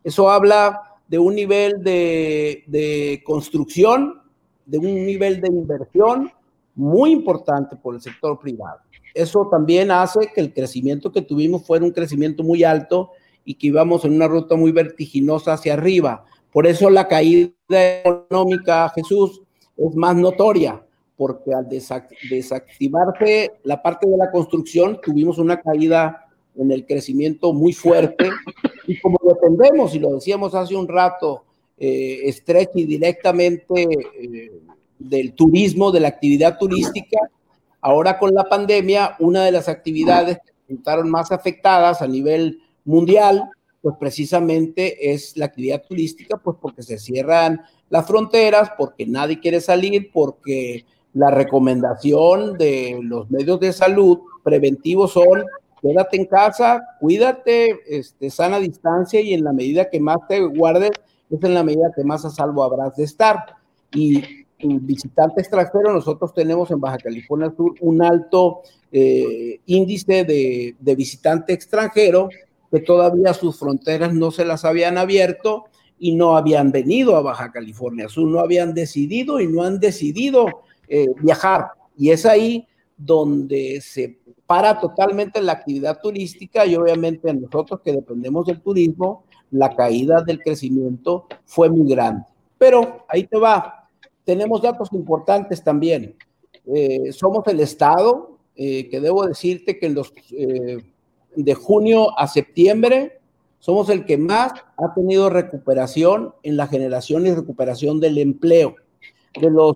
Eso 0.03 0.29
habla 0.29 0.99
de 1.07 1.17
un 1.17 1.33
nivel 1.33 1.83
de, 1.83 2.63
de 2.67 3.23
construcción, 3.25 4.21
de 4.67 4.77
un 4.77 5.05
nivel 5.07 5.41
de 5.41 5.47
inversión 5.47 6.31
muy 6.75 7.11
importante 7.11 7.75
por 7.75 7.95
el 7.95 8.01
sector 8.01 8.37
privado. 8.37 8.81
Eso 9.15 9.47
también 9.49 9.89
hace 9.89 10.31
que 10.31 10.41
el 10.41 10.53
crecimiento 10.53 11.11
que 11.11 11.23
tuvimos 11.23 11.65
fuera 11.65 11.83
un 11.83 11.91
crecimiento 11.91 12.43
muy 12.43 12.63
alto 12.63 13.09
y 13.43 13.55
que 13.55 13.67
íbamos 13.67 14.05
en 14.05 14.13
una 14.13 14.27
ruta 14.27 14.55
muy 14.55 14.71
vertiginosa 14.71 15.53
hacia 15.53 15.73
arriba. 15.73 16.25
Por 16.51 16.65
eso 16.65 16.89
la 16.89 17.07
caída 17.07 17.51
económica, 17.71 18.89
Jesús, 18.89 19.41
es 19.77 19.95
más 19.95 20.15
notoria, 20.15 20.83
porque 21.15 21.53
al 21.53 21.67
desactivarse 21.69 23.51
la 23.63 23.81
parte 23.81 24.09
de 24.09 24.17
la 24.17 24.31
construcción, 24.31 24.99
tuvimos 25.01 25.37
una 25.37 25.59
caída 25.61 26.25
en 26.55 26.71
el 26.71 26.85
crecimiento 26.85 27.53
muy 27.53 27.73
fuerte. 27.73 28.29
Y 28.87 28.99
como 28.99 29.19
dependemos, 29.23 29.93
y 29.93 29.99
lo 29.99 30.15
decíamos 30.15 30.55
hace 30.55 30.75
un 30.75 30.87
rato, 30.87 31.43
eh, 31.77 32.21
estrecho 32.23 32.73
y 32.75 32.85
directamente 32.85 33.83
eh, 33.83 34.51
del 34.97 35.33
turismo, 35.33 35.91
de 35.91 36.01
la 36.01 36.09
actividad 36.09 36.57
turística, 36.57 37.19
ahora 37.79 38.17
con 38.17 38.33
la 38.33 38.49
pandemia, 38.49 39.15
una 39.19 39.45
de 39.45 39.51
las 39.51 39.69
actividades 39.69 40.39
que 40.39 40.51
resultaron 40.67 41.09
más 41.09 41.31
afectadas 41.31 42.01
a 42.01 42.07
nivel 42.07 42.59
mundial 42.83 43.49
pues 43.81 43.95
precisamente 43.99 45.13
es 45.13 45.37
la 45.37 45.45
actividad 45.45 45.83
turística, 45.87 46.37
pues 46.37 46.57
porque 46.61 46.83
se 46.83 46.97
cierran 46.97 47.61
las 47.89 48.05
fronteras, 48.05 48.71
porque 48.77 49.05
nadie 49.05 49.39
quiere 49.39 49.61
salir, 49.61 50.11
porque 50.11 50.85
la 51.13 51.31
recomendación 51.31 52.57
de 52.57 52.99
los 53.01 53.29
medios 53.31 53.59
de 53.59 53.73
salud 53.73 54.19
preventivos 54.43 55.13
son 55.13 55.43
quédate 55.81 56.17
en 56.17 56.25
casa, 56.25 56.81
cuídate, 56.99 57.79
este, 57.87 58.29
sana 58.29 58.59
distancia 58.59 59.21
y 59.21 59.33
en 59.33 59.43
la 59.43 59.53
medida 59.53 59.89
que 59.89 59.99
más 59.99 60.17
te 60.27 60.39
guardes, 60.41 60.91
es 61.29 61.43
en 61.43 61.53
la 61.53 61.63
medida 61.63 61.91
que 61.95 62.03
más 62.03 62.25
a 62.25 62.29
salvo 62.29 62.63
habrás 62.63 62.95
de 62.95 63.03
estar. 63.03 63.37
Y, 63.93 64.45
visitante 64.61 65.39
extranjero, 65.39 65.93
nosotros 65.93 66.33
tenemos 66.33 66.69
en 66.69 66.81
Baja 66.81 66.97
California 66.97 67.49
Sur 67.55 67.75
un 67.79 68.03
alto 68.03 68.59
eh, 68.91 69.61
índice 69.67 70.25
de, 70.25 70.75
de 70.77 70.95
visitante 70.95 71.53
extranjero 71.53 72.27
que 72.71 72.79
todavía 72.79 73.33
sus 73.33 73.57
fronteras 73.57 74.13
no 74.13 74.31
se 74.31 74.45
las 74.45 74.65
habían 74.65 74.97
abierto 74.97 75.65
y 75.97 76.15
no 76.15 76.37
habían 76.37 76.71
venido 76.71 77.15
a 77.15 77.21
Baja 77.21 77.51
California 77.51 78.07
Sur, 78.07 78.27
no 78.27 78.39
habían 78.39 78.73
decidido 78.73 79.39
y 79.39 79.47
no 79.47 79.63
han 79.63 79.79
decidido 79.79 80.47
eh, 80.87 81.07
viajar. 81.21 81.71
Y 81.97 82.11
es 82.11 82.25
ahí 82.25 82.67
donde 82.97 83.81
se 83.81 84.19
para 84.49 84.79
totalmente 84.79 85.39
la 85.43 85.51
actividad 85.51 85.99
turística 86.01 86.65
y 86.65 86.75
obviamente 86.75 87.31
nosotros 87.35 87.81
que 87.85 87.91
dependemos 87.91 88.47
del 88.47 88.61
turismo, 88.61 89.25
la 89.51 89.75
caída 89.75 90.23
del 90.23 90.41
crecimiento 90.41 91.27
fue 91.45 91.69
muy 91.69 91.87
grande. 91.87 92.25
Pero 92.57 93.05
ahí 93.07 93.27
te 93.27 93.37
va, 93.37 93.87
tenemos 94.23 94.63
datos 94.63 94.91
importantes 94.91 95.63
también. 95.63 96.15
Eh, 96.65 97.11
somos 97.11 97.45
el 97.45 97.59
Estado, 97.59 98.39
eh, 98.55 98.89
que 98.89 98.99
debo 98.99 99.27
decirte 99.27 99.77
que 99.77 99.85
en 99.85 99.93
los 99.93 100.11
de 101.43 101.53
junio 101.53 102.17
a 102.17 102.27
septiembre, 102.27 103.19
somos 103.59 103.89
el 103.89 104.05
que 104.05 104.17
más 104.17 104.53
ha 104.77 104.93
tenido 104.93 105.29
recuperación 105.29 106.33
en 106.43 106.57
la 106.57 106.67
generación 106.67 107.27
y 107.27 107.33
recuperación 107.33 107.99
del 107.99 108.17
empleo. 108.17 108.75
De 109.39 109.49
los 109.49 109.75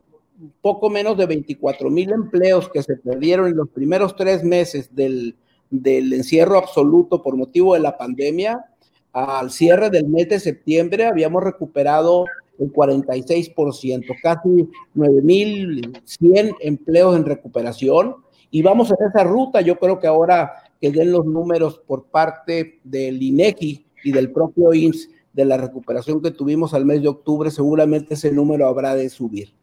poco 0.62 0.90
menos 0.90 1.18
de 1.18 1.26
24 1.26 1.90
mil 1.90 2.12
empleos 2.12 2.70
que 2.70 2.82
se 2.82 2.96
perdieron 2.98 3.48
en 3.48 3.58
los 3.58 3.70
primeros 3.70 4.16
tres 4.16 4.44
meses 4.44 4.94
del, 4.96 5.36
del 5.70 6.14
encierro 6.14 6.58
absoluto 6.58 7.22
por 7.22 7.38
motivo 7.38 7.74
de 7.74 7.82
la 7.82 7.98
pandemia, 7.98 8.66
al 9.14 9.52
cierre 9.52 9.90
del 9.90 10.08
mes 10.08 10.28
de 10.30 10.40
septiembre 10.40 11.06
habíamos 11.06 11.44
recuperado 11.44 12.26
el 12.60 12.72
46%, 12.72 14.16
casi 14.22 14.70
9.100 14.96 16.56
empleos 16.62 17.16
en 17.16 17.26
recuperación. 17.26 18.16
Y 18.50 18.62
vamos 18.62 18.92
en 18.92 19.08
esa 19.08 19.24
ruta. 19.24 19.62
Yo 19.62 19.78
creo 19.78 20.00
que 20.00 20.08
ahora 20.08 20.52
que 20.84 20.92
den 20.92 21.14
los 21.14 21.26
números 21.26 21.82
por 21.88 22.08
parte 22.08 22.82
del 22.84 23.24
INEGI 23.24 23.86
y 24.04 24.12
del 24.12 24.34
propio 24.34 24.74
INS 24.74 25.08
de 25.32 25.46
la 25.46 25.56
recuperación 25.56 26.22
que 26.22 26.30
tuvimos 26.30 26.74
al 26.74 26.84
mes 26.84 27.02
de 27.02 27.08
octubre, 27.08 27.50
seguramente 27.52 28.16
ese 28.16 28.34
número 28.34 28.68
habrá 28.68 28.94
de 28.94 29.10
subir. 29.10 29.54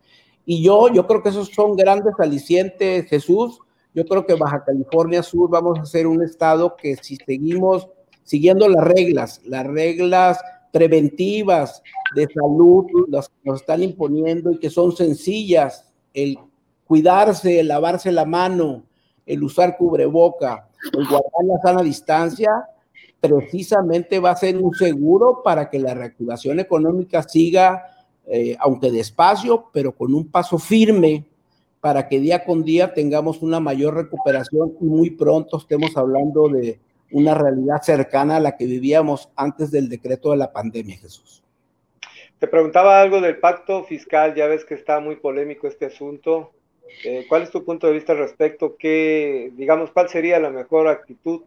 Y 0.46 0.62
yo, 0.62 0.88
yo 0.88 1.06
creo 1.06 1.22
que 1.22 1.28
esos 1.28 1.48
son 1.48 1.76
grandes 1.76 2.14
alicientes, 2.18 3.04
Jesús. 3.04 3.58
Yo 3.94 4.06
creo 4.06 4.24
que 4.24 4.32
Baja 4.32 4.64
California 4.64 5.22
Sur 5.22 5.50
vamos 5.50 5.78
a 5.78 5.84
ser 5.84 6.06
un 6.06 6.22
estado 6.22 6.74
que 6.74 6.96
si 6.96 7.16
seguimos 7.16 7.86
siguiendo 8.22 8.66
las 8.66 8.82
reglas, 8.82 9.42
las 9.44 9.66
reglas 9.66 10.40
preventivas 10.72 11.82
de 12.16 12.28
salud, 12.32 12.86
las 13.08 13.28
que 13.28 13.34
nos 13.44 13.60
están 13.60 13.82
imponiendo 13.82 14.52
y 14.52 14.58
que 14.58 14.70
son 14.70 14.96
sencillas, 14.96 15.92
el 16.14 16.38
cuidarse, 16.86 17.60
el 17.60 17.68
lavarse 17.68 18.10
la 18.10 18.24
mano, 18.24 18.84
el 19.26 19.42
usar 19.42 19.76
cubreboca, 19.76 20.69
el 20.92 21.06
guardar 21.06 21.44
la 21.44 21.60
sana 21.62 21.82
distancia, 21.82 22.50
precisamente 23.20 24.18
va 24.18 24.30
a 24.30 24.36
ser 24.36 24.56
un 24.56 24.74
seguro 24.74 25.42
para 25.42 25.68
que 25.68 25.78
la 25.78 25.94
reactivación 25.94 26.60
económica 26.60 27.22
siga, 27.22 27.84
eh, 28.26 28.56
aunque 28.60 28.90
despacio, 28.90 29.70
pero 29.72 29.92
con 29.94 30.14
un 30.14 30.30
paso 30.30 30.58
firme 30.58 31.26
para 31.80 32.08
que 32.08 32.20
día 32.20 32.44
con 32.44 32.62
día 32.62 32.92
tengamos 32.92 33.42
una 33.42 33.60
mayor 33.60 33.94
recuperación 33.94 34.74
y 34.80 34.84
muy 34.84 35.10
pronto 35.10 35.58
estemos 35.58 35.96
hablando 35.96 36.48
de 36.48 36.78
una 37.12 37.34
realidad 37.34 37.82
cercana 37.82 38.36
a 38.36 38.40
la 38.40 38.56
que 38.56 38.66
vivíamos 38.66 39.30
antes 39.34 39.70
del 39.70 39.88
decreto 39.88 40.30
de 40.30 40.36
la 40.36 40.52
pandemia, 40.52 40.96
Jesús. 40.98 41.42
Te 42.38 42.46
preguntaba 42.46 43.00
algo 43.00 43.20
del 43.20 43.38
pacto 43.38 43.84
fiscal, 43.84 44.34
ya 44.34 44.46
ves 44.46 44.64
que 44.64 44.74
está 44.74 45.00
muy 45.00 45.16
polémico 45.16 45.66
este 45.66 45.86
asunto. 45.86 46.52
Eh, 47.04 47.26
¿Cuál 47.28 47.42
es 47.42 47.50
tu 47.50 47.64
punto 47.64 47.86
de 47.86 47.94
vista 47.94 48.12
al 48.12 48.18
respecto? 48.18 48.76
¿Qué, 48.78 49.52
digamos, 49.56 49.90
cuál 49.90 50.08
sería 50.08 50.38
la 50.38 50.50
mejor 50.50 50.88
actitud 50.88 51.42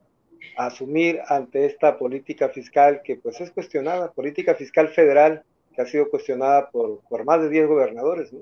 a 0.58 0.67
asumir 0.67 1.19
ante 1.27 1.65
esta 1.65 1.97
política 1.97 2.49
fiscal 2.49 3.01
que 3.03 3.15
pues 3.15 3.39
es 3.41 3.51
cuestionada, 3.51 4.12
política 4.12 4.56
fiscal 4.56 4.89
federal 4.89 5.43
que 5.73 5.82
ha 5.82 5.86
sido 5.86 6.10
cuestionada 6.10 6.69
por, 6.69 6.99
por 7.10 7.25
más 7.25 7.41
de 7.41 7.49
10 7.49 7.67
gobernadores, 7.67 8.32
¿no? 8.32 8.39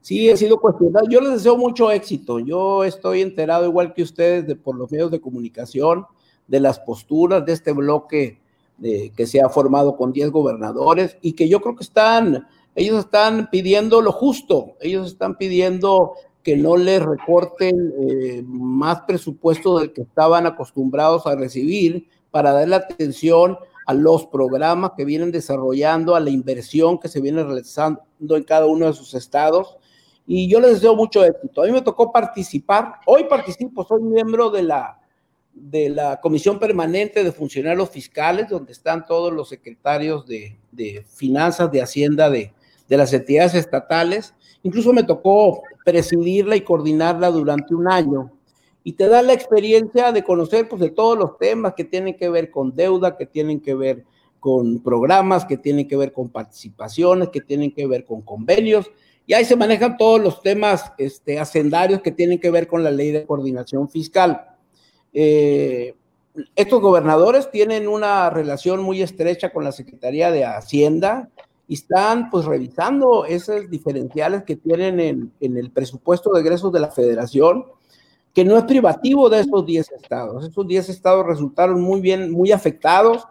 Sí, 0.00 0.28
he 0.28 0.36
sido 0.36 0.60
cuestionado. 0.60 1.06
Yo 1.08 1.20
les 1.20 1.32
deseo 1.32 1.56
mucho 1.56 1.90
éxito. 1.90 2.38
Yo 2.38 2.84
estoy 2.84 3.22
enterado, 3.22 3.64
igual 3.66 3.94
que 3.94 4.02
ustedes, 4.02 4.46
de, 4.46 4.56
por 4.56 4.76
los 4.76 4.90
medios 4.90 5.10
de 5.10 5.20
comunicación, 5.20 6.06
de 6.46 6.60
las 6.60 6.78
posturas 6.78 7.44
de 7.44 7.52
este 7.52 7.72
bloque 7.72 8.40
de, 8.78 9.12
que 9.16 9.26
se 9.26 9.40
ha 9.40 9.48
formado 9.48 9.96
con 9.96 10.12
10 10.12 10.30
gobernadores 10.30 11.16
y 11.22 11.32
que 11.32 11.48
yo 11.48 11.60
creo 11.60 11.74
que 11.76 11.84
están, 11.84 12.46
ellos 12.74 13.04
están 13.04 13.48
pidiendo 13.50 14.00
lo 14.00 14.12
justo. 14.12 14.76
Ellos 14.80 15.12
están 15.12 15.36
pidiendo 15.36 16.14
que 16.42 16.56
no 16.56 16.76
les 16.76 17.02
recorten 17.02 17.94
eh, 17.98 18.42
más 18.46 19.02
presupuesto 19.02 19.78
del 19.78 19.92
que 19.92 20.02
estaban 20.02 20.46
acostumbrados 20.46 21.26
a 21.26 21.36
recibir 21.36 22.08
para 22.30 22.52
darle 22.52 22.76
atención 22.76 23.56
a 23.86 23.94
los 23.94 24.26
programas 24.26 24.92
que 24.96 25.04
vienen 25.04 25.30
desarrollando, 25.30 26.16
a 26.16 26.20
la 26.20 26.30
inversión 26.30 26.98
que 26.98 27.08
se 27.08 27.20
viene 27.20 27.44
realizando 27.44 28.02
en 28.20 28.42
cada 28.42 28.66
uno 28.66 28.86
de 28.86 28.92
sus 28.92 29.14
estados. 29.14 29.76
Y 30.26 30.48
yo 30.48 30.58
les 30.58 30.74
deseo 30.74 30.96
mucho 30.96 31.24
éxito. 31.24 31.62
A 31.62 31.66
mí 31.66 31.72
me 31.72 31.82
tocó 31.82 32.10
participar, 32.10 32.94
hoy 33.06 33.24
participo, 33.24 33.84
soy 33.84 34.02
miembro 34.02 34.50
de 34.50 34.62
la, 34.62 35.00
de 35.52 35.90
la 35.90 36.20
Comisión 36.20 36.58
Permanente 36.58 37.22
de 37.22 37.32
Funcionarios 37.32 37.90
Fiscales, 37.90 38.48
donde 38.48 38.72
están 38.72 39.06
todos 39.06 39.32
los 39.32 39.50
secretarios 39.50 40.26
de, 40.26 40.58
de 40.72 41.04
finanzas, 41.06 41.70
de 41.70 41.82
Hacienda, 41.82 42.30
de, 42.30 42.52
de 42.94 42.98
las 42.98 43.12
entidades 43.12 43.54
estatales. 43.54 44.34
Incluso 44.62 44.92
me 44.92 45.02
tocó 45.02 45.62
presidirla 45.84 46.56
y 46.56 46.62
coordinarla 46.62 47.30
durante 47.30 47.74
un 47.74 47.88
año. 47.88 48.30
Y 48.82 48.92
te 48.92 49.08
da 49.08 49.22
la 49.22 49.32
experiencia 49.32 50.12
de 50.12 50.22
conocer 50.22 50.68
pues, 50.68 50.80
de 50.80 50.90
todos 50.90 51.18
los 51.18 51.38
temas 51.38 51.74
que 51.74 51.84
tienen 51.84 52.16
que 52.16 52.28
ver 52.28 52.50
con 52.50 52.74
deuda, 52.74 53.16
que 53.16 53.26
tienen 53.26 53.60
que 53.60 53.74
ver 53.74 54.04
con 54.38 54.82
programas, 54.82 55.44
que 55.44 55.56
tienen 55.56 55.88
que 55.88 55.96
ver 55.96 56.12
con 56.12 56.28
participaciones, 56.28 57.30
que 57.30 57.40
tienen 57.40 57.72
que 57.72 57.86
ver 57.86 58.04
con 58.04 58.22
convenios. 58.22 58.90
Y 59.26 59.32
ahí 59.32 59.44
se 59.44 59.56
manejan 59.56 59.96
todos 59.96 60.20
los 60.20 60.42
temas 60.42 60.92
este, 60.98 61.40
hacendarios 61.40 62.02
que 62.02 62.12
tienen 62.12 62.38
que 62.38 62.50
ver 62.50 62.66
con 62.66 62.84
la 62.84 62.90
ley 62.90 63.10
de 63.10 63.24
coordinación 63.24 63.88
fiscal. 63.88 64.54
Eh, 65.12 65.94
estos 66.54 66.80
gobernadores 66.80 67.50
tienen 67.50 67.88
una 67.88 68.28
relación 68.28 68.82
muy 68.82 69.00
estrecha 69.00 69.50
con 69.50 69.64
la 69.64 69.72
Secretaría 69.72 70.30
de 70.30 70.44
Hacienda, 70.44 71.30
y 71.66 71.74
están 71.74 72.30
pues 72.30 72.44
revisando 72.44 73.24
esos 73.24 73.70
diferenciales 73.70 74.44
que 74.44 74.56
tienen 74.56 75.00
en, 75.00 75.32
en, 75.40 75.56
el 75.56 75.70
presupuesto 75.70 76.32
de 76.32 76.40
egresos 76.40 76.72
de 76.72 76.80
la 76.80 76.90
federación, 76.90 77.64
que 78.34 78.44
no 78.44 78.58
es 78.58 78.64
privativo 78.64 79.30
de 79.30 79.40
esos 79.40 79.64
10 79.64 79.92
estados. 79.92 80.44
Esos 80.44 80.66
10 80.66 80.88
estados 80.88 81.24
resultaron 81.24 81.80
muy 81.80 82.00
bien, 82.00 82.30
muy 82.30 82.52
afectados, 82.52 83.26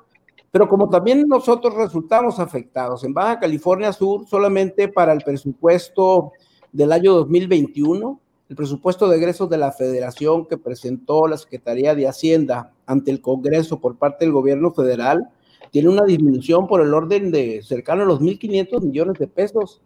pero 0.50 0.70
como 0.70 0.90
también 0.90 1.28
nosotros 1.28 1.74
resultamos 1.74 2.40
afectados. 2.40 3.04
En 3.04 3.14
Baja 3.14 3.40
California 3.40 3.92
Sur, 3.92 4.28
solamente 4.28 4.88
para 4.88 5.12
el 5.12 5.22
presupuesto 5.22 6.32
del 6.72 6.92
año 6.92 7.14
2021, 7.14 8.20
el 8.50 8.56
presupuesto 8.56 9.10
de 9.10 9.18
egresos 9.18 9.50
de 9.50 9.58
la 9.58 9.72
federación 9.72 10.46
que 10.46 10.58
presentó 10.58 11.28
la 11.28 11.38
Secretaría 11.38 11.96
de 11.96 12.08
Hacienda 12.08 12.72
ante 12.86 13.10
el 13.10 13.20
Congreso 13.20 13.80
por 13.80 13.98
parte 13.98 14.26
del 14.26 14.32
gobierno 14.32 14.72
federal, 14.72 15.28
tiene 15.74 15.90
una 15.90 16.04
disminución 16.04 16.68
por 16.68 16.82
el 16.82 16.94
orden 16.94 17.32
de 17.32 17.64
cercano 17.64 18.04
a 18.04 18.06
los 18.06 18.22
1.500 18.22 18.80
millones 18.84 19.18
de 19.18 19.28
pesos 19.28 19.82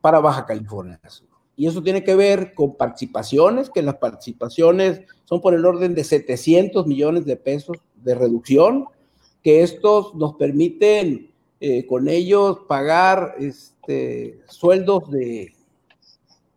para 0.00 0.18
Baja 0.18 0.44
California 0.44 1.00
Y 1.54 1.68
eso 1.68 1.84
tiene 1.84 2.02
que 2.02 2.16
ver 2.16 2.52
con 2.52 2.74
participaciones, 2.74 3.70
que 3.70 3.80
las 3.80 3.94
participaciones 3.94 5.02
son 5.26 5.40
por 5.40 5.54
el 5.54 5.64
orden 5.64 5.94
de 5.94 6.02
700 6.02 6.84
millones 6.88 7.26
de 7.26 7.36
pesos 7.36 7.76
de 8.02 8.16
reducción, 8.16 8.86
que 9.40 9.62
estos 9.62 10.16
nos 10.16 10.34
permiten 10.34 11.30
eh, 11.60 11.86
con 11.86 12.08
ellos 12.08 12.62
pagar 12.66 13.36
este, 13.38 14.40
sueldos 14.48 15.12
de, 15.12 15.54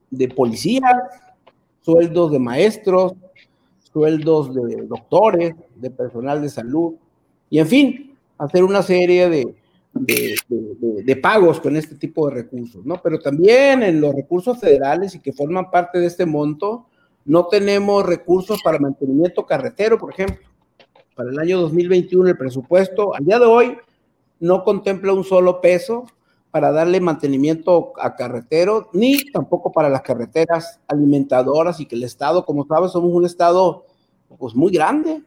de 0.10 0.30
policías, 0.30 0.96
sueldos 1.82 2.32
de 2.32 2.40
maestros, 2.40 3.14
sueldos 3.92 4.56
de 4.56 4.88
doctores, 4.88 5.54
de 5.76 5.92
personal 5.92 6.42
de 6.42 6.50
salud, 6.50 6.96
y 7.52 7.60
en 7.60 7.68
fin, 7.68 8.13
hacer 8.38 8.64
una 8.64 8.82
serie 8.82 9.30
de, 9.30 9.56
de, 9.94 11.16
pagos 11.16 11.60
con 11.60 11.78
este 11.78 11.96
tipo 11.96 12.28
de 12.28 12.36
recursos, 12.36 12.86
¿no? 12.86 13.02
Pero 13.02 13.20
también 13.20 13.84
en 13.84 14.02
los 14.02 14.14
recursos 14.14 14.60
federales 14.60 15.16
y 15.16 15.20
que 15.20 15.34
forman 15.34 15.70
parte 15.70 16.00
de 16.00 16.08
este 16.08 16.26
monto, 16.26 16.88
no 17.26 17.48
tenemos 17.48 18.06
recursos 18.06 18.62
para 18.64 18.80
mantenimiento 18.80 19.46
carretero, 19.46 19.98
por 19.98 20.12
ejemplo. 20.12 20.48
Para 21.16 21.30
el 21.30 21.40
año 21.40 21.60
2021 21.62 22.30
el 22.30 22.38
presupuesto, 22.38 23.16
al 23.16 23.24
día 23.24 23.40
de 23.40 23.46
hoy, 23.46 23.78
no 24.40 24.64
contempla 24.64 25.14
un 25.14 25.24
solo 25.24 25.62
peso 25.62 26.06
para 26.52 26.72
darle 26.72 27.00
mantenimiento 27.00 27.94
a 28.00 28.16
carretero, 28.16 28.90
ni 28.94 29.18
tampoco 29.32 29.72
para 29.72 29.90
las 29.90 30.02
carreteras 30.02 30.80
alimentadoras 30.88 31.80
y 31.80 31.86
que 31.86 31.96
el 31.96 32.04
Estado, 32.04 32.46
como 32.46 32.66
sabes, 32.66 32.92
somos 32.92 33.12
un 33.12 33.26
Estado 33.26 33.86
pues 34.38 34.54
muy 34.56 34.72
grande, 34.72 35.24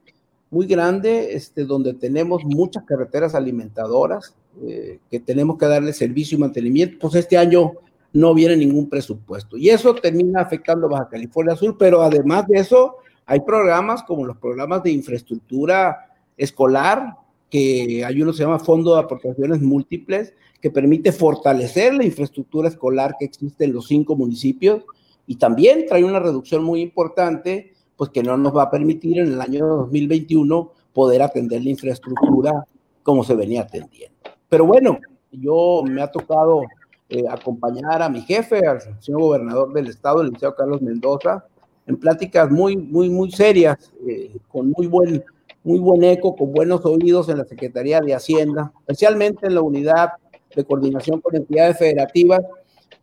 muy 0.51 0.67
grande, 0.67 1.35
este, 1.35 1.65
donde 1.65 1.95
tenemos 1.95 2.45
muchas 2.45 2.85
carreteras 2.85 3.35
alimentadoras 3.35 4.35
eh, 4.65 5.01
que 5.11 5.21
tenemos 5.21 5.59
que 5.59 5.67
darle 5.67 5.93
servicio 5.93 6.37
y 6.37 6.41
mantenimiento. 6.41 6.99
Pues 7.01 7.15
este 7.17 7.37
año 7.37 7.73
no 8.13 8.33
viene 8.33 8.57
ningún 8.57 8.89
presupuesto 8.89 9.57
y 9.59 9.69
eso 9.69 9.95
termina 9.95 10.41
afectando 10.41 10.89
Baja 10.89 11.09
California 11.09 11.55
Sur, 11.57 11.77
pero 11.77 12.03
además 12.03 12.47
de 12.47 12.59
eso 12.61 12.97
hay 13.27 13.41
programas 13.41 14.03
como 14.05 14.25
los 14.25 14.39
programas 14.39 14.83
de 14.83 14.93
infraestructura 14.93 16.15
escolar, 16.37 17.17
que 17.51 18.05
hay 18.05 18.23
uno 18.23 18.31
que 18.31 18.39
se 18.39 18.45
llama 18.45 18.59
Fondo 18.59 18.95
de 18.95 19.01
Aportaciones 19.01 19.61
Múltiples, 19.61 20.33
que 20.61 20.71
permite 20.71 21.13
fortalecer 21.13 21.93
la 21.95 22.05
infraestructura 22.05 22.69
escolar 22.69 23.17
que 23.19 23.27
existe 23.27 23.65
en 23.65 23.73
los 23.73 23.87
cinco 23.87 24.17
municipios 24.17 24.85
y 25.27 25.37
también 25.37 25.87
trae 25.87 26.05
una 26.05 26.21
reducción 26.21 26.65
muy 26.65 26.81
importante 26.81 27.75
pues 27.97 28.11
que 28.11 28.23
no 28.23 28.37
nos 28.37 28.57
va 28.57 28.65
a 28.65 28.71
permitir 28.71 29.19
en 29.19 29.33
el 29.33 29.41
año 29.41 29.67
2021 29.67 30.73
poder 30.93 31.23
atender 31.23 31.63
la 31.63 31.71
infraestructura 31.71 32.67
como 33.03 33.25
se 33.25 33.35
venía 33.35 33.63
atendiendo. 33.63 34.17
Pero 34.49 34.67
bueno, 34.67 34.99
yo 35.31 35.83
me 35.87 36.03
ha 36.03 36.11
tocado 36.11 36.63
eh, 37.09 37.25
acompañar 37.29 38.03
a 38.03 38.09
mi 38.09 38.21
jefe, 38.23 38.67
al 38.67 38.81
señor 39.01 39.21
gobernador 39.21 39.73
del 39.73 39.89
estado, 39.89 40.21
el 40.21 40.29
licenciado 40.29 40.57
Carlos 40.57 40.83
Mendoza, 40.83 41.45
en 41.87 41.97
pláticas 41.97 42.51
muy, 42.51 42.77
muy, 42.77 43.09
muy 43.09 43.31
serias, 43.31 43.93
eh, 44.09 44.37
con 44.49 44.71
muy 44.71 44.87
buen, 44.87 45.25
muy 45.63 45.79
buen 45.79 46.03
eco, 46.03 46.35
con 46.35 46.53
buenos 46.53 46.85
oídos 46.85 47.29
en 47.29 47.39
la 47.39 47.45
Secretaría 47.45 48.01
de 48.01 48.15
Hacienda, 48.15 48.73
especialmente 48.81 49.47
en 49.47 49.55
la 49.55 49.63
unidad 49.63 50.11
de 50.55 50.65
coordinación 50.65 51.21
con 51.21 51.37
entidades 51.37 51.79
federativas, 51.79 52.41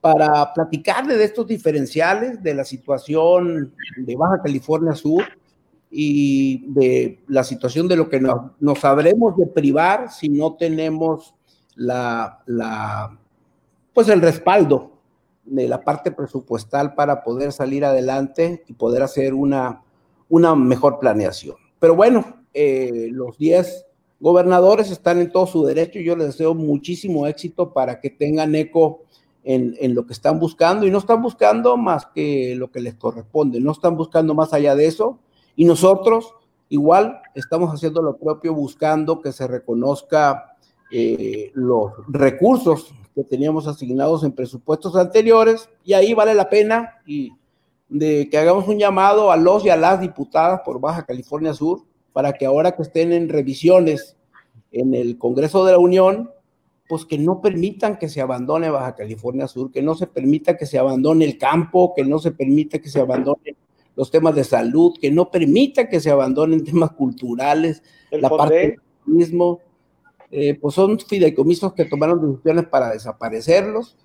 para 0.04 0.54
platicarle 0.54 1.16
de 1.16 1.24
estos 1.24 1.48
diferenciales, 1.48 2.44
de 2.44 2.54
la 2.54 2.66
situación 2.66 3.74
de 3.96 4.18
Baja 4.18 4.42
California 4.44 4.96
Sur 4.96 5.24
y 5.90 6.66
de 6.74 7.24
la 7.30 7.42
situación 7.46 7.88
de 7.88 7.96
lo 7.96 8.10
que 8.10 8.20
nos, 8.20 8.52
nos 8.60 8.80
sabremos 8.80 9.38
de 9.38 9.48
privar 9.48 10.12
si 10.12 10.28
no 10.28 10.56
tenemos 10.56 11.34
la, 11.76 12.42
la, 12.48 13.18
pues 13.94 14.10
el 14.10 14.20
respaldo 14.20 14.92
de 15.46 15.70
la 15.70 15.82
parte 15.82 16.12
presupuestal 16.12 16.96
para 16.96 17.24
poder 17.24 17.54
salir 17.54 17.86
adelante 17.86 18.66
y 18.68 18.74
poder 18.74 19.04
hacer 19.04 19.34
una, 19.34 19.84
una 20.28 20.54
mejor 20.54 21.00
planeación. 21.00 21.56
Pero 21.80 21.96
bueno, 21.96 22.44
eh, 22.54 23.08
los 23.10 23.38
10 23.38 23.86
gobernadores 24.20 24.92
están 24.92 25.20
en 25.20 25.32
todo 25.32 25.48
su 25.48 25.64
derecho 25.64 26.00
y 26.00 26.04
yo 26.04 26.18
les 26.18 26.28
deseo 26.28 26.54
muchísimo 26.54 27.26
éxito 27.26 27.72
para 27.72 28.02
que 28.02 28.10
tengan 28.10 28.54
eco 28.54 29.04
en, 29.44 29.76
en, 29.80 29.94
lo 29.94 30.06
que 30.06 30.14
están 30.14 30.40
buscando 30.40 30.86
y 30.86 30.92
no 30.92 30.98
están 30.98 31.22
buscando 31.22 31.76
más 31.78 32.06
que 32.08 32.56
lo 32.56 32.72
que 32.72 32.80
les 32.80 32.96
corresponde, 32.96 33.60
no 33.60 33.72
están 33.72 33.98
buscando 33.98 34.34
más 34.34 34.54
allá 34.54 34.76
de 34.76 34.88
eso. 34.88 35.20
Y 35.56 35.66
nosotros 35.66 36.34
igual 36.70 37.22
estamos 37.36 37.72
haciendo 37.72 38.02
lo 38.02 38.18
propio 38.18 38.54
buscando 38.54 39.22
que 39.22 39.32
se 39.32 39.48
reconozca 39.48 40.56
eh, 40.92 41.52
los 41.54 41.92
recursos 42.08 42.94
que 43.16 43.24
teníamos 43.24 43.68
asignados 43.68 44.24
en 44.24 44.32
presupuestos 44.32 44.96
anteriores 44.96 45.70
y 45.84 45.94
ahí 45.94 46.14
vale 46.14 46.34
la 46.34 46.50
pena 46.50 47.02
y 47.06 47.32
de 47.90 48.28
que 48.30 48.38
hagamos 48.38 48.68
un 48.68 48.80
llamado 48.80 49.32
a 49.32 49.38
los 49.38 49.64
y 49.66 49.70
a 49.70 49.76
las 49.76 50.02
diputadas 50.02 50.62
por 50.66 50.80
Baja 50.80 51.06
California 51.06 51.54
Sur 51.54 51.84
para 52.12 52.34
que 52.34 52.46
ahora 52.46 52.72
que 52.72 52.82
estén 52.82 53.14
en 53.14 53.30
revisiones 53.30 54.18
en 54.72 54.96
el 54.96 55.18
Congreso 55.18 55.66
de 55.66 55.74
la 55.74 55.78
Unión, 55.78 56.32
pues 56.88 57.06
que 57.06 57.18
no 57.18 57.42
permitan 57.42 57.98
que 57.98 58.10
se 58.10 58.22
abandone 58.22 58.70
Baja 58.70 58.96
California 58.96 59.48
Sur, 59.48 59.72
que 59.72 59.82
no 59.82 59.96
se 59.96 60.08
permita 60.08 60.58
que 60.58 60.66
se 60.66 60.78
abandone 60.78 61.26
el 61.26 61.38
campo, 61.38 61.94
que 61.96 62.04
no 62.04 62.20
se 62.20 62.32
permita 62.32 62.80
que 62.80 62.90
se 62.90 63.00
abandonen 63.00 63.56
los 63.96 64.12
temas 64.12 64.36
de 64.36 64.44
salud, 64.44 64.94
que 65.00 65.12
no 65.12 65.32
permita 65.32 65.88
que 65.88 66.00
se 66.00 66.10
abandonen 66.10 66.64
temas 66.66 66.92
culturales, 66.92 67.84
la 68.12 68.30
parte 68.30 68.56
del 68.56 68.76
turismo, 69.06 69.60
eh, 70.32 70.58
pues 70.60 70.76
son 70.76 71.00
fideicomisos 71.00 71.74
que 71.74 71.86
tomaron 71.86 72.32
decisiones 72.32 72.68
para 72.68 72.92
desaparecerlos, 72.92 73.98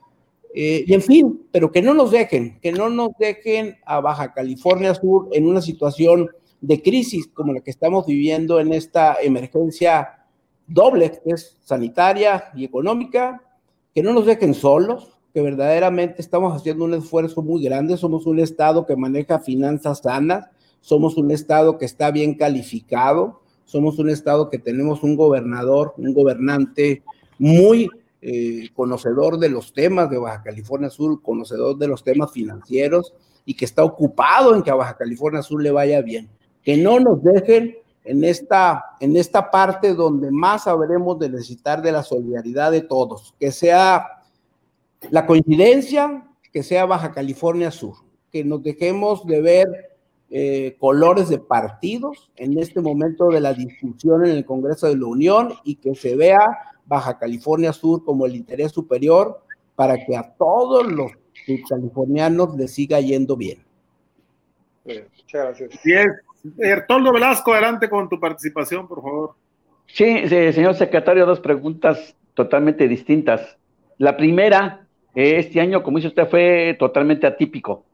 eh, 0.54 0.84
y 0.86 0.94
en 0.94 1.02
fin, 1.02 1.46
pero 1.50 1.70
que 1.70 1.82
no 1.82 1.94
nos 1.94 2.10
dejen, 2.10 2.58
que 2.60 2.72
no 2.72 2.88
nos 2.88 3.10
dejen 3.18 3.76
a 3.84 4.00
Baja 4.00 4.32
California 4.32 4.94
Sur 4.94 5.28
en 5.32 5.46
una 5.46 5.60
situación 5.60 6.30
de 6.60 6.82
crisis 6.82 7.28
como 7.28 7.52
la 7.52 7.60
que 7.60 7.70
estamos 7.70 8.06
viviendo 8.06 8.58
en 8.58 8.72
esta 8.72 9.16
emergencia 9.22 10.17
doble, 10.68 11.10
que 11.24 11.32
es 11.32 11.56
sanitaria 11.64 12.44
y 12.54 12.64
económica, 12.64 13.42
que 13.94 14.02
no 14.02 14.12
nos 14.12 14.26
dejen 14.26 14.54
solos, 14.54 15.18
que 15.34 15.42
verdaderamente 15.42 16.22
estamos 16.22 16.54
haciendo 16.54 16.84
un 16.84 16.94
esfuerzo 16.94 17.42
muy 17.42 17.62
grande, 17.64 17.96
somos 17.96 18.26
un 18.26 18.38
Estado 18.38 18.86
que 18.86 18.96
maneja 18.96 19.40
finanzas 19.40 20.00
sanas, 20.00 20.46
somos 20.80 21.16
un 21.16 21.30
Estado 21.30 21.78
que 21.78 21.84
está 21.84 22.10
bien 22.10 22.34
calificado, 22.34 23.40
somos 23.64 23.98
un 23.98 24.10
Estado 24.10 24.50
que 24.50 24.58
tenemos 24.58 25.02
un 25.02 25.16
gobernador, 25.16 25.94
un 25.96 26.14
gobernante 26.14 27.02
muy 27.38 27.88
eh, 28.20 28.68
conocedor 28.74 29.38
de 29.38 29.48
los 29.48 29.72
temas 29.72 30.10
de 30.10 30.18
Baja 30.18 30.42
California 30.42 30.90
Sur, 30.90 31.22
conocedor 31.22 31.76
de 31.76 31.88
los 31.88 32.02
temas 32.02 32.32
financieros 32.32 33.14
y 33.44 33.54
que 33.54 33.64
está 33.64 33.84
ocupado 33.84 34.54
en 34.54 34.62
que 34.62 34.70
a 34.70 34.74
Baja 34.74 34.96
California 34.96 35.42
Sur 35.42 35.62
le 35.62 35.70
vaya 35.70 36.02
bien. 36.02 36.28
Que 36.62 36.76
no 36.76 36.98
nos 36.98 37.22
dejen 37.22 37.76
en 38.04 38.24
esta, 38.24 38.84
en 39.00 39.16
esta 39.16 39.50
parte 39.50 39.94
donde 39.94 40.30
más 40.30 40.66
habremos 40.66 41.18
de 41.18 41.30
necesitar 41.30 41.82
de 41.82 41.92
la 41.92 42.02
solidaridad 42.02 42.72
de 42.72 42.82
todos, 42.82 43.34
que 43.38 43.52
sea 43.52 44.22
la 45.10 45.26
coincidencia, 45.26 46.26
que 46.52 46.62
sea 46.62 46.86
Baja 46.86 47.12
California 47.12 47.70
Sur, 47.70 47.96
que 48.32 48.44
nos 48.44 48.62
dejemos 48.62 49.26
de 49.26 49.40
ver 49.40 49.68
eh, 50.30 50.76
colores 50.78 51.28
de 51.28 51.38
partidos 51.38 52.30
en 52.36 52.58
este 52.58 52.80
momento 52.80 53.28
de 53.28 53.40
la 53.40 53.54
discusión 53.54 54.26
en 54.26 54.32
el 54.32 54.44
Congreso 54.44 54.86
de 54.86 54.96
la 54.96 55.06
Unión 55.06 55.54
y 55.64 55.76
que 55.76 55.94
se 55.94 56.16
vea 56.16 56.38
Baja 56.86 57.18
California 57.18 57.72
Sur 57.72 58.04
como 58.04 58.26
el 58.26 58.36
interés 58.36 58.72
superior 58.72 59.42
para 59.74 60.04
que 60.04 60.16
a 60.16 60.34
todos 60.36 60.90
los 60.90 61.12
californianos 61.68 62.56
les 62.56 62.72
siga 62.72 63.00
yendo 63.00 63.36
bien. 63.36 63.64
muchas 64.84 65.58
gracias. 65.58 65.70
Bien, 65.84 66.08
Bertoldo 66.42 67.12
Velasco, 67.12 67.52
adelante 67.52 67.88
con 67.88 68.08
tu 68.08 68.18
participación, 68.18 68.86
por 68.86 69.02
favor. 69.02 69.34
Sí, 69.86 70.28
señor 70.28 70.74
secretario, 70.74 71.26
dos 71.26 71.40
preguntas 71.40 72.14
totalmente 72.34 72.86
distintas. 72.86 73.56
La 73.96 74.16
primera, 74.16 74.86
este 75.14 75.60
año, 75.60 75.82
como 75.82 75.98
dice 75.98 76.08
usted, 76.08 76.28
fue 76.28 76.76
totalmente 76.78 77.26
atípico. 77.26 77.84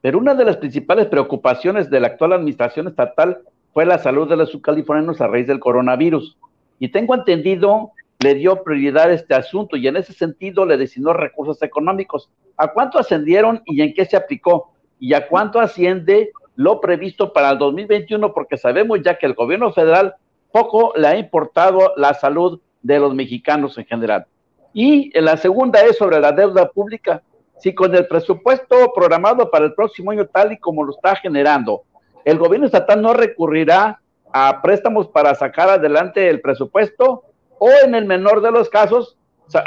Pero 0.00 0.18
una 0.18 0.34
de 0.34 0.44
las 0.44 0.58
principales 0.58 1.06
preocupaciones 1.06 1.88
de 1.88 2.00
la 2.00 2.08
actual 2.08 2.34
administración 2.34 2.88
estatal 2.88 3.38
fue 3.72 3.86
la 3.86 3.98
salud 3.98 4.28
de 4.28 4.36
los 4.36 4.50
subcalifornianos 4.50 5.20
a 5.20 5.26
raíz 5.26 5.46
del 5.46 5.60
coronavirus. 5.60 6.36
Y 6.78 6.88
tengo 6.88 7.14
entendido, 7.14 7.92
le 8.20 8.34
dio 8.34 8.62
prioridad 8.62 9.08
a 9.08 9.14
este 9.14 9.34
asunto 9.34 9.76
y 9.76 9.88
en 9.88 9.96
ese 9.96 10.12
sentido 10.12 10.66
le 10.66 10.76
destinó 10.76 11.14
recursos 11.14 11.62
económicos. 11.62 12.28
¿A 12.56 12.68
cuánto 12.68 12.98
ascendieron 12.98 13.62
y 13.64 13.80
en 13.80 13.94
qué 13.94 14.04
se 14.04 14.16
aplicó? 14.16 14.72
¿Y 15.00 15.14
a 15.14 15.26
cuánto 15.26 15.58
asciende 15.60 16.32
lo 16.56 16.80
previsto 16.80 17.32
para 17.32 17.50
el 17.50 17.58
2021? 17.58 18.32
Porque 18.32 18.56
sabemos 18.56 19.00
ya 19.02 19.18
que 19.18 19.26
el 19.26 19.34
gobierno 19.34 19.72
federal 19.72 20.14
poco 20.52 20.92
le 20.96 21.08
ha 21.08 21.16
importado 21.16 21.92
la 21.96 22.14
salud 22.14 22.60
de 22.82 22.98
los 22.98 23.14
mexicanos 23.14 23.76
en 23.78 23.86
general. 23.86 24.26
Y 24.72 25.18
la 25.18 25.36
segunda 25.36 25.80
es 25.84 25.96
sobre 25.96 26.20
la 26.20 26.32
deuda 26.32 26.68
pública 26.70 27.22
si 27.58 27.74
con 27.74 27.94
el 27.94 28.06
presupuesto 28.06 28.92
programado 28.94 29.50
para 29.50 29.64
el 29.64 29.74
próximo 29.74 30.10
año 30.10 30.26
tal 30.26 30.52
y 30.52 30.58
como 30.58 30.84
lo 30.84 30.92
está 30.92 31.16
generando, 31.16 31.84
el 32.24 32.38
gobierno 32.38 32.66
estatal 32.66 33.00
no 33.00 33.14
recurrirá 33.14 34.00
a 34.32 34.60
préstamos 34.60 35.08
para 35.08 35.34
sacar 35.34 35.68
adelante 35.68 36.28
el 36.28 36.40
presupuesto 36.40 37.22
o 37.58 37.70
en 37.84 37.94
el 37.94 38.04
menor 38.04 38.42
de 38.42 38.50
los 38.50 38.68
casos 38.68 39.16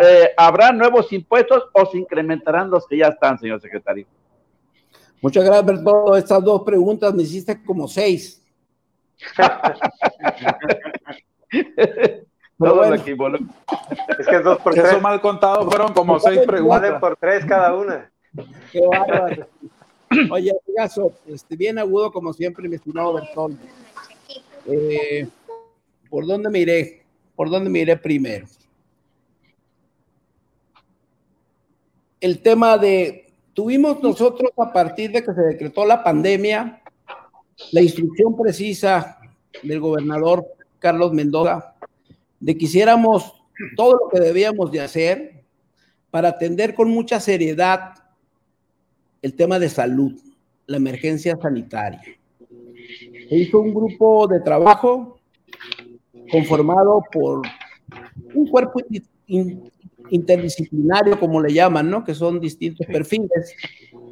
eh, 0.03 0.31
habrá 0.35 0.71
nuevos 0.71 1.13
impuestos 1.13 1.63
o 1.71 1.85
se 1.85 1.97
incrementarán 1.97 2.69
los 2.69 2.87
que 2.87 2.97
ya 2.97 3.07
están, 3.07 3.39
señor 3.39 3.61
secretario. 3.61 4.05
Muchas 5.21 5.43
gracias, 5.43 5.65
Bertolo. 5.65 6.15
Estas 6.15 6.43
dos 6.43 6.63
preguntas 6.63 7.13
me 7.13 7.23
hiciste 7.23 7.61
como 7.63 7.87
seis. 7.87 8.41
Es 12.59 14.27
que 14.27 14.39
dos 14.39 14.57
por 14.59 14.73
tres. 14.73 14.85
Eso 14.85 14.99
mal 14.99 15.21
contado 15.21 15.69
fueron 15.69 15.93
como 15.93 16.19
seis 16.19 16.41
preguntas. 16.45 16.99
por 16.99 17.15
tres 17.15 17.45
cada 17.45 17.75
una. 17.75 18.11
Qué 18.71 18.81
bárbaro. 18.85 19.47
Oye, 20.31 20.53
caso, 20.75 21.13
este, 21.27 21.55
bien 21.55 21.77
agudo 21.77 22.11
como 22.11 22.33
siempre, 22.33 22.67
mi 22.67 22.75
estimado 22.75 23.13
Bertón. 23.13 23.59
Eh, 24.65 25.27
¿Por 26.09 26.25
dónde 26.25 26.49
miré? 26.49 27.03
¿Por 27.35 27.49
dónde 27.49 27.69
miré 27.69 27.95
primero? 27.97 28.47
El 32.19 32.41
tema 32.41 32.77
de, 32.77 33.26
tuvimos 33.57 34.03
nosotros 34.03 34.51
a 34.55 34.71
partir 34.71 35.11
de 35.11 35.23
que 35.23 35.33
se 35.33 35.41
decretó 35.41 35.83
la 35.83 36.03
pandemia, 36.03 36.79
la 37.71 37.81
instrucción 37.81 38.37
precisa 38.37 39.17
del 39.63 39.79
gobernador 39.79 40.45
Carlos 40.77 41.11
Mendoza 41.11 41.73
de 42.39 42.55
que 42.55 42.65
hiciéramos 42.65 43.33
todo 43.75 43.93
lo 43.93 44.09
que 44.09 44.19
debíamos 44.19 44.71
de 44.71 44.81
hacer 44.81 45.43
para 46.11 46.29
atender 46.29 46.75
con 46.75 46.91
mucha 46.91 47.19
seriedad 47.19 47.95
el 49.23 49.33
tema 49.33 49.57
de 49.57 49.69
salud, 49.69 50.13
la 50.67 50.77
emergencia 50.77 51.35
sanitaria. 51.41 52.03
Se 53.27 53.35
hizo 53.35 53.59
un 53.59 53.73
grupo 53.73 54.27
de 54.27 54.39
trabajo 54.39 55.17
conformado 56.29 57.03
por 57.11 57.41
un 58.35 58.47
cuerpo 58.49 58.81
interdisciplinario, 60.09 61.19
como 61.19 61.41
le 61.41 61.53
llaman, 61.53 61.89
¿no? 61.89 62.03
Que 62.03 62.15
son 62.15 62.39
distintos 62.39 62.85
perfiles, 62.87 63.55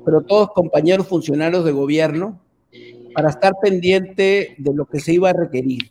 pero 0.05 0.21
todos 0.21 0.49
compañeros 0.53 1.08
funcionarios 1.08 1.65
de 1.65 1.71
gobierno, 1.71 2.41
para 3.13 3.29
estar 3.29 3.53
pendiente 3.62 4.55
de 4.58 4.73
lo 4.73 4.86
que 4.86 4.99
se 4.99 5.13
iba 5.13 5.29
a 5.29 5.34
requerir 5.34 5.89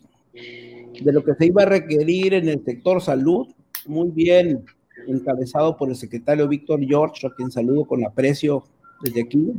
de 1.01 1.11
lo 1.11 1.23
que 1.23 1.33
se 1.35 1.47
iba 1.47 1.63
a 1.63 1.65
requerir 1.65 2.33
en 2.33 2.47
el 2.49 2.63
sector 2.63 3.01
salud, 3.01 3.47
muy 3.87 4.09
bien 4.09 4.65
encabezado 5.07 5.77
por 5.77 5.89
el 5.89 5.95
secretario 5.95 6.47
Víctor 6.47 6.83
George, 6.85 7.27
a 7.27 7.31
quien 7.31 7.51
saludo 7.51 7.85
con 7.85 8.05
aprecio 8.05 8.63
desde 9.01 9.21
aquí, 9.21 9.51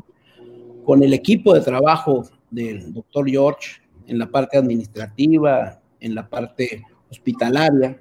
con 0.84 1.02
el 1.02 1.12
equipo 1.12 1.54
de 1.54 1.60
trabajo 1.60 2.24
del 2.50 2.92
doctor 2.92 3.28
George 3.28 3.80
en 4.06 4.18
la 4.18 4.30
parte 4.30 4.56
administrativa, 4.56 5.80
en 6.00 6.14
la 6.14 6.28
parte 6.28 6.82
hospitalaria, 7.10 8.00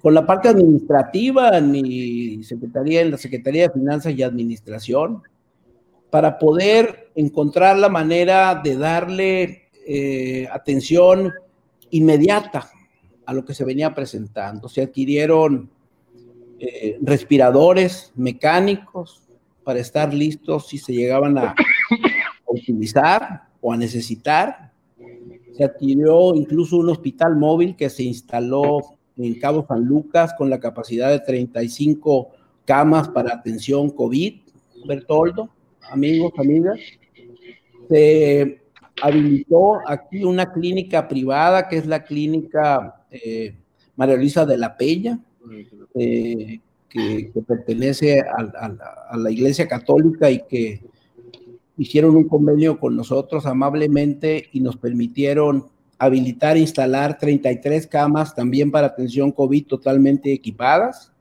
con 0.00 0.14
la 0.14 0.26
parte 0.26 0.48
administrativa 0.48 1.56
en 1.58 1.70
mi 1.70 2.42
secretaría, 2.42 3.02
en 3.02 3.10
la 3.10 3.18
Secretaría 3.18 3.68
de 3.68 3.74
Finanzas 3.74 4.14
y 4.14 4.22
Administración, 4.22 5.22
para 6.10 6.38
poder 6.38 7.10
encontrar 7.14 7.78
la 7.78 7.88
manera 7.88 8.60
de 8.62 8.76
darle 8.76 9.68
eh, 9.86 10.48
atención 10.52 11.32
inmediata 11.90 12.68
a 13.26 13.32
lo 13.32 13.44
que 13.44 13.54
se 13.54 13.64
venía 13.64 13.94
presentando. 13.94 14.68
Se 14.68 14.82
adquirieron 14.82 15.70
eh, 16.58 16.98
respiradores 17.00 18.12
mecánicos 18.16 19.22
para 19.62 19.80
estar 19.80 20.12
listos 20.12 20.68
si 20.68 20.78
se 20.78 20.92
llegaban 20.92 21.38
a, 21.38 21.54
utilizar 22.46 23.42
o 23.60 23.72
a 23.72 23.76
necesitar. 23.76 24.72
Se 25.56 25.64
adquirió 25.64 26.34
incluso 26.34 26.78
un 26.78 26.90
hospital 26.90 27.36
móvil 27.36 27.76
que 27.76 27.88
se 27.90 28.02
instaló 28.02 28.96
en 29.22 29.38
Cabo 29.38 29.64
San 29.66 29.84
Lucas 29.84 30.34
con 30.36 30.50
la 30.50 30.60
capacidad 30.60 31.10
de 31.10 31.20
35 31.20 32.30
camas 32.64 33.08
para 33.08 33.34
atención 33.34 33.90
COVID, 33.90 34.40
Bertoldo, 34.86 35.50
amigos, 35.90 36.32
amigas. 36.38 36.78
Se 37.88 38.60
habilitó 39.02 39.80
aquí 39.86 40.24
una 40.24 40.52
clínica 40.52 41.08
privada 41.08 41.68
que 41.68 41.78
es 41.78 41.86
la 41.86 42.04
clínica 42.04 43.04
eh, 43.10 43.54
María 43.96 44.16
Luisa 44.16 44.46
de 44.46 44.56
la 44.56 44.76
Peña, 44.76 45.20
eh, 45.94 46.60
que, 46.88 47.32
pertenece 47.46 48.20
a, 48.20 49.16
la 49.16 49.30
Iglesia 49.30 49.68
Católica 49.68 50.30
y 50.30 50.42
que 50.48 50.80
hicieron 51.76 52.16
un 52.16 52.28
convenio 52.28 52.78
con 52.78 52.96
nosotros 52.96 53.46
amablemente 53.46 54.48
y 54.52 54.60
nos 54.60 54.76
permitieron 54.76 55.66
habilitar 56.00 56.56
e 56.56 56.60
instalar 56.60 57.18
33 57.18 57.86
camas 57.86 58.34
también 58.34 58.70
para 58.70 58.86
atención 58.86 59.30
COVID 59.30 59.66
totalmente 59.66 60.32
equipadas. 60.32 61.12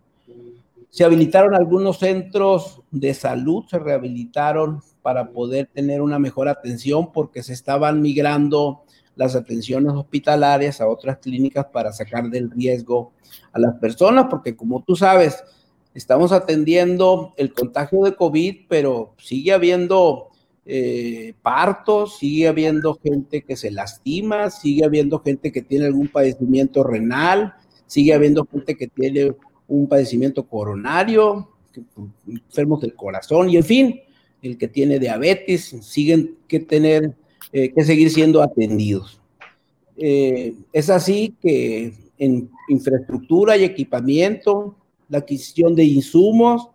Se 0.90 1.04
habilitaron 1.04 1.54
algunos 1.54 2.00
centros 2.00 2.82
de 2.90 3.14
salud, 3.14 3.66
se 3.70 3.78
rehabilitaron 3.78 4.82
para 5.02 5.32
poder 5.32 5.68
tener 5.68 6.02
una 6.02 6.18
mejor 6.18 6.48
atención 6.48 7.12
porque 7.12 7.44
se 7.44 7.52
estaban 7.52 8.02
migrando 8.02 8.84
las 9.18 9.36
atenciones 9.36 9.92
hospitalarias 9.92 10.80
a 10.80 10.88
otras 10.88 11.18
clínicas 11.18 11.66
para 11.66 11.92
sacar 11.92 12.30
del 12.30 12.50
riesgo 12.50 13.12
a 13.52 13.60
las 13.60 13.76
personas, 13.80 14.28
porque 14.30 14.56
como 14.56 14.82
tú 14.82 14.96
sabes, 14.96 15.44
estamos 15.94 16.32
atendiendo 16.32 17.34
el 17.36 17.54
contagio 17.54 18.02
de 18.04 18.16
COVID, 18.16 18.68
pero 18.70 19.14
sigue 19.18 19.52
habiendo 19.52 20.29
eh, 20.72 21.34
partos, 21.42 22.20
sigue 22.20 22.48
habiendo 22.48 23.00
gente 23.04 23.42
que 23.42 23.56
se 23.56 23.72
lastima, 23.72 24.52
sigue 24.52 24.86
habiendo 24.86 25.20
gente 25.20 25.52
que 25.52 25.64
tiene 25.64 25.88
algún 25.88 26.10
padecimiento 26.10 26.84
renal, 26.84 27.56
sigue 27.88 28.14
habiendo 28.14 28.46
gente 28.46 28.78
que 28.78 28.88
tiene 28.88 29.34
un 29.68 29.88
padecimiento 29.88 30.48
coronario, 30.48 31.50
enfermos 32.28 32.82
del 32.82 32.94
corazón 32.94 33.50
y 33.50 33.58
en 33.58 33.64
fin, 33.64 34.02
el 34.44 34.60
que 34.60 34.68
tiene 34.68 35.00
diabetes, 35.00 35.76
siguen 35.82 36.38
que 36.48 36.60
tener 36.60 37.16
eh, 37.52 37.74
que 37.74 37.84
seguir 37.84 38.12
siendo 38.12 38.44
atendidos. 38.44 39.20
Eh, 39.98 40.54
es 40.72 40.92
así 40.92 41.34
que 41.42 41.94
en 42.20 42.48
infraestructura 42.68 43.58
y 43.58 43.64
equipamiento, 43.64 44.76
la 45.08 45.18
adquisición 45.18 45.74
de 45.74 45.86
insumos, 45.86 46.70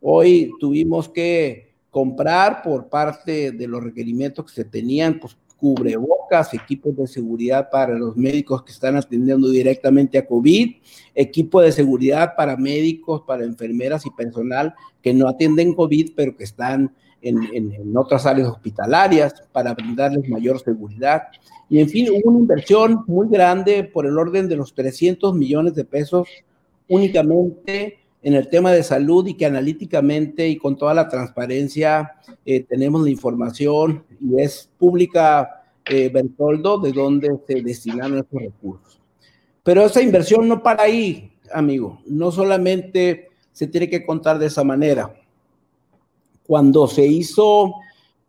hoy 0.00 0.50
tuvimos 0.58 1.08
que 1.08 1.69
comprar 1.90 2.62
por 2.62 2.88
parte 2.88 3.52
de 3.52 3.66
los 3.66 3.82
requerimientos 3.82 4.46
que 4.46 4.52
se 4.52 4.64
tenían, 4.64 5.18
pues 5.18 5.36
cubrebocas, 5.60 6.54
equipos 6.54 6.96
de 6.96 7.06
seguridad 7.06 7.68
para 7.70 7.94
los 7.94 8.16
médicos 8.16 8.62
que 8.62 8.72
están 8.72 8.96
atendiendo 8.96 9.50
directamente 9.50 10.16
a 10.16 10.26
COVID, 10.26 10.76
equipo 11.14 11.60
de 11.60 11.70
seguridad 11.70 12.34
para 12.34 12.56
médicos, 12.56 13.22
para 13.26 13.44
enfermeras 13.44 14.06
y 14.06 14.10
personal 14.10 14.74
que 15.02 15.12
no 15.12 15.28
atienden 15.28 15.74
COVID, 15.74 16.12
pero 16.16 16.34
que 16.34 16.44
están 16.44 16.94
en, 17.22 17.96
otras 17.96 18.24
áreas 18.24 18.48
hospitalarias 18.48 19.34
para 19.52 19.74
brindarles 19.74 20.28
mayor 20.30 20.58
seguridad. 20.60 21.24
Y 21.68 21.80
en 21.80 21.88
fin, 21.88 22.08
hubo 22.10 22.30
una 22.30 22.38
inversión 22.38 23.04
muy 23.06 23.28
grande 23.28 23.84
por 23.84 24.06
el 24.06 24.18
orden 24.18 24.48
de 24.48 24.56
los 24.56 24.74
300 24.74 25.34
millones 25.34 25.74
de 25.74 25.84
pesos 25.84 26.26
únicamente 26.88 27.99
en 28.22 28.34
el 28.34 28.48
tema 28.48 28.72
de 28.72 28.82
salud 28.82 29.26
y 29.26 29.34
que 29.34 29.46
analíticamente 29.46 30.48
y 30.48 30.56
con 30.56 30.76
toda 30.76 30.94
la 30.94 31.08
transparencia 31.08 32.12
eh, 32.44 32.60
tenemos 32.60 33.02
la 33.02 33.10
información 33.10 34.04
y 34.20 34.40
es 34.40 34.70
pública, 34.78 35.64
eh, 35.86 36.10
Bertoldo, 36.12 36.78
de 36.78 36.92
dónde 36.92 37.30
se 37.46 37.62
destinaron 37.62 38.18
esos 38.18 38.40
recursos. 38.42 39.00
Pero 39.62 39.84
esa 39.84 40.02
inversión 40.02 40.48
no 40.48 40.62
para 40.62 40.84
ahí, 40.84 41.32
amigo, 41.52 42.00
no 42.06 42.30
solamente 42.30 43.28
se 43.52 43.66
tiene 43.66 43.88
que 43.88 44.04
contar 44.04 44.38
de 44.38 44.46
esa 44.46 44.64
manera 44.64 45.14
cuando 46.50 46.88
se 46.88 47.06
hizo, 47.06 47.76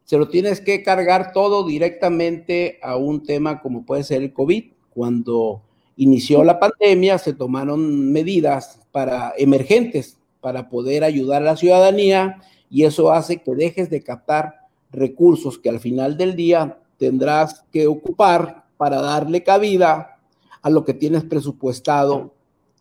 se 0.03 0.15
lo 0.15 0.29
tienes 0.29 0.61
que 0.61 0.83
cargar 0.83 1.31
todo 1.31 1.65
directamente 1.65 2.77
a 2.83 2.95
un 2.95 3.23
tema 3.23 3.59
como 3.59 3.83
puede 3.83 4.03
ser 4.03 4.21
el 4.21 4.31
COVID. 4.31 4.65
Cuando 4.93 5.63
inició 6.01 6.43
la 6.43 6.59
pandemia, 6.59 7.19
se 7.19 7.33
tomaron 7.33 8.11
medidas 8.11 8.79
para 8.91 9.33
emergentes 9.37 10.17
para 10.39 10.67
poder 10.67 11.03
ayudar 11.03 11.43
a 11.43 11.45
la 11.45 11.57
ciudadanía 11.57 12.41
y 12.71 12.85
eso 12.85 13.11
hace 13.11 13.43
que 13.43 13.53
dejes 13.53 13.91
de 13.91 14.01
captar 14.01 14.61
recursos 14.91 15.59
que 15.59 15.69
al 15.69 15.79
final 15.79 16.17
del 16.17 16.35
día 16.35 16.79
tendrás 16.97 17.65
que 17.71 17.85
ocupar 17.85 18.63
para 18.77 18.99
darle 18.99 19.43
cabida 19.43 20.17
a 20.63 20.71
lo 20.71 20.83
que 20.85 20.95
tienes 20.95 21.23
presupuestado 21.23 22.33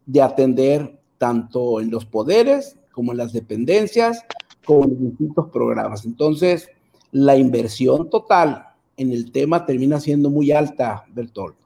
de 0.07 0.23
atender 0.23 0.99
tanto 1.19 1.79
en 1.83 1.91
los 1.91 2.07
poderes 2.07 2.79
como 2.91 3.13
en 3.13 3.19
las 3.19 3.35
dependencias 3.35 4.25
con 4.65 4.99
distintos 4.99 5.51
programas. 5.51 6.07
Entonces, 6.07 6.71
la 7.13 7.37
inversión 7.37 8.09
total 8.09 8.65
en 8.97 9.13
el 9.13 9.31
tema 9.31 9.67
termina 9.67 10.01
siendo 10.01 10.31
muy 10.31 10.53
alta, 10.53 11.05
Bertol. 11.13 11.60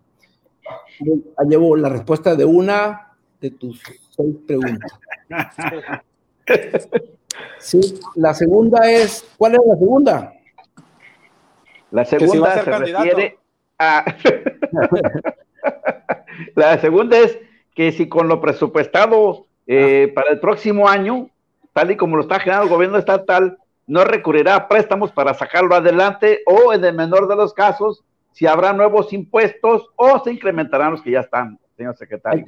Llevo 1.49 1.77
la 1.77 1.89
respuesta 1.89 2.35
de 2.35 2.45
una 2.45 3.13
de 3.41 3.51
tus 3.51 3.81
seis 4.11 4.37
preguntas. 4.47 4.93
Sí, 7.59 7.81
la 8.15 8.33
segunda 8.33 8.89
es, 8.89 9.25
¿cuál 9.37 9.55
es 9.55 9.61
la 9.67 9.77
segunda? 9.77 10.35
La 11.91 12.05
segunda 12.05 12.63
se 12.63 12.71
refiere 12.71 13.39
a... 13.79 14.05
la 16.55 16.79
segunda 16.79 17.19
es 17.19 17.39
que 17.75 17.91
si 17.91 18.09
con 18.09 18.29
lo 18.29 18.41
presupuestado 18.41 19.47
eh, 19.67 20.13
para 20.15 20.31
el 20.31 20.39
próximo 20.39 20.89
año 20.89 21.29
tal 21.73 21.91
y 21.91 21.97
como 21.97 22.17
lo 22.17 22.23
está 22.23 22.39
generando 22.39 22.69
el 22.69 22.75
gobierno 22.75 22.99
estatal, 22.99 23.59
no 23.87 24.05
recurrirá 24.05 24.55
a 24.55 24.69
préstamos 24.69 25.13
para 25.13 25.35
sacarlo 25.35 25.75
adelante 25.75 26.43
o 26.47 26.73
en 26.73 26.85
el 26.85 26.95
menor 26.95 27.29
de 27.29 27.37
los 27.37 27.53
casos, 27.53 28.03
si 28.35 28.47
habrá 28.47 28.72
nuevos 28.72 29.12
impuestos 29.12 29.87
o 29.95 30.22
se 30.22 30.32
incrementarán 30.32 30.91
los 30.91 31.03
que 31.03 31.12
ya 31.12 31.20
están, 31.20 31.59
señor 31.76 31.97
secretario. 31.97 32.45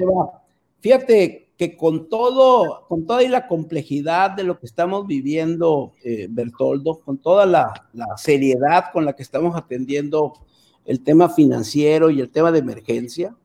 Fíjate 0.80 1.53
que 1.57 1.76
con 1.76 2.09
todo, 2.09 2.87
con 2.89 3.07
toda 3.07 3.22
la 3.28 3.47
complejidad 3.47 4.32
de 4.32 4.43
lo 4.43 4.59
que 4.59 4.66
estamos 4.66 5.07
viviendo, 5.07 5.93
eh, 6.03 6.26
Bertoldo, 6.28 6.99
con 7.01 7.18
toda 7.18 7.47
la, 7.47 7.72
seriedad 8.16 8.87
con 8.93 9.05
la 9.05 9.14
que 9.14 9.22
estamos 9.22 9.57
atendiendo 9.57 10.34
el 10.84 11.05
tema 11.05 11.28
financiero 11.28 12.11
y 12.11 12.20
el 12.20 12.30
tema 12.30 12.51
de 12.51 12.59
emergencia, 12.59 13.37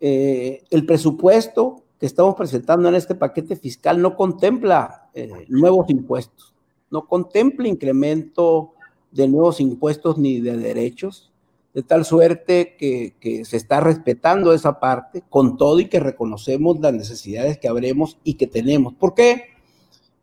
eh, 0.00 0.62
el 0.70 0.86
presupuesto 0.86 1.82
que 1.98 2.06
estamos 2.06 2.36
presentando 2.36 2.88
en 2.88 2.94
este 2.94 3.16
paquete 3.16 3.56
fiscal 3.56 4.00
no 4.00 4.14
contempla 4.16 5.10
eh, 5.12 5.44
nuevos 5.48 5.90
impuestos, 5.90 6.54
no 6.88 7.06
contempla 7.06 7.66
incremento 7.66 8.74
de 9.10 9.26
nuevos 9.26 9.60
impuestos 9.60 10.18
ni 10.18 10.40
de 10.40 10.56
derechos, 10.56 11.31
de 11.74 11.82
tal 11.82 12.04
suerte 12.04 12.76
que, 12.78 13.16
que, 13.18 13.44
se 13.44 13.56
está 13.56 13.80
respetando 13.80 14.52
esa 14.52 14.78
parte 14.78 15.22
con 15.28 15.56
todo 15.56 15.80
y 15.80 15.88
que 15.88 16.00
reconocemos 16.00 16.78
las 16.80 16.92
necesidades 16.92 17.58
que 17.58 17.68
habremos 17.68 18.18
y 18.24 18.34
que 18.34 18.46
tenemos. 18.46 18.94
¿Por 18.94 19.14
qué? 19.14 19.44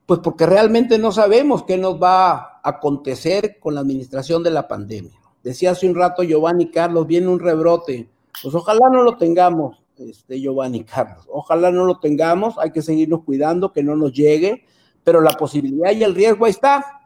Pues 0.05 0.19
porque 0.21 0.45
realmente 0.45 0.97
no 0.97 1.11
sabemos 1.11 1.63
qué 1.63 1.77
nos 1.77 2.01
va 2.01 2.31
a 2.31 2.61
acontecer 2.63 3.59
con 3.59 3.75
la 3.75 3.81
administración 3.81 4.43
de 4.43 4.51
la 4.51 4.67
pandemia. 4.67 5.19
Decía 5.43 5.71
hace 5.71 5.87
un 5.87 5.95
rato 5.95 6.23
Giovanni 6.23 6.69
Carlos, 6.69 7.07
viene 7.07 7.27
un 7.27 7.39
rebrote, 7.39 8.09
pues 8.41 8.53
ojalá 8.53 8.89
no 8.91 9.03
lo 9.03 9.17
tengamos, 9.17 9.81
este, 9.97 10.39
Giovanni 10.39 10.83
Carlos. 10.83 11.25
Ojalá 11.31 11.71
no 11.71 11.85
lo 11.85 11.99
tengamos, 11.99 12.57
hay 12.57 12.71
que 12.71 12.81
seguirnos 12.81 13.23
cuidando, 13.23 13.71
que 13.71 13.83
no 13.83 13.95
nos 13.95 14.13
llegue, 14.13 14.65
pero 15.03 15.21
la 15.21 15.31
posibilidad 15.31 15.91
y 15.91 16.03
el 16.03 16.15
riesgo 16.15 16.45
ahí 16.45 16.51
está. 16.51 16.98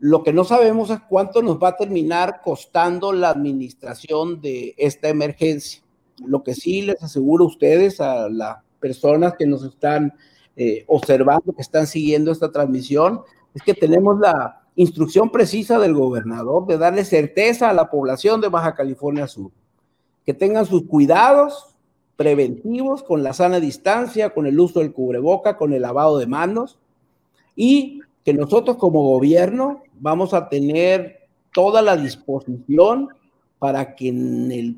Lo 0.00 0.22
que 0.22 0.32
no 0.32 0.44
sabemos 0.44 0.88
es 0.88 0.98
cuánto 1.08 1.42
nos 1.42 1.58
va 1.58 1.68
a 1.68 1.76
terminar 1.76 2.40
costando 2.42 3.12
la 3.12 3.28
administración 3.28 4.40
de 4.40 4.74
esta 4.78 5.10
emergencia. 5.10 5.82
Lo 6.24 6.42
que 6.42 6.54
sí 6.54 6.80
les 6.80 7.02
aseguro 7.02 7.44
a 7.44 7.48
ustedes, 7.48 8.00
a 8.00 8.30
las 8.30 8.56
personas 8.80 9.34
que 9.38 9.46
nos 9.46 9.62
están 9.62 10.14
eh, 10.56 10.84
observando, 10.86 11.52
que 11.52 11.60
están 11.60 11.86
siguiendo 11.86 12.32
esta 12.32 12.50
transmisión, 12.50 13.20
es 13.54 13.62
que 13.62 13.74
tenemos 13.74 14.18
la 14.18 14.62
instrucción 14.74 15.30
precisa 15.30 15.78
del 15.78 15.92
gobernador 15.92 16.66
de 16.66 16.78
darle 16.78 17.04
certeza 17.04 17.68
a 17.68 17.74
la 17.74 17.90
población 17.90 18.40
de 18.40 18.48
Baja 18.48 18.74
California 18.74 19.26
Sur, 19.26 19.50
que 20.24 20.32
tengan 20.32 20.64
sus 20.64 20.86
cuidados, 20.86 21.76
preventivos 22.16 23.02
con 23.02 23.22
la 23.22 23.34
sana 23.34 23.60
distancia, 23.60 24.30
con 24.30 24.46
el 24.46 24.58
uso 24.58 24.80
del 24.80 24.94
cubreboca, 24.94 25.58
con 25.58 25.74
el 25.74 25.82
lavado 25.82 26.16
de 26.16 26.26
manos 26.26 26.78
y 27.54 28.00
que 28.24 28.34
nosotros 28.34 28.76
como 28.76 29.02
gobierno 29.02 29.82
vamos 29.98 30.34
a 30.34 30.48
tener 30.48 31.28
toda 31.52 31.82
la 31.82 31.96
disposición 31.96 33.08
para 33.58 33.94
que 33.94 34.08
en 34.08 34.52
el 34.52 34.76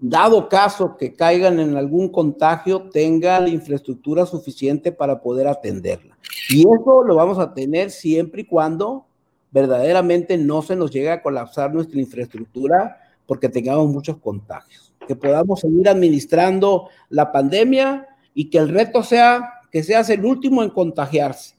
dado 0.00 0.48
caso 0.48 0.96
que 0.96 1.14
caigan 1.14 1.58
en 1.58 1.76
algún 1.76 2.08
contagio, 2.10 2.88
tenga 2.90 3.40
la 3.40 3.48
infraestructura 3.48 4.26
suficiente 4.26 4.92
para 4.92 5.20
poder 5.20 5.48
atenderla. 5.48 6.16
Y 6.50 6.60
eso 6.60 7.02
lo 7.02 7.14
vamos 7.14 7.38
a 7.38 7.54
tener 7.54 7.90
siempre 7.90 8.42
y 8.42 8.44
cuando 8.44 9.06
verdaderamente 9.50 10.36
no 10.36 10.62
se 10.62 10.76
nos 10.76 10.90
llegue 10.90 11.10
a 11.10 11.22
colapsar 11.22 11.72
nuestra 11.72 11.98
infraestructura 11.98 12.98
porque 13.26 13.48
tengamos 13.48 13.88
muchos 13.88 14.18
contagios 14.18 14.86
que 15.06 15.16
podamos 15.16 15.60
seguir 15.60 15.88
administrando 15.88 16.88
la 17.08 17.32
pandemia 17.32 18.06
y 18.34 18.50
que 18.50 18.58
el 18.58 18.68
reto 18.68 19.02
sea 19.02 19.52
que 19.70 19.82
seas 19.82 20.10
el 20.10 20.24
último 20.24 20.62
en 20.62 20.70
contagiarse, 20.70 21.55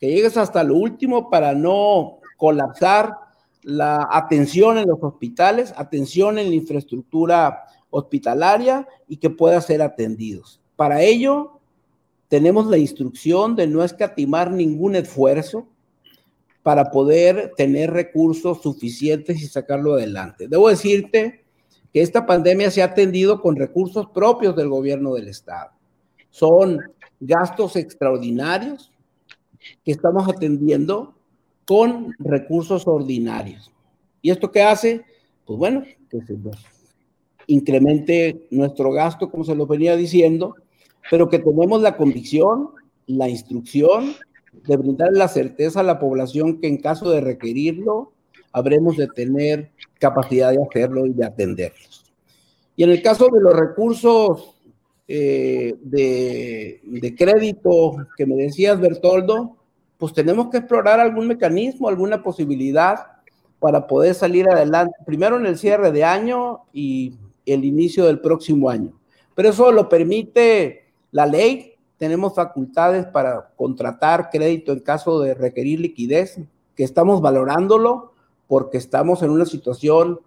que 0.00 0.08
llegues 0.08 0.36
hasta 0.38 0.64
lo 0.64 0.76
último 0.76 1.28
para 1.28 1.54
no 1.54 2.20
colapsar 2.38 3.16
la 3.62 4.08
atención 4.10 4.78
en 4.78 4.88
los 4.88 4.98
hospitales, 5.02 5.74
atención 5.76 6.38
en 6.38 6.48
la 6.48 6.54
infraestructura 6.54 7.64
hospitalaria 7.90 8.88
y 9.06 9.18
que 9.18 9.28
puedan 9.28 9.60
ser 9.60 9.82
atendidos. 9.82 10.62
Para 10.74 11.02
ello, 11.02 11.60
tenemos 12.28 12.66
la 12.66 12.78
instrucción 12.78 13.56
de 13.56 13.66
no 13.66 13.84
escatimar 13.84 14.50
ningún 14.50 14.96
esfuerzo 14.96 15.68
para 16.62 16.90
poder 16.90 17.52
tener 17.56 17.90
recursos 17.90 18.62
suficientes 18.62 19.42
y 19.42 19.46
sacarlo 19.46 19.94
adelante. 19.94 20.48
Debo 20.48 20.70
decirte 20.70 21.44
que 21.92 22.00
esta 22.00 22.24
pandemia 22.24 22.70
se 22.70 22.82
ha 22.82 22.86
atendido 22.86 23.42
con 23.42 23.56
recursos 23.56 24.08
propios 24.10 24.56
del 24.56 24.68
gobierno 24.68 25.14
del 25.14 25.28
Estado. 25.28 25.72
Son 26.30 26.78
gastos 27.18 27.76
extraordinarios 27.76 28.89
que 29.84 29.92
estamos 29.92 30.28
atendiendo 30.28 31.14
con 31.66 32.14
recursos 32.18 32.86
ordinarios. 32.86 33.70
¿Y 34.22 34.30
esto 34.30 34.50
qué 34.50 34.62
hace? 34.62 35.04
Pues 35.44 35.58
bueno, 35.58 35.82
que 36.10 36.20
se 36.22 36.36
incremente 37.46 38.46
nuestro 38.50 38.92
gasto, 38.92 39.30
como 39.30 39.44
se 39.44 39.54
lo 39.54 39.66
venía 39.66 39.96
diciendo, 39.96 40.54
pero 41.10 41.28
que 41.28 41.38
tenemos 41.38 41.82
la 41.82 41.96
convicción, 41.96 42.70
la 43.06 43.28
instrucción 43.28 44.14
de 44.66 44.76
brindar 44.76 45.10
la 45.12 45.28
certeza 45.28 45.80
a 45.80 45.84
la 45.84 45.98
población 45.98 46.60
que 46.60 46.68
en 46.68 46.78
caso 46.78 47.10
de 47.10 47.20
requerirlo, 47.20 48.12
habremos 48.52 48.96
de 48.96 49.08
tener 49.08 49.70
capacidad 49.98 50.52
de 50.52 50.62
hacerlo 50.62 51.06
y 51.06 51.12
de 51.12 51.24
atenderlos. 51.24 52.04
Y 52.76 52.84
en 52.84 52.90
el 52.90 53.02
caso 53.02 53.28
de 53.32 53.40
los 53.40 53.54
recursos 53.54 54.56
eh, 55.06 55.74
de, 55.82 56.80
de, 56.84 57.14
crédito 57.14 57.96
que 58.16 58.26
me 58.26 58.36
decías, 58.36 58.80
Bertoldo, 58.80 59.56
pues 60.00 60.14
tenemos 60.14 60.48
que 60.48 60.56
explorar 60.56 60.98
algún 60.98 61.28
mecanismo, 61.28 61.86
alguna 61.86 62.22
posibilidad 62.22 63.06
para 63.58 63.86
poder 63.86 64.14
salir 64.14 64.48
adelante, 64.48 64.94
primero 65.04 65.36
en 65.36 65.44
el 65.44 65.58
cierre 65.58 65.92
de 65.92 66.02
año 66.04 66.62
y 66.72 67.18
el 67.44 67.66
inicio 67.66 68.06
del 68.06 68.18
próximo 68.18 68.70
año. 68.70 68.92
Pero 69.34 69.50
eso 69.50 69.70
lo 69.70 69.90
permite 69.90 70.86
la 71.12 71.26
ley, 71.26 71.74
tenemos 71.98 72.34
facultades 72.34 73.04
para 73.04 73.50
contratar 73.56 74.30
crédito 74.30 74.72
en 74.72 74.80
caso 74.80 75.20
de 75.20 75.34
requerir 75.34 75.80
liquidez, 75.80 76.40
que 76.74 76.82
estamos 76.82 77.20
valorándolo 77.20 78.14
porque 78.48 78.78
estamos 78.78 79.22
en 79.22 79.28
una 79.30 79.44
situación 79.44 80.18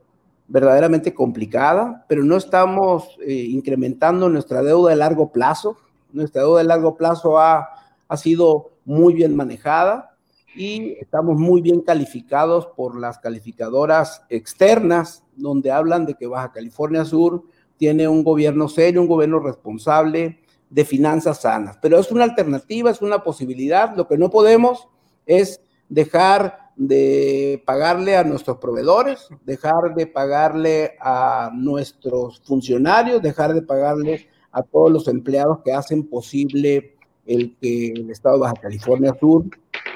verdaderamente 0.48 1.16
complicada, 1.16 2.06
pero 2.08 2.24
no 2.24 2.38
estamos 2.38 3.18
eh, 3.26 3.34
incrementando 3.34 4.30
nuestra 4.30 4.62
deuda 4.62 4.92
de 4.92 4.98
largo 4.98 5.32
plazo. 5.32 5.78
Nuestra 6.12 6.44
deuda 6.44 6.60
de 6.60 6.66
largo 6.66 6.96
plazo 6.96 7.40
ha, 7.40 7.83
ha 8.14 8.18
sido 8.18 8.74
muy 8.86 9.16
bien 9.16 9.36
manejada 9.36 10.16
y 10.56 10.92
estamos 11.02 11.36
muy 11.36 11.62
bien 11.62 11.82
calificados 11.82 12.68
por 12.68 12.96
las 13.00 13.18
calificadoras 13.18 14.22
externas, 14.30 15.24
donde 15.36 15.72
hablan 15.72 16.06
de 16.06 16.14
que 16.14 16.28
Baja 16.28 16.52
California 16.52 17.06
Sur 17.06 17.44
tiene 17.76 18.08
un 18.08 18.24
gobierno 18.24 18.70
serio, 18.70 19.02
un 19.02 19.08
gobierno 19.08 19.40
responsable, 19.40 20.42
de 20.70 20.86
finanzas 20.86 21.42
sanas. 21.42 21.80
Pero 21.82 21.98
es 21.98 22.12
una 22.12 22.24
alternativa, 22.24 22.92
es 22.92 23.02
una 23.02 23.24
posibilidad. 23.24 23.96
Lo 23.98 24.08
que 24.08 24.20
no 24.20 24.30
podemos 24.30 24.88
es 25.26 25.60
dejar 25.90 26.72
de 26.76 27.64
pagarle 27.66 28.16
a 28.16 28.24
nuestros 28.24 28.58
proveedores, 28.60 29.28
dejar 29.44 29.96
de 29.96 30.06
pagarle 30.06 30.98
a 31.00 31.50
nuestros 31.52 32.44
funcionarios, 32.46 33.24
dejar 33.24 33.56
de 33.56 33.64
pagarle 33.64 34.28
a 34.52 34.62
todos 34.62 34.92
los 34.92 35.08
empleados 35.08 35.62
que 35.66 35.74
hacen 35.74 36.08
posible 36.08 36.94
el 37.26 37.56
que 37.56 37.92
el 37.92 38.10
Estado 38.10 38.36
de 38.36 38.42
Baja 38.42 38.56
California 38.56 39.16
Sur, 39.20 39.46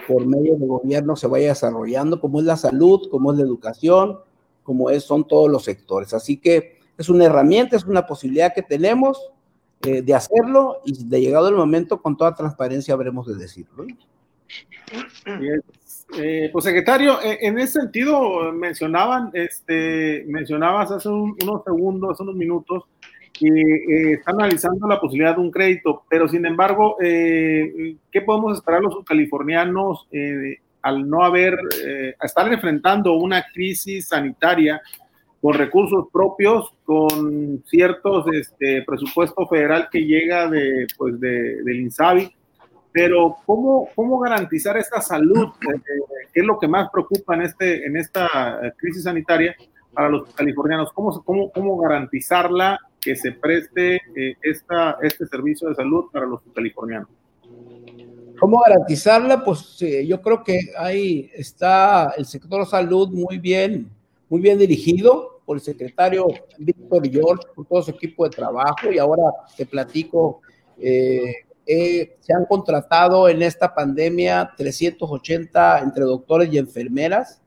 por 0.07 0.25
medio 0.25 0.55
del 0.55 0.67
gobierno, 0.67 1.15
se 1.15 1.27
vaya 1.27 1.49
desarrollando, 1.49 2.19
como 2.19 2.39
es 2.39 2.45
la 2.45 2.57
salud, 2.57 3.09
como 3.09 3.31
es 3.31 3.37
la 3.37 3.43
educación, 3.43 4.19
como 4.63 4.89
es, 4.89 5.03
son 5.03 5.27
todos 5.27 5.49
los 5.49 5.63
sectores. 5.63 6.13
Así 6.13 6.37
que 6.37 6.79
es 6.97 7.09
una 7.09 7.25
herramienta, 7.25 7.75
es 7.75 7.85
una 7.85 8.05
posibilidad 8.05 8.53
que 8.53 8.63
tenemos 8.63 9.31
eh, 9.83 10.01
de 10.01 10.13
hacerlo 10.13 10.81
y 10.85 11.05
de 11.05 11.21
llegado 11.21 11.49
el 11.49 11.55
momento, 11.55 12.01
con 12.01 12.17
toda 12.17 12.33
transparencia 12.33 12.93
habremos 12.93 13.27
de 13.27 13.35
decirlo. 13.35 13.85
Eh, 16.17 16.49
pues 16.53 16.63
secretario, 16.63 17.21
eh, 17.21 17.39
en 17.41 17.59
ese 17.59 17.81
sentido 17.81 18.51
mencionaban, 18.53 19.29
este, 19.33 20.23
mencionabas 20.27 20.89
hace 20.89 21.09
unos 21.09 21.63
segundos, 21.65 22.11
hace 22.13 22.23
unos 22.23 22.35
minutos, 22.35 22.85
que 23.37 24.13
están 24.13 24.35
analizando 24.35 24.87
la 24.87 24.99
posibilidad 24.99 25.35
de 25.35 25.41
un 25.41 25.51
crédito, 25.51 26.03
pero 26.09 26.27
sin 26.27 26.45
embargo, 26.45 26.97
¿qué 26.99 28.21
podemos 28.25 28.57
esperar 28.57 28.81
los 28.81 29.03
californianos 29.05 30.07
al 30.81 31.09
no 31.09 31.23
haber, 31.23 31.57
a 32.19 32.25
estar 32.25 32.51
enfrentando 32.51 33.13
una 33.13 33.45
crisis 33.53 34.07
sanitaria 34.07 34.81
con 35.41 35.53
recursos 35.53 36.07
propios, 36.11 36.73
con 36.83 37.63
ciertos 37.65 38.25
este, 38.33 38.83
presupuesto 38.83 39.47
federal 39.47 39.87
que 39.91 39.99
llega 39.99 40.49
de, 40.49 40.87
pues 40.97 41.19
de, 41.19 41.61
del 41.63 41.81
INSABI, 41.81 42.33
pero 42.91 43.37
¿cómo, 43.45 43.89
cómo 43.95 44.19
garantizar 44.19 44.77
esta 44.77 45.01
salud? 45.01 45.49
Eh, 45.61 45.79
¿Qué 46.33 46.39
es 46.41 46.45
lo 46.45 46.57
que 46.59 46.67
más 46.67 46.89
preocupa 46.91 47.35
en, 47.35 47.43
este, 47.43 47.85
en 47.85 47.95
esta 47.97 48.73
crisis 48.77 49.03
sanitaria 49.03 49.55
para 49.93 50.09
los 50.09 50.33
californianos? 50.33 50.91
¿Cómo, 50.93 51.23
cómo, 51.23 51.51
cómo 51.51 51.77
garantizarla 51.77 52.79
que 53.07 53.15
se 53.15 53.31
preste 53.31 53.95
eh, 53.95 54.35
esta, 54.41 54.97
este 55.01 55.25
servicio 55.27 55.69
de 55.69 55.75
salud 55.75 56.05
para 56.11 56.25
los 56.25 56.41
californianos? 56.53 57.07
¿Cómo 58.37 58.59
garantizarla? 58.59 59.43
Pues 59.45 59.77
yo 59.79 60.21
creo 60.21 60.43
que 60.43 60.59
ahí 60.77 61.31
está 61.33 62.13
el 62.17 62.25
sector 62.25 62.65
salud 62.65 63.09
muy 63.09 63.37
bien 63.37 63.89
muy 64.29 64.41
bien 64.41 64.57
dirigido 64.57 65.41
por 65.45 65.57
el 65.57 65.61
secretario 65.61 66.27
Víctor 66.57 67.09
George, 67.09 67.47
por 67.55 67.65
todo 67.65 67.81
su 67.81 67.91
equipo 67.91 68.25
de 68.25 68.35
trabajo. 68.35 68.91
Y 68.91 68.97
ahora 68.97 69.23
te 69.55 69.65
platico, 69.65 70.41
eh, 70.77 71.33
eh, 71.65 72.17
se 72.19 72.33
han 72.33 72.45
contratado 72.45 73.29
en 73.29 73.41
esta 73.41 73.73
pandemia 73.73 74.53
380 74.57 75.79
entre 75.79 76.03
doctores 76.03 76.51
y 76.51 76.57
enfermeras 76.57 77.41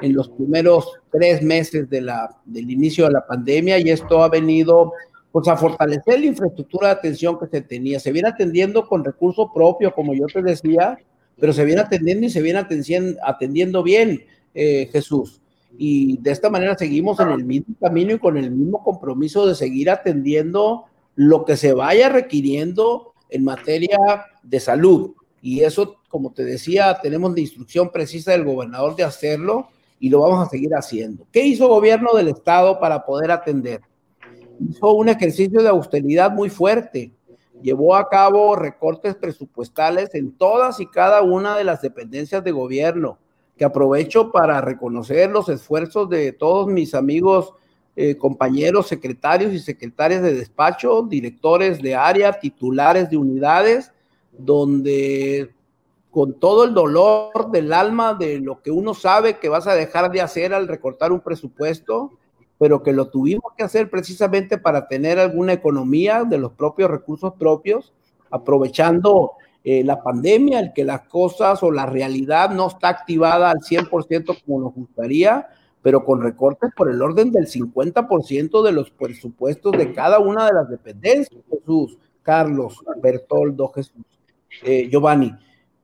en 0.00 0.14
los 0.14 0.28
primeros 0.28 0.90
tres 1.10 1.42
meses 1.42 1.88
del 1.88 2.70
inicio 2.70 3.06
de 3.06 3.12
la 3.12 3.26
pandemia 3.26 3.78
y 3.78 3.90
esto 3.90 4.22
ha 4.22 4.28
venido 4.28 4.92
pues 5.32 5.48
a 5.48 5.56
fortalecer 5.56 6.20
la 6.20 6.26
infraestructura 6.26 6.88
de 6.88 6.94
atención 6.94 7.38
que 7.38 7.46
se 7.46 7.60
tenía. 7.60 8.00
Se 8.00 8.12
viene 8.12 8.28
atendiendo 8.28 8.86
con 8.86 9.04
recurso 9.04 9.52
propio, 9.52 9.92
como 9.92 10.14
yo 10.14 10.26
te 10.26 10.42
decía, 10.42 10.98
pero 11.38 11.52
se 11.52 11.64
viene 11.64 11.82
atendiendo 11.82 12.26
y 12.26 12.30
se 12.30 12.40
viene 12.40 12.58
atendiendo, 12.58 13.18
atendiendo 13.22 13.82
bien, 13.82 14.24
eh, 14.54 14.88
Jesús 14.90 15.40
y 15.78 16.18
de 16.18 16.30
esta 16.30 16.50
manera 16.50 16.76
seguimos 16.76 17.18
en 17.20 17.30
el 17.30 17.44
mismo 17.44 17.74
camino 17.80 18.14
y 18.14 18.18
con 18.18 18.36
el 18.36 18.50
mismo 18.50 18.82
compromiso 18.82 19.46
de 19.46 19.54
seguir 19.54 19.90
atendiendo 19.90 20.84
lo 21.14 21.44
que 21.44 21.56
se 21.56 21.72
vaya 21.72 22.08
requiriendo 22.08 23.14
en 23.28 23.44
materia 23.44 23.98
de 24.42 24.60
salud. 24.60 25.12
Y 25.42 25.60
eso, 25.60 25.96
como 26.08 26.32
te 26.32 26.44
decía, 26.44 26.98
tenemos 27.02 27.32
la 27.32 27.40
instrucción 27.40 27.90
precisa 27.90 28.32
del 28.32 28.44
gobernador 28.44 28.96
de 28.96 29.04
hacerlo 29.04 29.68
y 29.98 30.10
lo 30.10 30.20
vamos 30.20 30.46
a 30.46 30.50
seguir 30.50 30.74
haciendo. 30.74 31.26
¿Qué 31.32 31.44
hizo 31.44 31.64
el 31.64 31.70
gobierno 31.70 32.12
del 32.14 32.28
estado 32.28 32.78
para 32.78 33.04
poder 33.04 33.30
atender? 33.30 33.80
Hizo 34.60 34.92
un 34.92 35.08
ejercicio 35.08 35.62
de 35.62 35.68
austeridad 35.68 36.30
muy 36.30 36.50
fuerte. 36.50 37.12
Llevó 37.62 37.96
a 37.96 38.08
cabo 38.08 38.54
recortes 38.56 39.14
presupuestales 39.14 40.14
en 40.14 40.32
todas 40.32 40.80
y 40.80 40.86
cada 40.86 41.22
una 41.22 41.56
de 41.56 41.64
las 41.64 41.80
dependencias 41.80 42.44
de 42.44 42.52
gobierno 42.52 43.18
que 43.56 43.64
aprovecho 43.64 44.30
para 44.30 44.60
reconocer 44.60 45.30
los 45.30 45.48
esfuerzos 45.48 46.10
de 46.10 46.32
todos 46.32 46.66
mis 46.66 46.94
amigos, 46.94 47.54
eh, 47.96 48.16
compañeros, 48.16 48.88
secretarios 48.88 49.54
y 49.54 49.58
secretarias 49.58 50.22
de 50.22 50.34
despacho, 50.34 51.02
directores 51.02 51.80
de 51.80 51.94
área, 51.94 52.38
titulares 52.38 53.08
de 53.08 53.16
unidades, 53.16 53.92
donde 54.36 55.54
con 56.16 56.40
todo 56.40 56.64
el 56.64 56.72
dolor 56.72 57.50
del 57.52 57.74
alma 57.74 58.14
de 58.14 58.40
lo 58.40 58.62
que 58.62 58.70
uno 58.70 58.94
sabe 58.94 59.38
que 59.38 59.50
vas 59.50 59.66
a 59.66 59.74
dejar 59.74 60.10
de 60.10 60.22
hacer 60.22 60.54
al 60.54 60.66
recortar 60.66 61.12
un 61.12 61.20
presupuesto, 61.20 62.10
pero 62.56 62.82
que 62.82 62.94
lo 62.94 63.10
tuvimos 63.10 63.52
que 63.54 63.64
hacer 63.64 63.90
precisamente 63.90 64.56
para 64.56 64.88
tener 64.88 65.18
alguna 65.18 65.52
economía 65.52 66.24
de 66.24 66.38
los 66.38 66.52
propios 66.52 66.90
recursos 66.90 67.34
propios, 67.34 67.92
aprovechando 68.30 69.32
eh, 69.62 69.84
la 69.84 70.02
pandemia, 70.02 70.60
el 70.60 70.72
que 70.72 70.84
las 70.84 71.02
cosas 71.02 71.62
o 71.62 71.70
la 71.70 71.84
realidad 71.84 72.48
no 72.48 72.68
está 72.68 72.88
activada 72.88 73.50
al 73.50 73.58
100% 73.58 74.42
como 74.42 74.60
nos 74.62 74.74
gustaría, 74.74 75.48
pero 75.82 76.02
con 76.02 76.22
recortes 76.22 76.70
por 76.74 76.90
el 76.90 77.02
orden 77.02 77.30
del 77.30 77.46
50% 77.46 78.62
de 78.62 78.72
los 78.72 78.90
presupuestos 78.90 79.72
de 79.72 79.92
cada 79.92 80.18
una 80.18 80.46
de 80.46 80.54
las 80.54 80.70
dependencias, 80.70 81.42
Jesús, 81.50 81.98
Carlos, 82.22 82.82
Bertoldo, 83.02 83.68
Jesús, 83.68 84.02
eh, 84.62 84.88
Giovanni, 84.90 85.34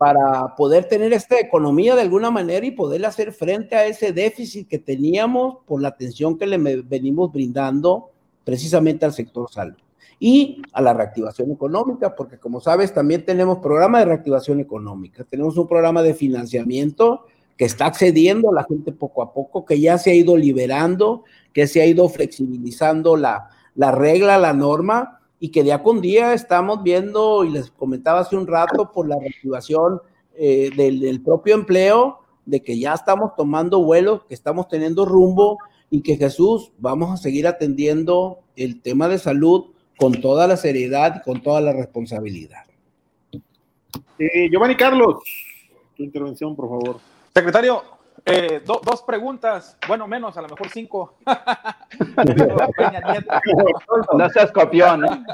para 0.03 0.57
poder 0.57 0.87
tener 0.87 1.13
esta 1.13 1.39
economía 1.39 1.95
de 1.95 2.03
alguna 2.03 2.29
manera 2.29 2.67
y 2.67 2.73
poder 2.73 3.07
hacer 3.07 3.31
frente 3.33 3.77
a 3.77 3.87
ese 3.87 4.13
déficit 4.13 4.67
que 4.67 4.81
teníamos 4.81 5.59
por 5.65 5.81
la 5.81 5.91
atención 5.91 6.37
que 6.37 6.45
le 6.45 6.59
venimos 6.83 7.31
brindando 7.31 8.11
precisamente 8.43 9.07
al 9.07 9.13
sector 9.13 9.49
salud. 9.49 9.77
y 10.19 10.61
a 10.73 10.83
la 10.83 10.93
reactivación 10.93 11.53
económica, 11.53 12.17
porque 12.17 12.37
como 12.37 12.61
sabes, 12.61 12.93
también 12.93 13.25
tenemos 13.25 13.59
programa 13.59 14.01
de 14.01 14.07
reactivación 14.07 14.59
económica, 14.59 15.23
tenemos 15.23 15.57
un 15.57 15.69
programa 15.69 16.03
de 16.03 16.15
financiamiento 16.15 17.27
que 17.57 17.67
está 17.67 17.87
accediendo 17.87 18.51
a 18.51 18.55
la 18.55 18.65
gente 18.65 18.91
poco 18.91 19.23
a 19.23 19.33
poco, 19.33 19.65
que 19.65 19.79
ya 19.79 19.99
se 19.99 20.11
ha 20.11 20.15
ido 20.15 20.37
liberando, 20.37 21.23
que 21.53 21.69
se 21.69 21.81
ha 21.81 21.87
ido 21.87 22.09
flexibilizando 22.09 23.17
la, 23.17 23.51
regla, 23.77 24.37
la 24.37 24.53
norma, 24.53 25.21
y 25.43 25.49
que 25.49 25.65
día 25.65 25.83
con 25.83 26.01
día 26.01 26.35
estamos 26.35 26.85
viendo, 26.85 27.43
y 27.43 27.51
les 27.51 27.69
comentaba 27.73 28.21
hace 28.21 28.37
un 28.37 28.47
rato, 28.47 28.93
por 28.93 29.09
la 29.09 29.19
reactivación 29.19 30.01
eh, 30.37 30.71
del, 30.77 31.01
del, 31.01 31.21
propio 31.21 31.57
empleo, 31.57 32.21
de 32.47 32.63
que 32.63 32.79
ya 32.79 32.95
estamos 32.95 33.35
tomando 33.37 33.83
vuelo, 33.83 34.25
que 34.29 34.35
estamos 34.35 34.69
teniendo 34.69 35.05
rumbo 35.05 35.59
y 35.91 36.01
que 36.03 36.17
Jesús 36.17 36.71
vamos 36.79 37.11
a 37.11 37.17
seguir 37.17 37.49
atendiendo 37.49 38.39
el 38.55 38.81
tema 38.83 39.09
de 39.09 39.19
salud 39.19 39.73
con 39.99 40.21
toda 40.21 40.47
la 40.47 40.57
seriedad 40.57 41.17
y 41.17 41.23
con 41.23 41.43
toda 41.43 41.61
la 41.61 41.73
responsabilidad. 41.73 42.63
Eh, 44.21 44.49
Giovanni 44.49 44.77
Carlos, 44.77 45.25
tu 45.97 46.05
intervención, 46.05 46.55
por 46.55 46.69
favor. 46.69 47.01
Secretario, 47.35 47.83
eh, 48.25 48.63
dos 48.65 49.03
preguntas, 49.03 49.77
bueno, 49.89 50.07
menos, 50.07 50.37
a 50.37 50.43
lo 50.43 50.49
mejor 50.49 50.69
cinco. 50.69 51.15
no 54.17 54.31
seas 54.31 54.53
copión. 54.53 55.05
¿eh? 55.05 55.25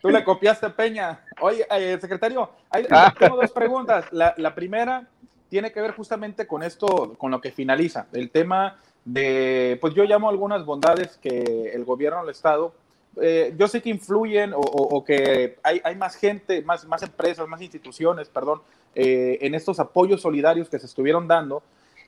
Tú 0.00 0.10
le 0.10 0.24
copiaste 0.24 0.70
Peña. 0.70 1.20
Oye, 1.40 1.66
eh, 1.70 1.98
secretario, 2.00 2.50
hay, 2.70 2.86
ah. 2.90 3.14
tengo 3.18 3.36
dos 3.36 3.52
preguntas. 3.52 4.06
La, 4.12 4.34
la 4.36 4.54
primera 4.54 5.06
tiene 5.48 5.70
que 5.70 5.80
ver 5.80 5.92
justamente 5.92 6.46
con 6.46 6.62
esto, 6.62 7.14
con 7.16 7.30
lo 7.30 7.40
que 7.40 7.52
finaliza, 7.52 8.06
el 8.12 8.30
tema 8.30 8.78
de, 9.04 9.78
pues 9.80 9.94
yo 9.94 10.04
llamo 10.04 10.28
algunas 10.28 10.64
bondades 10.64 11.18
que 11.18 11.70
el 11.72 11.84
gobierno 11.84 12.22
del 12.22 12.30
Estado, 12.30 12.74
eh, 13.20 13.54
yo 13.56 13.68
sé 13.68 13.80
que 13.80 13.90
influyen 13.90 14.52
o, 14.54 15.04
que 15.04 15.56
hay, 15.62 15.80
hay, 15.84 15.94
más 15.94 16.16
gente, 16.16 16.62
más, 16.62 16.84
más 16.86 17.02
empresas, 17.02 17.46
más 17.48 17.60
instituciones, 17.60 18.28
perdón, 18.28 18.60
eh, 18.94 19.38
en 19.40 19.54
estos 19.54 19.80
apoyos 19.80 20.22
solidarios 20.22 20.68
que 20.68 20.78
se 20.78 20.86
estuvieron 20.86 21.28
dando, 21.28 21.62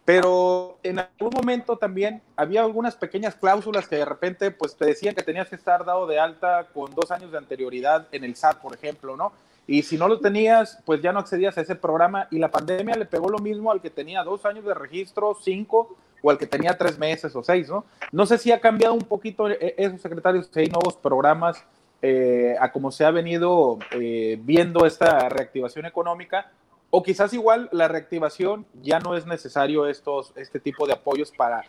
pero 0.04 0.78
en 0.82 1.00
algún 1.00 1.30
momento 1.34 1.76
también 1.76 2.22
había 2.36 2.62
algunas 2.62 2.94
pequeñas 2.94 3.34
cláusulas 3.34 3.88
que 3.88 3.96
de 3.96 4.04
repente 4.04 4.50
pues 4.52 4.76
te 4.76 4.86
decían 4.86 5.14
que 5.14 5.22
tenías 5.22 5.48
que 5.48 5.56
estar 5.56 5.84
dado 5.84 6.06
de 6.06 6.18
alta 6.18 6.68
con 6.72 6.94
dos 6.94 7.10
años 7.10 7.32
de 7.32 7.38
anterioridad 7.38 8.06
en 8.12 8.22
el 8.24 8.36
SAT, 8.36 8.58
por 8.60 8.74
ejemplo, 8.74 9.16
¿no? 9.16 9.32
Y 9.66 9.82
si 9.82 9.98
no 9.98 10.06
lo 10.06 10.20
tenías, 10.20 10.78
pues 10.84 11.02
ya 11.02 11.12
no 11.12 11.18
accedías 11.18 11.58
a 11.58 11.60
ese 11.60 11.74
programa 11.74 12.28
y 12.30 12.38
la 12.38 12.52
pandemia 12.52 12.94
le 12.94 13.04
pegó 13.04 13.28
lo 13.28 13.40
mismo 13.40 13.72
al 13.72 13.80
que 13.80 13.90
tenía 13.90 14.22
dos 14.22 14.46
años 14.46 14.64
de 14.64 14.74
registro, 14.74 15.36
cinco, 15.42 15.96
o 16.22 16.30
al 16.30 16.38
que 16.38 16.46
tenía 16.46 16.76
tres 16.76 16.98
meses 16.98 17.34
o 17.34 17.42
seis, 17.42 17.68
¿no? 17.68 17.84
No 18.12 18.26
sé 18.26 18.38
si 18.38 18.52
ha 18.52 18.60
cambiado 18.60 18.94
un 18.94 19.02
poquito 19.02 19.48
eh, 19.48 19.74
esos 19.76 20.00
secretarios, 20.00 20.48
si 20.52 20.60
hay 20.60 20.66
nuevos 20.66 20.96
programas 20.96 21.62
eh, 22.02 22.56
a 22.60 22.70
cómo 22.72 22.90
se 22.90 23.04
ha 23.04 23.10
venido 23.10 23.78
eh, 23.92 24.38
viendo 24.42 24.86
esta 24.86 25.28
reactivación 25.28 25.86
económica, 25.86 26.50
o 26.90 27.02
quizás 27.02 27.32
igual 27.32 27.68
la 27.72 27.88
reactivación 27.88 28.64
ya 28.82 29.00
no 29.00 29.16
es 29.16 29.26
necesario 29.26 29.86
estos, 29.86 30.32
este 30.36 30.60
tipo 30.60 30.86
de 30.86 30.92
apoyos 30.92 31.32
para 31.32 31.64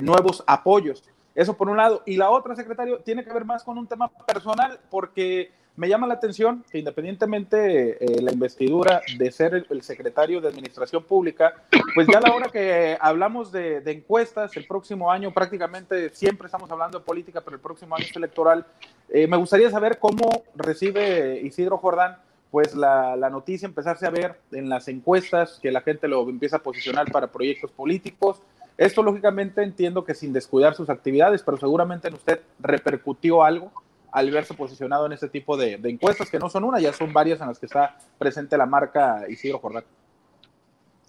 nuevos 0.00 0.44
apoyos. 0.46 1.02
Eso 1.34 1.56
por 1.56 1.68
un 1.68 1.76
lado. 1.76 2.02
Y 2.06 2.16
la 2.16 2.30
otra, 2.30 2.56
secretario, 2.56 2.98
tiene 2.98 3.24
que 3.24 3.32
ver 3.32 3.44
más 3.44 3.62
con 3.62 3.78
un 3.78 3.86
tema 3.86 4.08
personal, 4.08 4.80
porque 4.90 5.52
me 5.78 5.88
llama 5.88 6.08
la 6.08 6.14
atención 6.14 6.64
que 6.68 6.78
independientemente 6.78 8.04
eh, 8.04 8.20
la 8.20 8.32
investidura 8.32 9.00
de 9.16 9.30
ser 9.30 9.54
el, 9.54 9.82
secretario 9.82 10.40
de 10.40 10.48
Administración 10.48 11.04
Pública, 11.04 11.54
pues 11.94 12.08
ya 12.12 12.20
la 12.20 12.34
hora 12.34 12.48
que 12.48 12.98
hablamos 13.00 13.52
de, 13.52 13.80
encuestas, 13.86 14.56
el 14.56 14.66
próximo 14.66 15.10
año 15.10 15.32
prácticamente 15.32 16.10
siempre 16.10 16.46
estamos 16.46 16.68
hablando 16.72 16.98
de 16.98 17.04
política, 17.04 17.42
pero 17.42 17.54
el 17.54 17.62
próximo 17.62 17.94
año 17.94 18.04
es 18.10 18.16
electoral, 18.16 18.66
eh, 19.08 19.28
me 19.28 19.36
gustaría 19.36 19.70
saber 19.70 19.98
cómo 20.00 20.42
recibe 20.56 21.40
Isidro 21.44 21.78
Jordán 21.78 22.16
pues 22.50 22.74
la, 22.74 23.14
la, 23.14 23.30
noticia 23.30 23.66
empezarse 23.66 24.04
a 24.04 24.10
ver 24.10 24.40
en 24.50 24.68
las 24.68 24.88
encuestas, 24.88 25.60
que 25.62 25.70
la 25.70 25.82
gente 25.82 26.08
lo 26.08 26.28
empieza 26.28 26.56
a 26.56 26.62
posicionar 26.62 27.12
para 27.12 27.28
proyectos 27.28 27.70
políticos. 27.70 28.42
Esto 28.78 29.02
lógicamente 29.02 29.62
entiendo 29.62 30.02
que 30.04 30.14
sin 30.14 30.32
descuidar 30.32 30.74
sus 30.74 30.88
actividades, 30.88 31.42
pero 31.42 31.58
seguramente 31.58 32.08
en 32.08 32.14
usted 32.14 32.40
repercutió 32.58 33.44
algo 33.44 33.70
al 34.10 34.30
verse 34.30 34.54
posicionado 34.54 35.06
en 35.06 35.12
este 35.12 35.28
tipo 35.28 35.56
de, 35.56 35.74
encuestas, 35.84 36.30
que 36.30 36.38
no 36.38 36.48
son 36.48 36.64
una, 36.64 36.80
ya 36.80 36.92
son 36.92 37.12
varias 37.12 37.40
en 37.40 37.48
las 37.48 37.58
que 37.58 37.66
está 37.66 37.96
presente 38.18 38.56
la 38.56 38.66
marca 38.66 39.24
Isidro 39.28 39.58
Jordán. 39.58 39.84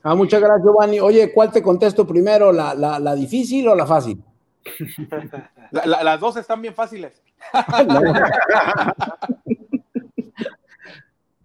Ah, 0.04 0.16
muchas 0.16 0.40
gracias, 0.40 0.64
Giovanni. 0.64 1.00
Oye, 1.00 1.32
¿cuál 1.34 1.52
te 1.52 1.62
contesto 1.62 2.08
primero, 2.08 2.52
la, 2.52 2.74
la, 2.74 3.16
difícil 3.16 3.68
o 3.68 3.76
la 3.76 3.86
fácil? 3.86 4.24
las 5.72 6.20
dos 6.20 6.38
están 6.38 6.62
bien 6.62 6.74
fáciles. 6.74 7.22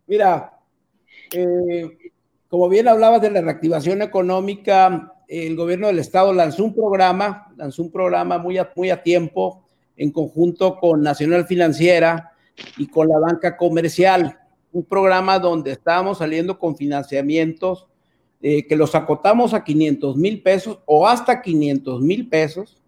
Mira, 0.07 0.52
eh, 1.32 1.98
como 2.48 2.68
bien 2.68 2.86
hablabas 2.86 3.22
de 3.22 3.30
la 3.30 3.40
reactivación 3.40 4.02
económica, 4.02 5.14
el 5.28 5.57
gobierno 5.57 5.86
del 5.88 5.98
estado 5.98 6.32
lanzó 6.32 6.64
un 6.64 6.74
programa, 6.74 7.52
lanzó 7.57 7.82
un 7.82 7.90
programa 7.90 8.38
muy 8.38 8.59
muy 8.76 8.90
a 8.90 9.02
tiempo, 9.02 9.64
en 9.97 10.11
conjunto 10.11 10.76
con 10.76 11.03
Nacional 11.03 11.47
Financiera 11.47 12.32
y 12.76 12.86
con 12.86 13.09
la 13.09 13.18
banca 13.18 13.57
comercial, 13.57 14.38
un 14.72 14.84
programa 14.84 15.38
donde 15.38 15.72
estábamos 15.72 16.18
saliendo 16.18 16.59
con 16.59 16.76
financiamientos 16.76 17.86
eh, 18.42 18.66
que 18.66 18.76
los 18.76 18.95
acotamos 18.95 19.55
a 19.55 19.64
500 19.64 20.16
mil 20.16 20.42
pesos 20.42 20.80
o 20.84 21.07
hasta 21.07 21.40
500 21.40 22.01
mil 22.03 22.28
pesos 22.28 22.82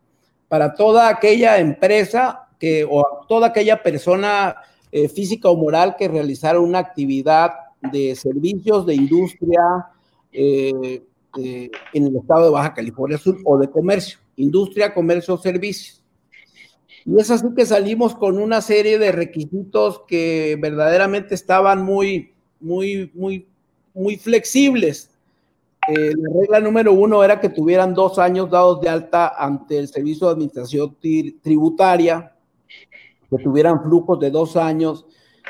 para 0.48 0.74
toda 0.74 1.08
aquella 1.08 1.58
empresa 1.58 2.48
que, 2.58 2.86
o 2.88 3.02
toda 3.28 3.48
aquella 3.48 3.82
persona 3.82 4.56
eh, 4.92 5.08
física 5.08 5.48
o 5.48 5.56
moral 5.56 5.96
que 5.96 6.08
realizara 6.08 6.60
una 6.60 6.78
actividad 6.78 7.52
de 7.80 8.14
servicios 8.16 8.84
de 8.84 8.94
industria 8.94 9.60
eh, 10.32 11.02
en 11.38 12.06
el 12.06 12.16
estado 12.16 12.44
de 12.44 12.50
Baja 12.50 12.74
California 12.74 13.18
Sur 13.18 13.38
o 13.44 13.58
de 13.58 13.70
comercio, 13.70 14.18
industria, 14.36 14.92
comercio, 14.92 15.36
servicios. 15.36 16.02
Y 17.06 17.20
es 17.20 17.30
así 17.30 17.46
que 17.56 17.64
salimos 17.64 18.16
con 18.16 18.36
una 18.38 18.60
serie 18.60 18.98
de 18.98 19.12
requisitos 19.12 20.02
que 20.08 20.58
verdaderamente 20.60 21.36
estaban 21.36 21.84
muy, 21.84 22.32
muy, 22.58 23.12
muy, 23.14 23.46
muy 23.94 24.16
flexibles. 24.16 25.10
Eh, 25.88 26.12
la 26.16 26.40
regla 26.40 26.60
número 26.60 26.92
uno 26.92 27.22
era 27.22 27.40
que 27.40 27.48
tuvieran 27.48 27.94
dos 27.94 28.18
años 28.18 28.50
dados 28.50 28.80
de 28.80 28.88
alta 28.88 29.28
ante 29.38 29.78
el 29.78 29.86
Servicio 29.86 30.26
de 30.26 30.32
Administración 30.32 30.96
Tributaria, 31.42 32.32
que 33.30 33.38
tuvieran 33.38 33.84
flujos 33.84 34.18
de 34.18 34.30
dos 34.32 34.56
años. 34.56 35.06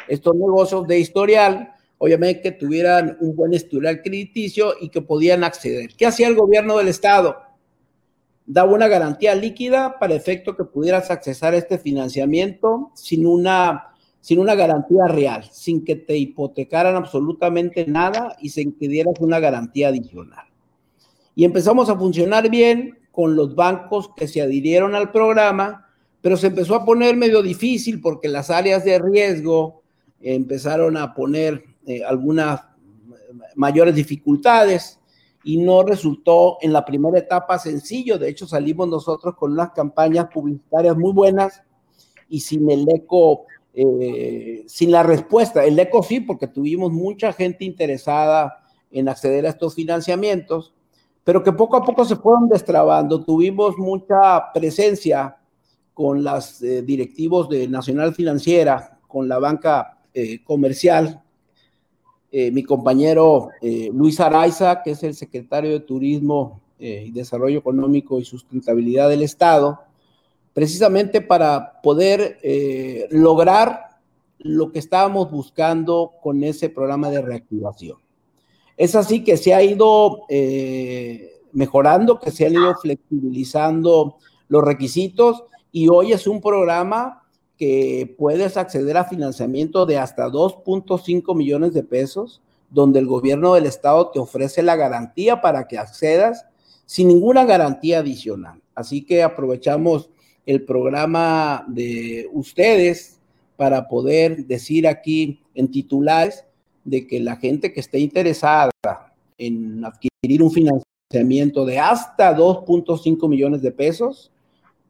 Estos 0.08 0.36
negocios 0.36 0.86
de 0.86 0.98
historial, 0.98 1.72
obviamente 1.96 2.42
que 2.42 2.52
tuvieran 2.52 3.16
un 3.20 3.34
buen 3.34 3.54
historial 3.54 4.02
crediticio 4.02 4.74
y 4.78 4.90
que 4.90 5.00
podían 5.00 5.42
acceder. 5.42 5.94
¿Qué 5.96 6.04
hacía 6.04 6.28
el 6.28 6.34
gobierno 6.34 6.76
del 6.76 6.88
Estado? 6.88 7.45
Daba 8.46 8.72
una 8.72 8.88
garantía 8.88 9.34
líquida 9.34 9.98
para 9.98 10.14
efecto 10.14 10.56
que 10.56 10.64
pudieras 10.64 11.10
accesar 11.10 11.54
este 11.54 11.78
financiamiento 11.78 12.90
sin 12.94 13.26
una, 13.26 13.88
sin 14.20 14.38
una 14.38 14.54
garantía 14.54 15.06
real, 15.08 15.44
sin 15.50 15.84
que 15.84 15.96
te 15.96 16.16
hipotecaran 16.16 16.94
absolutamente 16.94 17.86
nada 17.86 18.36
y 18.40 18.50
sin 18.50 18.72
que 18.72 18.88
dieras 18.88 19.14
una 19.20 19.40
garantía 19.40 19.88
adicional. 19.88 20.46
Y 21.34 21.44
empezamos 21.44 21.90
a 21.90 21.96
funcionar 21.96 22.48
bien 22.48 22.98
con 23.10 23.34
los 23.34 23.54
bancos 23.54 24.10
que 24.16 24.28
se 24.28 24.40
adhirieron 24.40 24.94
al 24.94 25.10
programa, 25.10 25.88
pero 26.20 26.36
se 26.36 26.48
empezó 26.48 26.76
a 26.76 26.84
poner 26.84 27.16
medio 27.16 27.42
difícil 27.42 28.00
porque 28.00 28.28
las 28.28 28.50
áreas 28.50 28.84
de 28.84 28.98
riesgo 28.98 29.82
empezaron 30.20 30.96
a 30.96 31.14
poner 31.14 31.64
eh, 31.86 32.02
algunas 32.04 32.60
mayores 33.54 33.94
dificultades 33.94 34.98
y 35.46 35.58
no 35.58 35.84
resultó 35.84 36.58
en 36.60 36.72
la 36.72 36.84
primera 36.84 37.20
etapa 37.20 37.56
sencillo. 37.56 38.18
De 38.18 38.28
hecho, 38.28 38.48
salimos 38.48 38.88
nosotros 38.88 39.36
con 39.36 39.52
unas 39.52 39.70
campañas 39.70 40.26
publicitarias 40.26 40.96
muy 40.96 41.12
buenas 41.12 41.62
y 42.28 42.40
sin 42.40 42.68
el 42.68 42.84
eco, 42.92 43.44
eh, 43.72 44.64
sin 44.66 44.90
la 44.90 45.04
respuesta. 45.04 45.64
El 45.64 45.78
eco 45.78 46.02
sí, 46.02 46.18
porque 46.18 46.48
tuvimos 46.48 46.90
mucha 46.90 47.32
gente 47.32 47.64
interesada 47.64 48.58
en 48.90 49.08
acceder 49.08 49.46
a 49.46 49.50
estos 49.50 49.76
financiamientos, 49.76 50.74
pero 51.22 51.44
que 51.44 51.52
poco 51.52 51.76
a 51.76 51.84
poco 51.84 52.04
se 52.04 52.16
fueron 52.16 52.48
destrabando. 52.48 53.24
Tuvimos 53.24 53.78
mucha 53.78 54.52
presencia 54.52 55.36
con 55.94 56.24
los 56.24 56.60
eh, 56.60 56.82
directivos 56.82 57.48
de 57.48 57.68
Nacional 57.68 58.16
Financiera, 58.16 58.98
con 59.06 59.28
la 59.28 59.38
banca 59.38 60.00
eh, 60.12 60.42
comercial, 60.42 61.22
eh, 62.32 62.50
mi 62.50 62.64
compañero 62.64 63.50
eh, 63.62 63.90
Luis 63.92 64.18
Araiza, 64.20 64.82
que 64.82 64.90
es 64.90 65.02
el 65.02 65.14
secretario 65.14 65.70
de 65.70 65.80
Turismo 65.80 66.60
eh, 66.78 67.04
y 67.06 67.12
Desarrollo 67.12 67.58
Económico 67.58 68.18
y 68.18 68.24
Sustentabilidad 68.24 69.08
del 69.08 69.22
Estado, 69.22 69.80
precisamente 70.52 71.20
para 71.20 71.80
poder 71.82 72.38
lograr 73.10 73.98
lo 74.38 74.72
que 74.72 74.78
estábamos 74.78 75.30
buscando 75.30 76.12
con 76.22 76.42
ese 76.42 76.70
programa 76.70 77.10
de 77.10 77.20
reactivación. 77.20 77.98
Es 78.76 78.94
así 78.94 79.22
que 79.22 79.36
se 79.36 79.52
ha 79.52 79.62
ido 79.62 80.22
mejorando, 81.52 82.18
que 82.18 82.30
se 82.30 82.46
han 82.46 82.54
ido 82.54 82.74
flexibilizando 82.80 84.16
los 84.48 84.64
requisitos 84.64 85.44
y 85.72 85.88
hoy 85.88 86.12
es 86.12 86.26
un 86.26 86.40
programa 86.40 87.25
que 87.56 88.14
puedes 88.18 88.56
acceder 88.56 88.96
a 88.96 89.04
financiamiento 89.04 89.86
de 89.86 89.98
hasta 89.98 90.28
2.5 90.28 91.34
millones 91.34 91.72
de 91.72 91.82
pesos, 91.82 92.42
donde 92.70 92.98
el 92.98 93.06
gobierno 93.06 93.54
del 93.54 93.66
estado 93.66 94.10
te 94.10 94.18
ofrece 94.18 94.62
la 94.62 94.76
garantía 94.76 95.40
para 95.40 95.66
que 95.66 95.78
accedas 95.78 96.46
sin 96.84 97.08
ninguna 97.08 97.44
garantía 97.44 98.00
adicional. 98.00 98.60
Así 98.74 99.02
que 99.02 99.22
aprovechamos 99.22 100.10
el 100.44 100.64
programa 100.64 101.64
de 101.68 102.28
ustedes 102.32 103.18
para 103.56 103.88
poder 103.88 104.46
decir 104.46 104.86
aquí 104.86 105.40
en 105.54 105.70
titulares 105.70 106.44
de 106.84 107.06
que 107.06 107.20
la 107.20 107.36
gente 107.36 107.72
que 107.72 107.80
esté 107.80 107.98
interesada 107.98 108.70
en 109.38 109.84
adquirir 109.84 110.42
un 110.42 110.52
financiamiento 110.52 111.64
de 111.64 111.78
hasta 111.78 112.36
2.5 112.36 113.28
millones 113.28 113.62
de 113.62 113.72
pesos, 113.72 114.30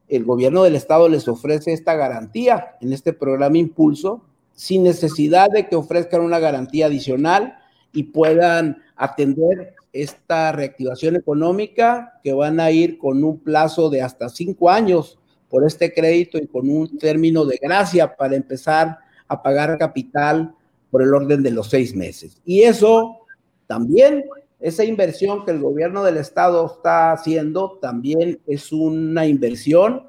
el 0.09 0.25
gobierno 0.25 0.63
del 0.63 0.77
estado 0.77 1.09
les 1.09 1.27
ofrece 1.29 1.73
esta 1.73 1.95
garantía 1.95 2.77
en 2.81 2.93
este 2.93 3.13
programa 3.13 3.59
Impulso, 3.59 4.23
sin 4.55 4.85
necesidad 4.85 5.49
de 5.51 5.69
que 5.69 5.77
ofrezcan 5.77 6.23
una 6.23 6.39
garantía 6.39 6.87
adicional 6.87 7.59
y 7.93 8.05
puedan 8.05 8.83
atender 8.97 9.75
esta 9.93 10.53
reactivación 10.53 11.17
económica 11.17 12.21
que 12.23 12.33
van 12.33 12.61
a 12.61 12.71
ir 12.71 12.99
con 12.99 13.25
un 13.25 13.39
plazo 13.39 13.91
de 13.91 14.03
hasta 14.03 14.29
cinco 14.29 14.71
años 14.71 15.19
por 15.49 15.65
este 15.65 15.93
crédito 15.93 16.39
y 16.39 16.47
con 16.47 16.69
un 16.69 16.99
término 16.99 17.45
de 17.45 17.59
gracia 17.61 18.17
para 18.17 18.37
empezar 18.37 18.99
a 19.29 19.43
pagar 19.43 19.79
capital 19.79 20.55
por 20.91 21.03
el 21.03 21.13
orden 21.15 21.43
de 21.43 21.51
los 21.51 21.69
seis 21.71 21.95
meses. 21.95 22.41
Y 22.45 22.63
eso 22.63 23.19
también 23.67 24.25
esa 24.61 24.85
inversión 24.85 25.45
que 25.45 25.51
el 25.51 25.61
gobierno 25.61 26.03
del 26.03 26.17
estado 26.17 26.67
está 26.67 27.13
haciendo 27.13 27.79
también 27.81 28.41
es 28.47 28.73
una 28.73 29.27
inversión 29.27 30.09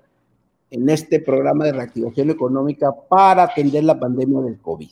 en 0.70 0.90
este 0.90 1.20
programa 1.20 1.66
de 1.66 1.74
reactivación 1.74 2.30
económica 2.30 2.92
para 3.10 3.44
atender 3.44 3.84
la 3.84 4.00
pandemia 4.00 4.42
del 4.42 4.60
COVID. 4.60 4.90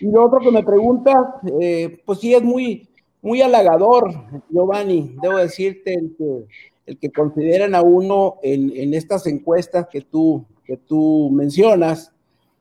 Y 0.00 0.10
lo 0.10 0.24
otro 0.24 0.40
que 0.40 0.50
me 0.50 0.64
pregunta, 0.64 1.40
eh, 1.60 2.00
pues 2.04 2.20
sí 2.20 2.34
es 2.34 2.42
muy, 2.42 2.88
muy 3.20 3.40
halagador, 3.40 4.12
Giovanni, 4.50 5.14
debo 5.22 5.38
decirte, 5.38 5.94
el 5.94 6.14
que, 6.16 6.46
el 6.86 6.98
que 6.98 7.10
consideran 7.10 7.74
a 7.74 7.82
uno 7.82 8.38
en, 8.42 8.94
estas 8.94 9.26
encuestas 9.26 9.86
que 9.88 10.00
tú, 10.00 10.44
que 10.64 10.76
tú 10.76 11.30
mencionas, 11.32 12.12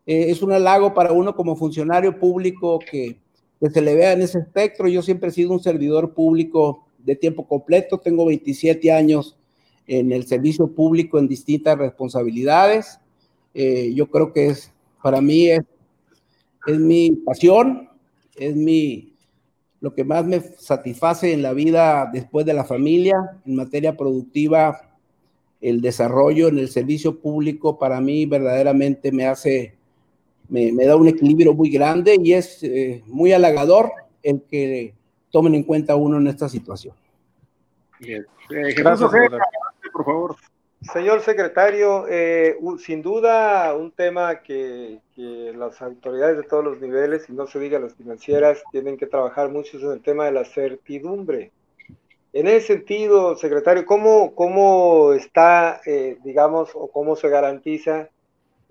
eh, 0.06 0.26
es 0.30 0.42
un 0.44 0.52
halago 0.52 0.94
para 0.94 1.12
uno 1.12 1.36
como 1.36 1.56
funcionario 1.56 2.20
público 2.20 2.80
que 2.80 3.18
que 3.62 3.70
se 3.70 3.82
le 3.82 3.96
vea 3.96 4.14
en 4.14 4.22
ese 4.22 4.40
espectro. 4.40 4.88
Yo 4.88 5.04
siempre 5.04 5.30
he 5.30 5.32
sido 5.32 5.52
un 5.52 5.62
servidor 5.62 6.14
público 6.14 6.88
de 6.98 7.16
tiempo 7.16 7.48
completo, 7.48 8.00
tengo 8.00 8.26
27 8.26 8.92
años 8.92 9.38
en 9.88 10.12
el 10.12 10.26
servicio 10.26 10.68
público 10.68 11.20
en 11.20 11.28
distintas 11.28 11.78
responsabilidades. 11.78 13.00
Eh, 13.54 13.94
yo 13.94 14.10
creo 14.10 14.34
que 14.34 14.48
es, 14.48 14.74
para 15.04 15.22
mí 15.22 15.48
es, 15.50 15.62
es 16.66 16.80
mi 16.80 17.12
pasión, 17.12 17.90
es 18.36 18.56
mi, 18.56 19.14
lo 19.80 19.94
que 19.94 20.04
más 20.04 20.26
me 20.26 20.42
satisface 20.42 21.34
en 21.34 21.42
la 21.42 21.54
vida 21.54 22.10
después 22.12 22.46
de 22.46 22.54
la 22.54 22.64
familia, 22.64 23.16
en 23.46 23.56
materia 23.56 23.96
productiva, 23.96 24.92
el 25.60 25.82
desarrollo 25.82 26.48
en 26.48 26.58
el 26.58 26.70
servicio 26.70 27.20
público 27.20 27.78
para 27.78 28.02
mí 28.02 28.26
verdaderamente 28.26 29.12
me 29.12 29.28
hace 29.28 29.76
me, 30.52 30.86
da 30.86 30.98
un 30.98 31.08
equilibrio 31.08 31.54
muy 31.54 31.70
grande 31.70 32.18
y 32.22 32.34
es 32.34 32.62
eh, 32.62 33.02
muy 33.08 33.32
halagador 33.32 33.92
el 34.22 34.44
que 34.44 34.94
tomen 35.32 35.56
en 35.56 35.64
cuenta 35.64 35.96
uno 35.96 36.18
en 36.18 36.28
esta 36.28 36.50
situación. 36.50 36.94
Bien. 38.00 38.26
Eh, 38.50 38.74
Gracias, 38.76 39.10
por 39.94 40.06
favor. 40.06 40.36
Señor 40.82 41.22
secretario, 41.22 42.06
eh, 42.10 42.58
sin 42.80 43.02
duda 43.02 43.74
un 43.76 43.92
tema 43.92 44.42
que, 44.42 45.00
que, 45.16 45.54
las 45.56 45.82
autoridades 45.82 46.38
de 46.38 46.44
todos 46.44 46.66
los 46.66 46.82
niveles, 46.82 47.30
y 47.30 47.34
no 47.34 47.46
se 47.46 47.60
diga 47.60 47.80
las 47.80 47.94
financieras, 47.94 48.64
tienen 48.72 48.98
que 48.98 49.06
trabajar 49.06 49.50
mucho 49.50 49.78
es 49.78 49.84
en 49.84 49.92
el 49.92 50.02
tema 50.02 50.26
de 50.26 50.32
la 50.32 50.44
certidumbre. 50.44 51.52
En 52.34 52.48
ese 52.48 52.68
sentido, 52.68 53.38
secretario, 53.38 53.86
¿cómo, 53.86 54.34
cómo 54.34 55.14
está, 55.14 55.82
digamos, 56.24 56.72
o 56.74 56.88
cómo 56.88 57.16
se 57.16 57.30
garantiza 57.30 58.10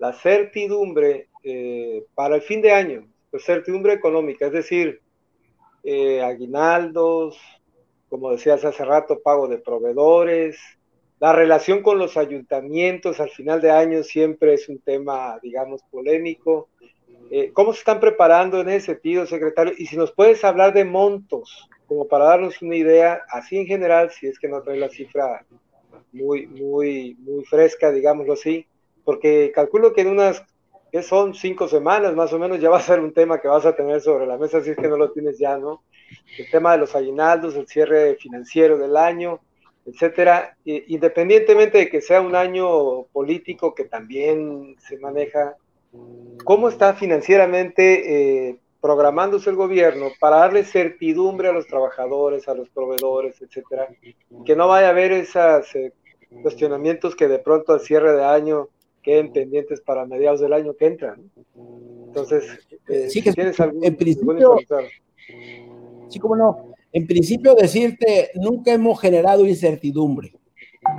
la 0.01 0.13
certidumbre 0.13 1.27
eh, 1.43 2.05
para 2.15 2.35
el 2.35 2.41
fin 2.41 2.59
de 2.59 2.71
año, 2.71 3.07
pues 3.29 3.45
certidumbre 3.45 3.93
económica, 3.93 4.47
es 4.47 4.51
decir, 4.51 4.99
eh, 5.83 6.23
aguinaldos, 6.23 7.39
como 8.09 8.31
decías 8.31 8.65
hace 8.65 8.83
rato, 8.83 9.21
pago 9.21 9.47
de 9.47 9.59
proveedores, 9.59 10.57
la 11.19 11.33
relación 11.33 11.83
con 11.83 11.99
los 11.99 12.17
ayuntamientos 12.17 13.19
al 13.19 13.29
final 13.29 13.61
de 13.61 13.69
año 13.69 14.01
siempre 14.01 14.55
es 14.55 14.67
un 14.69 14.79
tema, 14.79 15.37
digamos, 15.39 15.83
polémico. 15.91 16.69
Eh, 17.29 17.51
¿Cómo 17.53 17.71
se 17.71 17.79
están 17.79 17.99
preparando 17.99 18.59
en 18.59 18.69
ese 18.69 18.87
sentido, 18.93 19.27
secretario? 19.27 19.73
Y 19.77 19.85
si 19.85 19.97
nos 19.97 20.11
puedes 20.13 20.43
hablar 20.43 20.73
de 20.73 20.83
montos, 20.83 21.69
como 21.85 22.07
para 22.07 22.25
darnos 22.25 22.59
una 22.63 22.75
idea, 22.75 23.21
así 23.29 23.55
en 23.55 23.67
general, 23.67 24.09
si 24.09 24.25
es 24.25 24.39
que 24.39 24.47
no 24.47 24.63
trae 24.63 24.77
la 24.77 24.89
cifra 24.89 25.45
muy, 26.11 26.47
muy, 26.47 27.15
muy 27.19 27.45
fresca, 27.45 27.91
digámoslo 27.91 28.33
así, 28.33 28.65
porque 29.03 29.51
calculo 29.53 29.93
que 29.93 30.01
en 30.01 30.09
unas 30.09 30.43
que 30.91 31.01
son 31.03 31.33
cinco 31.33 31.67
semanas 31.69 32.13
más 32.15 32.33
o 32.33 32.39
menos, 32.39 32.59
ya 32.59 32.69
va 32.69 32.77
a 32.77 32.81
ser 32.81 32.99
un 32.99 33.13
tema 33.13 33.39
que 33.39 33.47
vas 33.47 33.65
a 33.65 33.75
tener 33.75 34.01
sobre 34.01 34.27
la 34.27 34.37
mesa, 34.37 34.61
si 34.61 34.71
es 34.71 34.77
que 34.77 34.89
no 34.89 34.97
lo 34.97 35.11
tienes 35.11 35.39
ya, 35.39 35.57
¿no? 35.57 35.83
El 36.37 36.49
tema 36.51 36.73
de 36.73 36.79
los 36.79 36.93
aguinaldos, 36.95 37.55
el 37.55 37.67
cierre 37.67 38.15
financiero 38.15 38.77
del 38.77 38.97
año, 38.97 39.39
etcétera, 39.85 40.57
independientemente 40.65 41.77
de 41.77 41.89
que 41.89 42.01
sea 42.01 42.19
un 42.19 42.35
año 42.35 43.03
político 43.13 43.73
que 43.73 43.85
también 43.85 44.75
se 44.79 44.97
maneja, 44.99 45.55
¿cómo 46.43 46.67
está 46.67 46.93
financieramente 46.93 48.49
eh, 48.49 48.59
programándose 48.81 49.49
el 49.49 49.55
gobierno 49.55 50.09
para 50.19 50.37
darle 50.37 50.65
certidumbre 50.65 51.47
a 51.47 51.53
los 51.53 51.67
trabajadores, 51.67 52.49
a 52.49 52.53
los 52.53 52.69
proveedores, 52.69 53.41
etcétera? 53.41 53.87
Que 54.45 54.55
no 54.57 54.67
vaya 54.67 54.87
a 54.87 54.91
haber 54.91 55.13
esos 55.13 55.73
eh, 55.75 55.93
cuestionamientos 56.41 57.15
que 57.15 57.29
de 57.29 57.39
pronto 57.39 57.73
al 57.73 57.79
cierre 57.79 58.13
de 58.13 58.25
año 58.25 58.67
queden 59.01 59.31
pendientes 59.33 59.81
para 59.81 60.05
mediados 60.05 60.39
del 60.39 60.53
año 60.53 60.75
que 60.75 60.87
entra. 60.87 61.15
Entonces, 62.07 62.43
eh, 62.87 63.09
sí, 63.09 63.21
que 63.21 63.33
tienes 63.33 63.59
algún, 63.59 63.83
en 63.83 63.95
principio, 63.95 64.57
sí, 66.09 66.19
como 66.19 66.35
no, 66.35 66.73
en 66.91 67.07
principio 67.07 67.55
decirte, 67.55 68.31
nunca 68.35 68.73
hemos 68.73 68.99
generado 68.99 69.45
incertidumbre, 69.45 70.33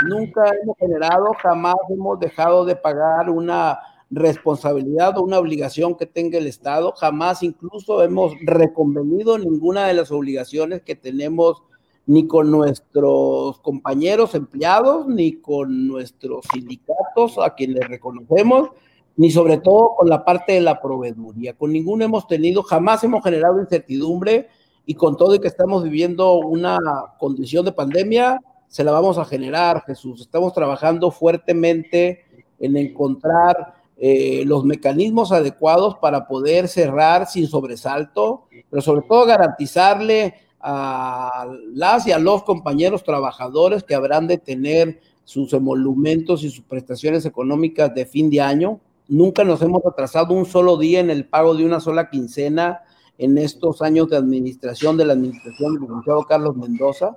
nunca 0.09 0.51
hemos 0.63 0.77
generado, 0.79 1.35
jamás 1.43 1.77
hemos 1.91 2.19
dejado 2.19 2.65
de 2.65 2.77
pagar 2.77 3.29
una 3.29 3.79
responsabilidad 4.11 5.17
o 5.19 5.23
una 5.23 5.39
obligación 5.39 5.97
que 5.97 6.07
tenga 6.07 6.39
el 6.39 6.47
Estado, 6.47 6.93
jamás 6.93 7.43
incluso 7.43 8.03
hemos 8.03 8.35
reconvenido 8.43 9.39
ninguna 9.39 9.87
de 9.87 9.95
las 9.95 10.11
obligaciones 10.11 10.83
que 10.83 10.95
tenemos 10.95 11.63
ni 12.07 12.27
con 12.27 12.51
nuestros 12.51 13.61
compañeros 13.61 14.35
empleados, 14.35 15.07
ni 15.07 15.35
con 15.41 15.87
nuestros 15.87 16.45
sindicatos 16.53 17.39
a 17.39 17.55
quienes 17.55 17.87
reconocemos, 17.89 18.71
ni 19.17 19.31
sobre 19.31 19.59
todo 19.59 19.95
con 19.97 20.09
la 20.09 20.25
parte 20.25 20.53
de 20.53 20.61
la 20.61 20.81
proveeduría. 20.81 21.55
Con 21.55 21.73
ninguno 21.73 22.05
hemos 22.05 22.27
tenido, 22.27 22.63
jamás 22.63 23.05
hemos 23.05 23.23
generado 23.23 23.61
incertidumbre 23.61 24.49
y 24.85 24.95
con 24.95 25.17
todo 25.17 25.35
y 25.35 25.39
que 25.39 25.49
estamos 25.49 25.85
viviendo 25.85 26.35
una 26.35 26.79
condición 27.19 27.65
de 27.65 27.73
pandemia, 27.73 28.41
se 28.67 28.85
la 28.85 28.91
vamos 28.91 29.19
a 29.19 29.25
generar, 29.25 29.85
Jesús. 29.87 30.23
Estamos 30.23 30.55
trabajando 30.55 31.11
fuertemente 31.11 32.25
en 32.59 32.77
encontrar 32.77 33.75
eh, 33.99 34.45
los 34.47 34.65
mecanismos 34.65 35.31
adecuados 35.31 35.97
para 35.97 36.27
poder 36.27 36.67
cerrar 36.69 37.27
sin 37.27 37.47
sobresalto, 37.47 38.47
pero 38.71 38.81
sobre 38.83 39.03
todo 39.03 39.27
garantizarle 39.27 40.35
a 40.63 41.47
las 41.73 42.07
y 42.07 42.13
a 42.13 42.19
los 42.19 42.45
compañeros 42.45 43.03
trabajadores 43.03 43.83
que 43.83 43.95
habrán 43.95 44.27
de 44.27 44.39
tener 44.39 45.01
sus 45.25 45.53
emolumentos 45.53 46.45
y 46.45 46.51
sus 46.51 46.65
prestaciones 46.65 47.27
económicas 47.27 47.95
de 47.95 48.07
fin 48.07 48.31
de 48.31 48.41
año. 48.41 48.81
Nunca 49.09 49.45
nos 49.45 49.61
hemos 49.63 49.85
atrasado 49.85 50.35
un 50.35 50.47
solo 50.47 50.77
día 50.77 51.01
en 51.01 51.11
el 51.11 51.27
pago 51.27 51.55
de 51.55 51.65
una 51.65 51.81
sola 51.81 52.11
quincena 52.11 52.81
en 53.19 53.39
estos 53.39 53.83
años 53.83 54.09
de 54.09 54.17
administración 54.17 54.97
de 54.97 55.05
la 55.05 55.13
administración 55.15 55.75
del 55.75 55.83
licenciado 55.83 56.25
Carlos 56.25 56.57
Mendoza 56.57 57.17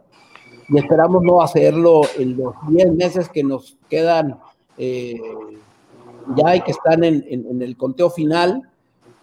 y 0.68 0.78
esperamos 0.78 1.24
no 1.24 1.42
hacerlo 1.42 2.02
en 2.18 2.38
los 2.38 2.54
10 2.70 2.94
meses 2.94 3.30
que 3.30 3.44
nos 3.44 3.78
quedan 3.90 4.40
eh, 4.78 5.20
ya 6.36 6.56
y 6.56 6.62
que 6.62 6.72
están 6.72 7.04
en, 7.04 7.24
en 7.30 7.62
el 7.62 7.78
conteo 7.78 8.10
final 8.10 8.64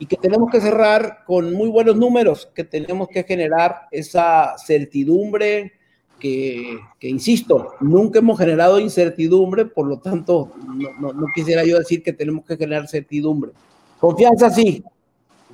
y 0.03 0.07
que 0.07 0.17
tenemos 0.17 0.51
que 0.51 0.61
cerrar 0.61 1.19
con 1.25 1.55
muy 1.55 1.69
buenos 1.69 1.95
números, 1.95 2.51
que 2.57 2.65
tenemos 2.65 3.07
que 3.07 3.23
generar 3.23 3.83
esa 3.93 4.59
certidumbre 4.59 5.75
que, 6.19 6.77
que 6.99 7.09
insisto, 7.09 7.75
nunca 7.79 8.19
hemos 8.19 8.37
generado 8.37 8.81
incertidumbre, 8.81 9.65
por 9.65 9.87
lo 9.87 10.01
tanto, 10.01 10.55
no, 10.99 11.13
no, 11.13 11.27
quisiera 11.33 11.65
yo 11.65 11.79
decir 11.79 12.03
que 12.03 12.13
tenemos 12.13 12.45
que 12.45 12.57
generar 12.57 12.89
certidumbre. 12.89 13.53
Confianza 14.01 14.51
sí, 14.51 14.83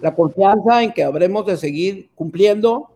la 0.00 0.14
confianza 0.14 0.82
en 0.82 0.94
que 0.94 1.04
habremos 1.04 1.44
de 1.44 1.58
seguir 1.58 2.08
cumpliendo 2.14 2.88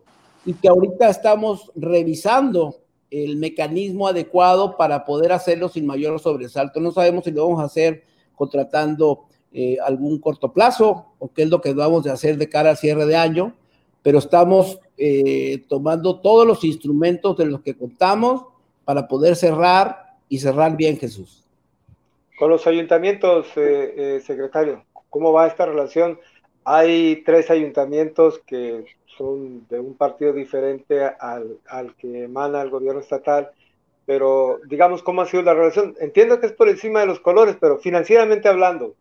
y 0.47 0.55
que 0.55 0.69
ahorita 0.69 1.07
estamos 1.07 1.71
revisando 1.75 2.79
el 3.11 3.37
mecanismo 3.37 4.07
adecuado 4.07 4.75
para 4.75 5.05
poder 5.05 5.31
hacerlo 5.31 5.69
sin 5.69 5.85
mayor 5.85 6.19
sobresalto. 6.19 6.79
No 6.79 6.91
sabemos 6.91 7.25
si 7.25 7.31
lo 7.31 7.45
vamos 7.45 7.61
a 7.61 7.65
hacer 7.65 8.05
contratando 8.33 9.25
eh, 9.53 9.77
algún 9.85 10.19
corto 10.19 10.51
plazo 10.51 11.13
o 11.19 11.31
qué 11.31 11.43
es 11.43 11.49
lo 11.49 11.61
que 11.61 11.73
vamos 11.73 12.07
a 12.07 12.13
hacer 12.13 12.37
de 12.37 12.49
cara 12.49 12.71
al 12.71 12.77
cierre 12.77 13.05
de 13.05 13.15
año, 13.15 13.53
pero 14.01 14.17
estamos 14.17 14.79
eh, 14.97 15.63
tomando 15.69 16.19
todos 16.19 16.45
los 16.45 16.63
instrumentos 16.63 17.37
de 17.37 17.45
los 17.45 17.61
que 17.61 17.75
contamos 17.75 18.45
para 18.83 19.07
poder 19.07 19.35
cerrar 19.35 20.15
y 20.27 20.39
cerrar 20.39 20.75
bien 20.75 20.97
Jesús. 20.97 21.45
Con 22.37 22.49
los 22.49 22.65
ayuntamientos, 22.67 23.47
eh, 23.55 24.21
secretario, 24.25 24.83
¿cómo 25.09 25.31
va 25.31 25.47
esta 25.47 25.65
relación? 25.65 26.19
Hay 26.65 27.23
tres 27.25 27.49
ayuntamientos 27.49 28.39
que 28.45 28.85
son 29.17 29.67
de 29.69 29.79
un 29.79 29.93
partido 29.95 30.33
diferente 30.33 31.03
al, 31.03 31.59
al 31.67 31.95
que 31.95 32.23
emana 32.23 32.61
el 32.61 32.69
gobierno 32.69 33.01
estatal 33.01 33.51
pero 34.05 34.59
digamos, 34.67 35.01
¿cómo 35.01 35.21
ha 35.21 35.27
sido 35.27 35.43
la 35.43 35.53
relación? 35.53 35.95
Entiendo 35.99 36.39
que 36.39 36.47
es 36.47 36.51
por 36.51 36.67
encima 36.67 36.99
de 37.01 37.05
los 37.05 37.19
colores, 37.19 37.55
pero 37.59 37.79
financieramente 37.79 38.49
hablando. 38.49 38.95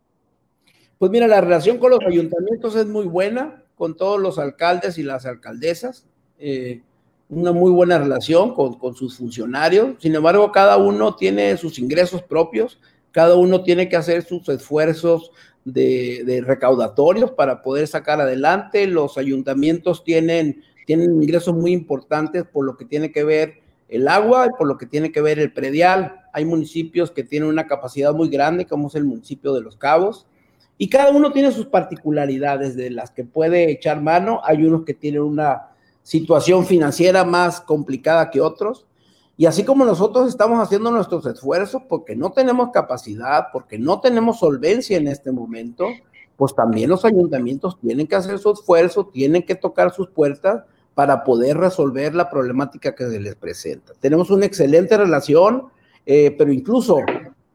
Pues 1.02 1.10
mira, 1.10 1.26
la 1.26 1.40
relación 1.40 1.78
con 1.78 1.90
los 1.90 1.98
ayuntamientos 2.06 2.76
es 2.76 2.86
muy 2.86 3.06
buena, 3.06 3.64
con 3.74 3.96
todos 3.96 4.20
los 4.20 4.38
alcaldes 4.38 4.98
y 4.98 5.02
las 5.02 5.26
alcaldesas, 5.26 6.06
eh, 6.38 6.82
una 7.28 7.50
muy 7.50 7.72
buena 7.72 7.98
relación 7.98 8.54
con, 8.54 8.94
sus 8.94 9.16
funcionarios, 9.16 9.96
sin 9.98 10.14
embargo, 10.14 10.52
cada 10.52 10.76
uno 10.76 11.16
tiene 11.16 11.56
sus 11.56 11.80
ingresos 11.80 12.22
propios, 12.22 12.78
cada 13.10 13.34
uno 13.34 13.64
tiene 13.64 13.88
que 13.88 13.96
hacer 13.96 14.22
sus 14.22 14.48
esfuerzos 14.48 15.32
de, 15.64 16.22
de, 16.24 16.40
recaudatorios 16.40 17.32
para 17.32 17.62
poder 17.62 17.88
sacar 17.88 18.20
adelante. 18.20 18.86
Los 18.86 19.18
ayuntamientos 19.18 20.04
tienen, 20.04 20.62
tienen 20.86 21.20
ingresos 21.20 21.52
muy 21.52 21.72
importantes 21.72 22.44
por 22.44 22.64
lo 22.64 22.76
que 22.76 22.84
tiene 22.84 23.10
que 23.10 23.24
ver 23.24 23.54
el 23.88 24.06
agua 24.06 24.46
y 24.46 24.56
por 24.56 24.68
lo 24.68 24.78
que 24.78 24.86
tiene 24.86 25.10
que 25.10 25.20
ver 25.20 25.40
el 25.40 25.52
predial. 25.52 26.20
Hay 26.32 26.44
municipios 26.44 27.10
que 27.10 27.24
tienen 27.24 27.48
una 27.48 27.66
capacidad 27.66 28.14
muy 28.14 28.28
grande, 28.28 28.66
como 28.66 28.86
es 28.86 28.94
el 28.94 29.04
municipio 29.04 29.52
de 29.52 29.62
Los 29.62 29.76
Cabos, 29.76 30.28
y 30.82 30.88
cada 30.88 31.12
uno 31.12 31.30
tiene 31.30 31.52
sus 31.52 31.66
particularidades 31.66 32.74
de 32.74 32.90
las 32.90 33.12
que 33.12 33.22
puede 33.22 33.70
echar 33.70 34.02
mano. 34.02 34.40
Hay 34.42 34.64
unos 34.64 34.82
que 34.82 34.94
tienen 34.94 35.22
una 35.22 35.68
situación 36.02 36.66
financiera 36.66 37.24
más 37.24 37.60
complicada 37.60 38.32
que 38.32 38.40
otros. 38.40 38.88
Y 39.36 39.46
así 39.46 39.62
como 39.62 39.84
nosotros 39.84 40.28
estamos 40.28 40.60
haciendo 40.60 40.90
nuestros 40.90 41.24
esfuerzos 41.26 41.82
porque 41.88 42.16
no 42.16 42.32
tenemos 42.32 42.70
capacidad, 42.72 43.44
porque 43.52 43.78
no 43.78 44.00
tenemos 44.00 44.40
solvencia 44.40 44.96
en 44.96 45.06
este 45.06 45.30
momento, 45.30 45.86
pues 46.36 46.52
también 46.52 46.90
los 46.90 47.04
ayuntamientos 47.04 47.78
tienen 47.78 48.08
que 48.08 48.16
hacer 48.16 48.40
su 48.40 48.50
esfuerzo, 48.50 49.06
tienen 49.06 49.44
que 49.44 49.54
tocar 49.54 49.92
sus 49.92 50.08
puertas 50.08 50.64
para 50.96 51.22
poder 51.22 51.58
resolver 51.58 52.12
la 52.12 52.28
problemática 52.28 52.92
que 52.96 53.08
se 53.08 53.20
les 53.20 53.36
presenta. 53.36 53.92
Tenemos 54.00 54.30
una 54.30 54.46
excelente 54.46 54.96
relación, 54.96 55.68
eh, 56.04 56.34
pero 56.36 56.52
incluso 56.52 56.96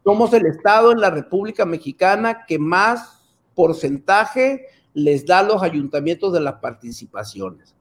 somos 0.05 0.31
el 0.31 0.45
Estado 0.45 0.93
en 0.93 1.01
la 1.01 1.09
República 1.09 1.65
Mexicana 1.65 2.45
que 2.47 2.57
más 2.57 3.16
porcentaje 3.57 4.67
les 4.93 5.25
da 5.25 5.39
a 5.39 5.43
los 5.43 5.63
ayuntamientos 5.63 6.31
de 6.31 6.39
las 6.39 6.55
participaciones. 6.55 7.73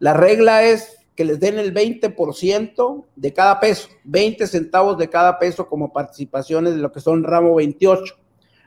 La 0.00 0.12
regla 0.12 0.64
es 0.64 0.98
que 1.14 1.24
les 1.24 1.38
den 1.38 1.56
el 1.56 1.72
20% 1.72 3.04
de 3.14 3.32
cada 3.32 3.60
peso, 3.60 3.88
20 4.02 4.44
centavos 4.48 4.98
de 4.98 5.08
cada 5.08 5.38
peso 5.38 5.68
como 5.68 5.92
participaciones 5.92 6.74
de 6.74 6.80
lo 6.80 6.90
que 6.90 6.98
son 6.98 7.22
ramo 7.22 7.54
28. 7.54 8.16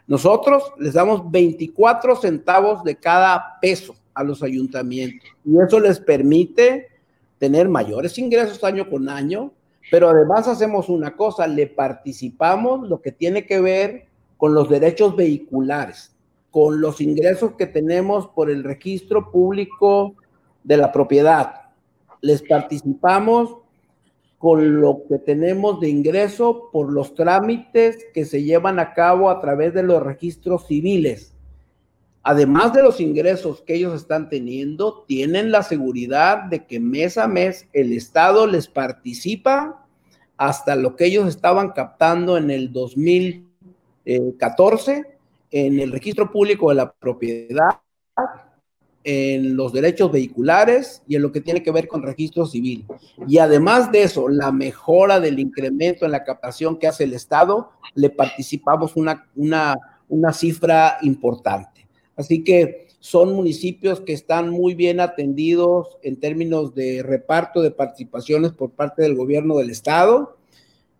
Nosotros 0.07 0.63
les 0.79 0.93
damos 0.93 1.29
24 1.29 2.15
centavos 2.15 2.81
de 2.85 2.95
cada 2.95 3.59
peso 3.61 3.93
a 4.13 4.23
los 4.23 4.41
ayuntamientos. 4.41 5.29
Y 5.43 5.59
eso 5.59 5.81
les 5.81 5.99
permite 5.99 6.87
tener 7.39 7.67
mayores 7.67 8.17
ingresos 8.17 8.63
año 8.63 8.89
con 8.89 9.09
año, 9.09 9.51
pero 9.91 10.07
además 10.09 10.47
hacemos 10.47 10.87
una 10.87 11.17
cosa, 11.17 11.45
le 11.45 11.67
participamos 11.67 12.87
lo 12.87 13.01
que 13.01 13.11
tiene 13.11 13.45
que 13.45 13.59
ver 13.59 14.07
con 14.37 14.53
los 14.53 14.69
derechos 14.69 15.15
vehiculares, 15.15 16.15
con 16.57 16.81
los 16.81 16.99
ingresos 17.01 17.51
que 17.55 17.67
tenemos 17.67 18.29
por 18.29 18.49
el 18.49 18.63
registro 18.63 19.29
público 19.29 20.15
de 20.63 20.77
la 20.77 20.91
propiedad. 20.91 21.53
Les 22.21 22.41
participamos 22.41 23.57
con 24.39 24.81
lo 24.81 25.03
que 25.07 25.19
tenemos 25.19 25.79
de 25.79 25.89
ingreso 25.89 26.71
por 26.71 26.91
los 26.91 27.13
trámites 27.13 28.07
que 28.11 28.25
se 28.25 28.41
llevan 28.41 28.79
a 28.79 28.95
cabo 28.95 29.29
a 29.29 29.39
través 29.39 29.75
de 29.75 29.83
los 29.83 30.01
registros 30.01 30.65
civiles 30.65 31.35
además 32.23 32.73
de 32.73 32.81
los 32.81 32.99
ingresos 32.99 33.61
que 33.61 33.75
ellos 33.75 33.93
están 33.93 34.27
teniendo, 34.27 35.03
tienen 35.07 35.51
la 35.51 35.61
seguridad 35.61 36.45
de 36.45 36.65
que 36.65 36.79
mes 36.79 37.19
a 37.19 37.27
mes 37.27 37.67
el 37.71 37.93
Estado 37.93 38.47
les 38.47 38.67
participa 38.67 39.85
hasta 40.37 40.75
lo 40.75 40.95
que 40.95 41.05
ellos 41.05 41.27
estaban 41.27 41.69
captando 41.69 42.35
en 42.35 42.49
el 42.49 42.73
2014 42.73 45.16
en 45.51 45.79
el 45.79 45.91
registro 45.91 46.31
público 46.31 46.69
de 46.69 46.75
la 46.75 46.91
propiedad, 46.91 47.79
en 49.03 49.55
los 49.55 49.71
derechos 49.71 50.11
vehiculares 50.11 51.01
y 51.07 51.15
en 51.15 51.21
lo 51.21 51.31
que 51.31 51.39
tiene 51.39 51.63
que 51.63 51.71
ver 51.71 51.87
con 51.87 52.03
registro 52.03 52.45
civil. 52.45 52.85
Y 53.27 53.37
además 53.37 53.91
de 53.91 54.03
eso, 54.03 54.27
la 54.27 54.51
mejora 54.51 55.19
del 55.19 55.39
incremento 55.39 56.05
en 56.05 56.11
la 56.11 56.25
captación 56.25 56.77
que 56.77 56.87
hace 56.87 57.05
el 57.05 57.13
Estado, 57.13 57.71
le 57.95 58.09
participamos 58.09 58.95
una, 58.97 59.29
una, 59.35 59.75
una 60.09 60.33
cifra 60.33 60.97
importante. 61.01 61.87
Así 62.17 62.43
que 62.43 62.87
son 62.99 63.33
municipios 63.33 64.01
que 64.01 64.13
están 64.13 64.49
muy 64.49 64.73
bien 64.75 64.99
atendidos 64.99 65.97
en 66.03 66.19
términos 66.19 66.73
de 66.75 67.03
reparto 67.03 67.61
de 67.61 67.71
participaciones 67.71 68.51
por 68.51 68.71
parte 68.71 69.03
del 69.03 69.15
gobierno 69.15 69.57
del 69.57 69.69
estado, 69.69 70.36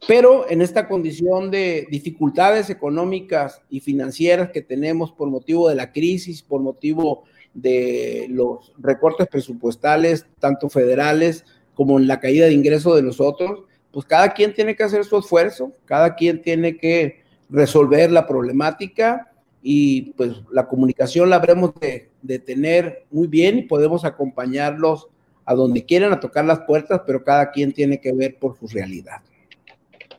pero 0.06 0.50
en 0.50 0.62
esta 0.62 0.88
condición 0.88 1.50
de 1.50 1.88
dificultades 1.90 2.70
económicas 2.70 3.62
y 3.70 3.80
financieras 3.80 4.52
que 4.52 4.62
tenemos 4.62 5.12
por 5.12 5.30
motivo 5.30 5.70
de 5.70 5.76
la 5.76 5.92
crisis, 5.92 6.44
por 6.44 6.62
motivo 6.62 7.24
de 7.54 8.28
los 8.30 8.74
recortes 8.78 9.28
presupuestales, 9.28 10.28
tanto 10.40 10.70
federales 10.70 11.46
como 11.74 11.98
en 11.98 12.08
la 12.08 12.20
caída 12.20 12.46
de 12.46 12.54
ingresos 12.54 12.96
de 12.96 13.02
nosotros, 13.02 13.64
pues 13.92 14.06
cada 14.06 14.34
quien 14.34 14.54
tiene 14.54 14.76
que 14.76 14.84
hacer 14.84 15.06
su 15.06 15.18
esfuerzo, 15.18 15.74
cada 15.86 16.16
quien 16.16 16.42
tiene 16.42 16.78
que 16.78 17.24
resolver 17.50 18.12
la 18.12 18.28
problemática 18.28 19.32
y 19.64 20.14
pues 20.14 20.34
la 20.52 20.68
comunicación 20.68 21.30
la 21.30 21.38
habremos 21.38 21.74
de, 21.80 22.40
tener 22.40 23.06
muy 23.10 23.28
bien 23.28 23.58
y 23.60 23.64
podemos 23.64 24.06
acompañarlos 24.06 25.08
a 25.46 25.56
donde 25.56 25.86
quieran 25.86 26.14
a 26.14 26.20
tocar 26.20 26.46
las 26.46 26.60
puertas, 26.60 27.02
pero 27.06 27.24
cada 27.24 27.52
quien 27.52 27.72
tiene 27.72 28.00
que 28.00 28.12
ver 28.12 28.38
por 28.38 28.58
su 28.58 28.68
realidad. 28.68 29.22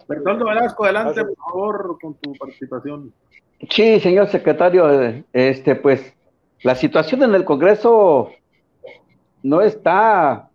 Bertoldo 0.08 0.46
Velasco, 0.46 0.84
adelante 0.84 1.22
por 1.24 1.36
favor 1.36 1.98
con 2.00 2.14
tu 2.14 2.32
participación. 2.32 3.12
Sí, 3.70 4.00
señor 4.00 4.28
secretario, 4.28 5.24
este 5.32 5.74
pues 5.74 6.14
la 6.62 6.74
situación 6.74 7.22
en 7.22 7.34
el 7.34 7.44
Congreso 7.44 8.30
no 9.42 9.60
está 9.60 10.48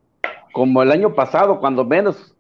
como 0.52 0.84
el 0.84 0.92
año 0.92 1.14
pasado, 1.14 1.60
cuando 1.60 1.84
menos, 1.86 2.36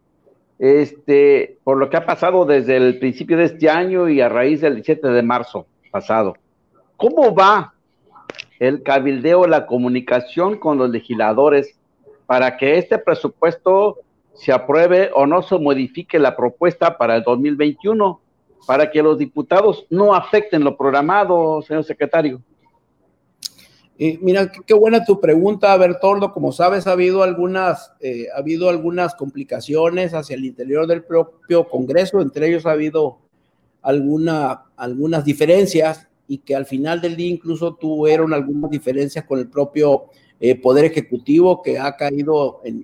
este, 0.59 1.57
por 1.63 1.77
lo 1.77 1.89
que 1.89 1.97
ha 1.97 2.05
pasado 2.05 2.45
desde 2.45 2.77
el 2.77 2.99
principio 2.99 3.37
de 3.37 3.45
este 3.45 3.69
año 3.69 4.09
y 4.09 4.21
a 4.21 4.29
raíz 4.29 4.61
del 4.61 4.75
17 4.75 5.07
de 5.07 5.23
marzo 5.23 5.65
pasado. 5.91 6.35
¿Cómo 6.97 7.33
va 7.33 7.73
el 8.59 8.83
cabildeo, 8.83 9.45
la 9.47 9.65
comunicación 9.65 10.57
con 10.57 10.77
los 10.77 10.89
legisladores 10.89 11.77
para 12.25 12.55
que 12.55 12.77
este 12.77 12.97
presupuesto 12.97 13.97
se 14.33 14.51
apruebe 14.51 15.11
o 15.13 15.25
no 15.25 15.41
se 15.41 15.57
modifique 15.57 16.19
la 16.19 16.35
propuesta 16.35 16.97
para 16.97 17.15
el 17.15 17.23
2021, 17.23 18.19
para 18.65 18.89
que 18.89 19.03
los 19.03 19.17
diputados 19.17 19.85
no 19.89 20.15
afecten 20.15 20.63
lo 20.63 20.77
programado, 20.77 21.61
señor 21.61 21.83
secretario? 21.83 22.41
Eh, 23.99 24.17
mira, 24.21 24.51
qué, 24.51 24.73
buena 24.73 25.05
tu 25.05 25.21
pregunta, 25.21 25.75
Bertoldo. 25.77 26.33
Como 26.33 26.51
sabes, 26.51 26.87
ha 26.87 26.93
habido 26.93 27.21
algunas, 27.21 27.93
eh, 27.99 28.27
ha 28.35 28.39
habido 28.39 28.69
algunas 28.69 29.13
complicaciones 29.15 30.13
hacia 30.13 30.35
el 30.35 30.45
interior 30.45 30.87
del 30.87 31.03
propio 31.03 31.67
Congreso. 31.67 32.19
Entre 32.19 32.47
ellos 32.47 32.65
ha 32.65 32.71
habido 32.71 33.19
alguna, 33.81 34.63
algunas 34.75 35.23
diferencias 35.23 36.07
y 36.27 36.39
que 36.39 36.55
al 36.55 36.65
final 36.65 37.01
del 37.01 37.15
día 37.15 37.29
incluso 37.29 37.75
tuvieron 37.75 38.33
algunas 38.33 38.71
diferencias 38.71 39.25
con 39.25 39.39
el 39.39 39.47
propio 39.47 40.05
eh, 40.45 40.59
Poder 40.59 40.83
Ejecutivo 40.83 41.61
que 41.61 41.79
ha 41.79 41.95
caído 41.95 42.59
en, 42.65 42.83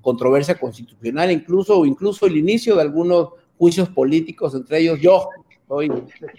controversia 0.00 0.58
constitucional, 0.58 1.30
incluso, 1.30 1.84
incluso 1.84 2.26
el 2.26 2.36
inicio 2.38 2.76
de 2.76 2.80
algunos 2.80 3.28
juicios 3.58 3.90
políticos, 3.90 4.54
entre 4.54 4.78
ellos 4.78 4.98
yo, 4.98 5.28
hoy 5.68 5.92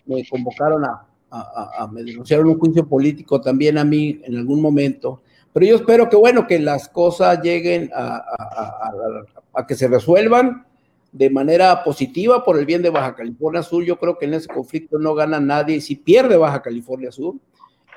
me 0.07 0.27
convocaron 0.27 0.83
a, 0.85 1.05
a, 1.29 1.87
me 1.87 2.01
denunciaron 2.03 2.47
un 2.47 2.57
juicio 2.57 2.85
político 2.85 3.39
también 3.39 3.77
a 3.77 3.85
mí 3.85 4.19
en 4.23 4.35
algún 4.35 4.59
momento, 4.59 5.21
pero 5.53 5.67
yo 5.67 5.75
espero 5.75 6.09
que 6.09 6.15
bueno, 6.15 6.47
que 6.47 6.57
las 6.57 6.89
cosas 6.89 7.39
lleguen 7.43 7.91
a 7.93 9.65
que 9.67 9.75
se 9.75 9.87
resuelvan 9.87 10.65
de 11.11 11.29
manera 11.29 11.83
positiva 11.83 12.43
por 12.43 12.57
el 12.57 12.65
bien 12.65 12.81
de 12.81 12.89
Baja 12.89 13.15
California 13.15 13.61
Sur. 13.61 13.83
Yo 13.83 13.99
creo 13.99 14.17
que 14.17 14.25
en 14.25 14.33
ese 14.33 14.47
conflicto 14.47 14.97
no 14.97 15.13
gana 15.13 15.39
nadie 15.39 15.79
si 15.79 15.95
pierde 15.95 16.37
Baja 16.37 16.63
California 16.63 17.11
Sur. 17.11 17.35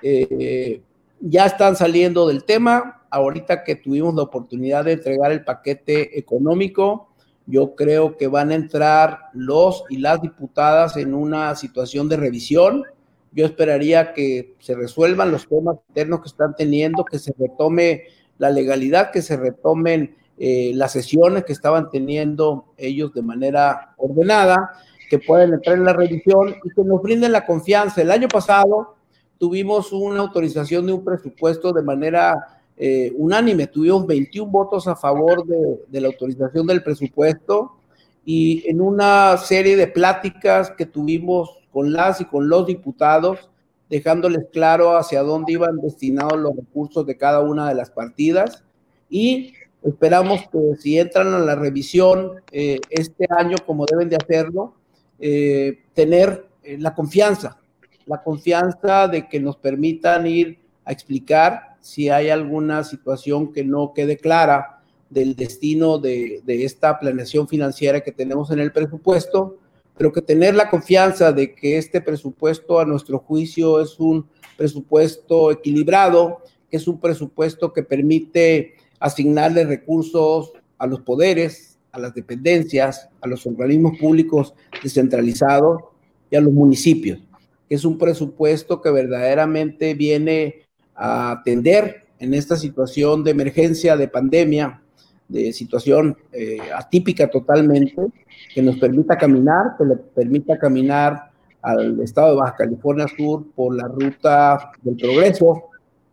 Eh, 0.02 0.82
ya 1.28 1.46
están 1.46 1.76
saliendo 1.76 2.26
del 2.28 2.44
tema. 2.44 3.02
Ahorita 3.10 3.64
que 3.64 3.76
tuvimos 3.76 4.14
la 4.14 4.22
oportunidad 4.22 4.84
de 4.84 4.92
entregar 4.92 5.32
el 5.32 5.44
paquete 5.44 6.18
económico, 6.18 7.08
yo 7.46 7.74
creo 7.74 8.16
que 8.16 8.26
van 8.26 8.50
a 8.50 8.54
entrar 8.54 9.18
los 9.32 9.84
y 9.88 9.98
las 9.98 10.20
diputadas 10.20 10.96
en 10.96 11.14
una 11.14 11.54
situación 11.54 12.08
de 12.08 12.16
revisión 12.16 12.84
Yo 13.32 13.46
esperaría 13.46 14.12
que 14.14 14.54
se 14.58 14.74
resuelvan 14.74 15.30
los 15.30 15.46
temas 15.48 15.76
internos 15.88 16.20
que 16.22 16.28
están 16.28 16.54
teniendo, 16.56 17.04
que 17.04 17.18
se 17.18 17.34
retome 17.38 18.04
la 18.38 18.50
legalidad, 18.50 19.10
que 19.10 19.22
se 19.22 19.36
retomen 19.36 20.16
eh, 20.38 20.72
las 20.74 20.92
sesiones 20.92 21.44
que 21.44 21.52
estaban 21.52 21.90
teniendo 21.90 22.72
ellos 22.76 23.12
de 23.14 23.22
manera 23.22 23.94
ordenada, 23.96 24.72
que 25.08 25.18
puedan 25.18 25.54
entrar 25.54 25.76
en 25.76 25.84
la 25.84 25.92
revisión 25.92 26.56
y 26.64 26.70
que 26.70 26.82
nos 26.82 27.00
brinden 27.02 27.32
la 27.32 27.46
confianza. 27.46 28.02
El 28.02 28.10
año 28.10 28.28
pasado 28.28 28.95
tuvimos 29.38 29.92
una 29.92 30.20
autorización 30.20 30.86
de 30.86 30.92
un 30.92 31.04
presupuesto 31.04 31.72
de 31.72 31.82
manera 31.82 32.60
eh, 32.76 33.12
unánime, 33.16 33.66
tuvimos 33.66 34.06
21 34.06 34.50
votos 34.50 34.86
a 34.86 34.96
favor 34.96 35.46
de, 35.46 35.80
de 35.88 36.00
la 36.00 36.08
autorización 36.08 36.66
del 36.66 36.82
presupuesto 36.82 37.72
y 38.24 38.68
en 38.68 38.80
una 38.80 39.36
serie 39.36 39.76
de 39.76 39.86
pláticas 39.86 40.70
que 40.70 40.86
tuvimos 40.86 41.58
con 41.72 41.92
las 41.92 42.20
y 42.20 42.24
con 42.24 42.48
los 42.48 42.66
diputados, 42.66 43.50
dejándoles 43.88 44.46
claro 44.52 44.96
hacia 44.96 45.22
dónde 45.22 45.52
iban 45.52 45.76
destinados 45.76 46.38
los 46.38 46.56
recursos 46.56 47.06
de 47.06 47.16
cada 47.16 47.40
una 47.40 47.68
de 47.68 47.74
las 47.74 47.90
partidas 47.90 48.64
y 49.08 49.52
esperamos 49.82 50.40
que 50.50 50.58
si 50.80 50.98
entran 50.98 51.32
a 51.34 51.38
la 51.38 51.54
revisión 51.54 52.42
eh, 52.50 52.80
este 52.90 53.26
año 53.30 53.56
como 53.64 53.86
deben 53.86 54.08
de 54.08 54.16
hacerlo, 54.16 54.74
eh, 55.18 55.84
tener 55.94 56.46
eh, 56.62 56.76
la 56.78 56.94
confianza, 56.94 57.58
la 58.06 58.22
confianza 58.22 59.08
de 59.08 59.28
que 59.28 59.40
nos 59.40 59.56
permitan 59.56 60.26
ir 60.26 60.58
a 60.84 60.92
explicar 60.92 61.76
si 61.80 62.08
hay 62.08 62.30
alguna 62.30 62.84
situación 62.84 63.52
que 63.52 63.64
no 63.64 63.92
quede 63.94 64.16
clara 64.16 64.80
del 65.10 65.36
destino 65.36 65.98
de, 65.98 66.42
esta 66.46 66.98
planeación 66.98 67.46
financiera 67.46 68.00
que 68.00 68.12
tenemos 68.12 68.50
en 68.50 68.60
el 68.60 68.72
presupuesto, 68.72 69.58
pero 69.96 70.12
que 70.12 70.22
tener 70.22 70.54
la 70.54 70.68
confianza 70.68 71.32
de 71.32 71.54
que 71.54 71.78
este 71.78 72.00
presupuesto 72.00 72.80
a 72.80 72.84
nuestro 72.84 73.18
juicio 73.18 73.80
es 73.80 73.98
un 73.98 74.26
presupuesto 74.56 75.50
equilibrado, 75.50 76.42
que 76.70 76.76
es 76.76 76.88
un 76.88 76.98
presupuesto 76.98 77.72
que 77.72 77.82
permite 77.82 78.74
asignarle 78.98 79.64
recursos 79.64 80.52
a 80.78 80.86
los 80.86 81.00
poderes, 81.00 81.78
a 81.92 81.98
las 81.98 82.14
dependencias, 82.14 83.08
a 83.20 83.28
los 83.28 83.46
organismos 83.46 83.98
públicos 83.98 84.54
descentralizados 84.82 85.82
y 86.30 86.36
a 86.36 86.40
los 86.40 86.52
municipios, 86.52 87.20
que 87.68 87.74
es 87.74 87.84
un 87.84 87.98
presupuesto 87.98 88.80
que 88.80 88.90
verdaderamente 88.90 89.94
viene 89.94 90.66
a 90.94 91.32
atender 91.32 92.04
en 92.18 92.34
esta 92.34 92.56
situación 92.56 93.24
de 93.24 93.32
emergencia, 93.32 93.96
de 93.96 94.08
pandemia, 94.08 94.82
de 95.28 95.52
situación 95.52 96.16
eh, 96.32 96.58
atípica 96.74 97.28
totalmente, 97.28 98.06
que 98.54 98.62
nos 98.62 98.76
permita 98.78 99.18
caminar, 99.18 99.76
que 99.76 99.84
le 99.84 99.96
permita 99.96 100.58
caminar 100.58 101.30
al 101.62 102.00
estado 102.00 102.30
de 102.30 102.36
Baja 102.36 102.54
California 102.56 103.06
Sur 103.16 103.44
por 103.54 103.74
la 103.74 103.88
ruta 103.88 104.70
del 104.82 104.96
progreso. 104.96 105.64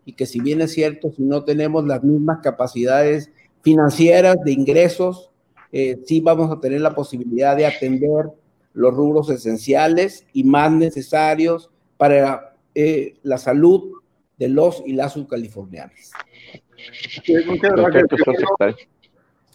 Y 0.06 0.14
que 0.14 0.26
si 0.26 0.42
bien 0.42 0.62
es 0.62 0.74
cierto, 0.74 1.12
si 1.12 1.22
no 1.22 1.44
tenemos 1.44 1.86
las 1.86 2.04
mismas 2.04 2.40
capacidades 2.42 3.32
financieras 3.62 4.36
de 4.44 4.52
ingresos, 4.52 5.30
eh, 5.72 6.02
sí 6.06 6.20
vamos 6.20 6.52
a 6.52 6.60
tener 6.60 6.82
la 6.82 6.94
posibilidad 6.94 7.56
de 7.56 7.66
atender 7.66 8.26
los 8.74 8.94
rubros 8.94 9.30
esenciales 9.30 10.26
y 10.34 10.44
más 10.44 10.72
necesarios 10.72 11.70
para 11.98 12.56
eh, 12.76 13.16
la 13.24 13.38
salud 13.38 14.02
de 14.38 14.50
los 14.50 14.84
y 14.86 14.94
las 14.94 15.14
subcalifornianas. 15.14 16.12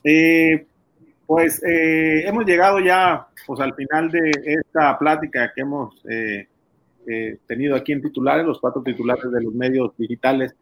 Eh, 0.05 0.67
pues 1.27 1.63
eh, 1.63 2.27
hemos 2.27 2.47
llegado 2.47 2.81
ya 2.81 3.27
pues, 3.47 3.61
al 3.61 3.75
final 3.75 4.11
de 4.11 4.31
esta 4.45 4.99
plática 4.99 5.53
que 5.55 5.61
hemos 5.61 6.03
eh, 6.09 6.47
tenido 7.47 7.75
aquí 7.75 7.93
en 7.93 8.03
titulares, 8.03 8.47
los 8.47 8.61
cuatro 8.61 8.83
titulares 8.83 9.31
de 9.31 9.43
los 9.43 9.53
medios 9.55 9.97
digitales 9.97 10.55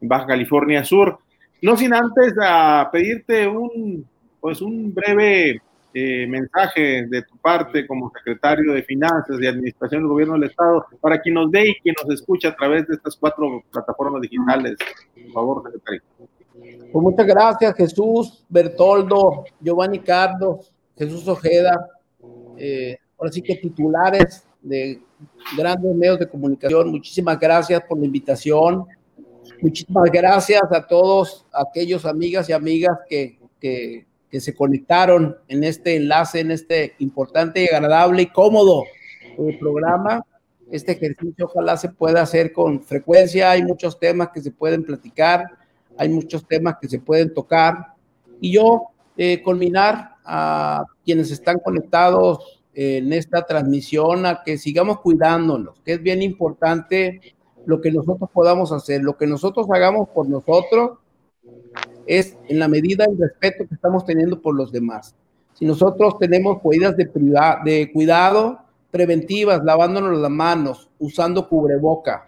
en 0.00 0.08
Baja 0.08 0.26
California 0.26 0.84
Sur. 0.84 1.18
No 1.62 1.76
sin 1.76 1.94
antes 1.94 2.34
a 2.40 2.88
pedirte 2.92 3.46
un, 3.46 4.04
pues 4.40 4.60
un 4.60 4.92
breve 4.92 5.62
mensaje 5.94 7.06
de 7.06 7.22
tu 7.22 7.36
parte 7.38 7.86
como 7.86 8.10
secretario 8.16 8.72
de 8.72 8.82
Finanzas 8.82 9.38
y 9.40 9.46
Administración 9.46 10.02
del 10.02 10.08
Gobierno 10.08 10.34
del 10.34 10.50
Estado 10.50 10.86
para 11.00 11.20
quien 11.20 11.34
nos 11.34 11.50
ve 11.50 11.68
y 11.68 11.80
quien 11.80 11.94
nos 12.02 12.14
escucha 12.14 12.48
a 12.48 12.56
través 12.56 12.86
de 12.88 12.94
estas 12.94 13.16
cuatro 13.16 13.62
plataformas 13.70 14.22
digitales. 14.22 14.76
Por 15.14 15.32
favor, 15.32 15.62
secretario. 15.64 16.02
Pues 16.92 17.02
muchas 17.02 17.26
gracias, 17.26 17.74
Jesús, 17.74 18.44
Bertoldo, 18.48 19.44
Giovanni 19.60 20.00
Carlos, 20.00 20.72
Jesús 20.96 21.26
Ojeda. 21.26 21.88
Eh, 22.56 22.98
ahora 23.18 23.32
sí 23.32 23.42
que 23.42 23.56
titulares 23.56 24.46
de 24.60 25.00
grandes 25.56 25.94
medios 25.94 26.18
de 26.18 26.28
comunicación. 26.28 26.90
Muchísimas 26.90 27.38
gracias 27.38 27.82
por 27.88 27.98
la 27.98 28.06
invitación. 28.06 28.86
Muchísimas 29.60 30.10
gracias 30.10 30.62
a 30.70 30.86
todos 30.86 31.46
aquellos 31.52 32.04
amigas 32.04 32.48
y 32.48 32.52
amigas 32.52 32.98
que, 33.08 33.38
que, 33.60 34.06
que 34.32 34.40
se 34.40 34.54
conectaron 34.54 35.36
en 35.46 35.62
este 35.62 35.94
enlace, 35.94 36.40
en 36.40 36.50
este 36.50 36.94
importante 36.98 37.62
y 37.62 37.72
agradable 37.72 38.22
y 38.22 38.26
cómodo 38.26 38.82
eh, 39.38 39.56
programa. 39.60 40.26
Este 40.72 40.92
ejercicio 40.92 41.44
ojalá 41.44 41.76
se 41.76 41.90
pueda 41.90 42.22
hacer 42.22 42.52
con 42.52 42.82
frecuencia. 42.82 43.52
Hay 43.52 43.62
muchos 43.62 44.00
temas 44.00 44.30
que 44.34 44.40
se 44.40 44.50
pueden 44.50 44.82
platicar 44.82 45.44
hay 45.96 46.08
muchos 46.08 46.46
temas 46.46 46.76
que 46.80 46.88
se 46.88 46.98
pueden 46.98 47.32
tocar. 47.32 47.94
Y 48.40 48.52
yo 48.52 48.88
eh, 49.16 49.42
a 50.24 50.84
quienes 51.04 51.30
están 51.30 51.58
conectados 51.58 52.62
en 52.74 53.12
esta 53.12 53.44
transmisión 53.44 54.24
a 54.24 54.42
que 54.44 54.56
sigamos 54.56 55.00
cuidándonos, 55.00 55.80
que 55.80 55.94
es 55.94 56.02
bien 56.02 56.22
importante 56.22 57.20
lo 57.66 57.80
que 57.80 57.92
nosotros 57.92 58.30
podamos 58.32 58.72
hacer, 58.72 59.02
lo 59.02 59.16
que 59.16 59.26
nosotros 59.26 59.66
hagamos 59.70 60.08
por 60.08 60.28
nosotros 60.28 60.98
es 62.06 62.36
en 62.48 62.58
la 62.58 62.68
medida 62.68 63.06
del 63.06 63.18
respeto 63.18 63.66
que 63.68 63.74
estamos 63.74 64.04
teniendo 64.04 64.40
por 64.40 64.54
los 64.54 64.72
demás. 64.72 65.14
Si 65.54 65.64
nosotros 65.64 66.18
tenemos 66.18 66.58
medidas 66.64 66.96
de, 66.96 67.90
cuidado 67.92 68.60
preventivas, 68.90 69.62
lavándonos 69.64 70.18
las 70.18 70.30
manos, 70.30 70.90
usando 70.98 71.48
cubreboca, 71.48 72.24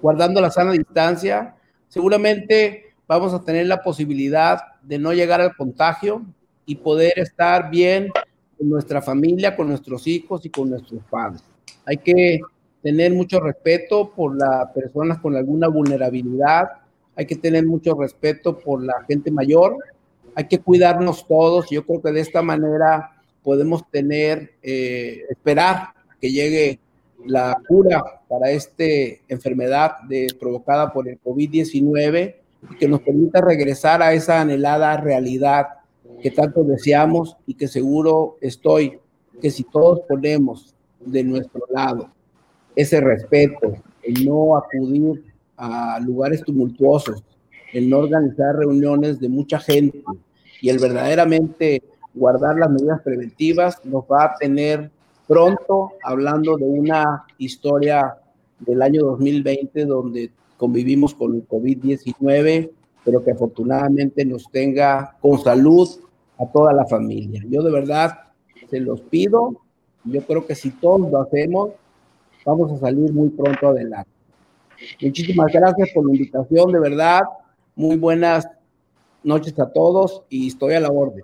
guardando 0.00 0.40
la 0.40 0.50
sana 0.50 0.72
distancia, 0.72 1.56
seguramente 1.88 2.92
vamos 3.06 3.32
a 3.34 3.42
tener 3.42 3.66
la 3.66 3.82
posibilidad 3.82 4.60
de 4.82 4.98
no 4.98 5.12
llegar 5.12 5.40
al 5.40 5.56
contagio 5.56 6.22
y 6.66 6.76
poder 6.76 7.18
estar 7.18 7.70
bien 7.70 8.10
con 8.58 8.68
nuestra 8.68 9.02
familia, 9.02 9.56
con 9.56 9.68
nuestros 9.68 10.06
hijos 10.06 10.44
y 10.44 10.50
con 10.50 10.70
nuestros 10.70 11.02
padres. 11.10 11.42
Hay 11.86 11.96
que 11.98 12.40
tener 12.82 13.12
mucho 13.12 13.40
respeto 13.40 14.12
por 14.14 14.36
las 14.36 14.70
personas 14.72 15.18
con 15.18 15.34
alguna 15.36 15.68
vulnerabilidad, 15.68 16.68
hay 17.16 17.26
que 17.26 17.36
tener 17.36 17.66
mucho 17.66 17.94
respeto 17.94 18.58
por 18.58 18.82
la 18.82 19.02
gente 19.08 19.30
mayor, 19.30 19.76
hay 20.34 20.48
que 20.48 20.58
cuidarnos 20.58 21.26
todos. 21.26 21.66
Yo 21.70 21.84
creo 21.86 22.02
que 22.02 22.12
de 22.12 22.20
esta 22.20 22.42
manera 22.42 23.12
podemos 23.42 23.88
tener, 23.90 24.52
eh, 24.62 25.22
esperar 25.28 25.88
que 26.20 26.30
llegue 26.32 26.80
la 27.26 27.56
cura 27.68 28.02
para 28.28 28.50
esta 28.50 28.84
enfermedad 29.28 29.92
provocada 30.38 30.92
por 30.92 31.08
el 31.08 31.20
COVID-19 31.22 32.36
que 32.78 32.88
nos 32.88 33.00
permita 33.00 33.40
regresar 33.40 34.02
a 34.02 34.12
esa 34.12 34.40
anhelada 34.40 34.96
realidad 34.96 35.66
que 36.22 36.30
tanto 36.30 36.64
deseamos 36.64 37.36
y 37.46 37.54
que 37.54 37.68
seguro 37.68 38.36
estoy 38.40 38.98
que 39.40 39.50
si 39.50 39.64
todos 39.64 40.00
ponemos 40.08 40.74
de 41.00 41.22
nuestro 41.22 41.62
lado 41.70 42.10
ese 42.74 43.00
respeto, 43.00 43.76
el 44.02 44.24
no 44.24 44.56
acudir 44.56 45.33
a 45.56 45.98
lugares 46.00 46.42
tumultuosos, 46.42 47.22
el 47.72 47.88
no 47.90 47.98
organizar 47.98 48.56
reuniones 48.56 49.20
de 49.20 49.28
mucha 49.28 49.58
gente 49.58 50.02
y 50.60 50.68
el 50.68 50.78
verdaderamente 50.78 51.82
guardar 52.14 52.56
las 52.56 52.70
medidas 52.70 53.00
preventivas, 53.02 53.84
nos 53.84 54.04
va 54.04 54.24
a 54.24 54.34
tener 54.36 54.90
pronto 55.26 55.92
hablando 56.02 56.56
de 56.56 56.64
una 56.64 57.24
historia 57.38 58.16
del 58.60 58.82
año 58.82 59.02
2020 59.02 59.84
donde 59.84 60.30
convivimos 60.56 61.14
con 61.14 61.34
el 61.34 61.46
COVID-19, 61.48 62.70
pero 63.04 63.24
que 63.24 63.32
afortunadamente 63.32 64.24
nos 64.24 64.50
tenga 64.50 65.16
con 65.20 65.38
salud 65.38 65.88
a 66.38 66.46
toda 66.46 66.72
la 66.72 66.86
familia. 66.86 67.42
Yo 67.48 67.62
de 67.62 67.70
verdad 67.70 68.12
se 68.70 68.80
los 68.80 69.00
pido, 69.00 69.60
yo 70.04 70.22
creo 70.22 70.46
que 70.46 70.54
si 70.54 70.70
todos 70.70 71.10
lo 71.10 71.20
hacemos, 71.20 71.70
vamos 72.44 72.72
a 72.72 72.78
salir 72.78 73.12
muy 73.12 73.30
pronto 73.30 73.68
adelante. 73.68 74.13
Muchísimas 75.00 75.52
gracias 75.52 75.90
por 75.94 76.06
la 76.06 76.12
invitación, 76.12 76.72
de 76.72 76.80
verdad. 76.80 77.22
Muy 77.76 77.96
buenas 77.96 78.48
noches 79.22 79.58
a 79.58 79.72
todos 79.72 80.22
y 80.28 80.48
estoy 80.48 80.74
a 80.74 80.80
la 80.80 80.90
orden. 80.90 81.22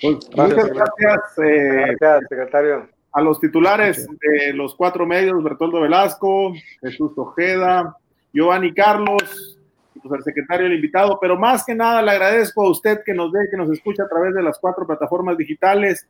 Pues, 0.00 0.30
muchas 0.36 0.68
gracias, 0.70 1.38
eh, 1.44 1.96
gracias, 2.00 2.28
secretario. 2.28 2.88
A 3.12 3.20
los 3.20 3.38
titulares 3.40 4.06
de 4.20 4.52
los 4.52 4.74
cuatro 4.74 5.06
medios, 5.06 5.42
Bertoldo 5.42 5.80
Velasco, 5.80 6.52
Jesús 6.80 7.12
Ojeda, 7.16 7.96
Giovanni 8.32 8.74
Carlos, 8.74 9.58
pues 10.02 10.18
el 10.18 10.24
secretario, 10.24 10.66
el 10.66 10.74
invitado, 10.74 11.18
pero 11.20 11.38
más 11.38 11.64
que 11.64 11.74
nada 11.74 12.02
le 12.02 12.10
agradezco 12.10 12.66
a 12.66 12.70
usted 12.70 13.02
que 13.04 13.14
nos 13.14 13.30
ve, 13.30 13.48
que 13.50 13.56
nos 13.56 13.70
escucha 13.70 14.02
a 14.02 14.08
través 14.08 14.34
de 14.34 14.42
las 14.42 14.58
cuatro 14.58 14.86
plataformas 14.86 15.36
digitales. 15.36 16.06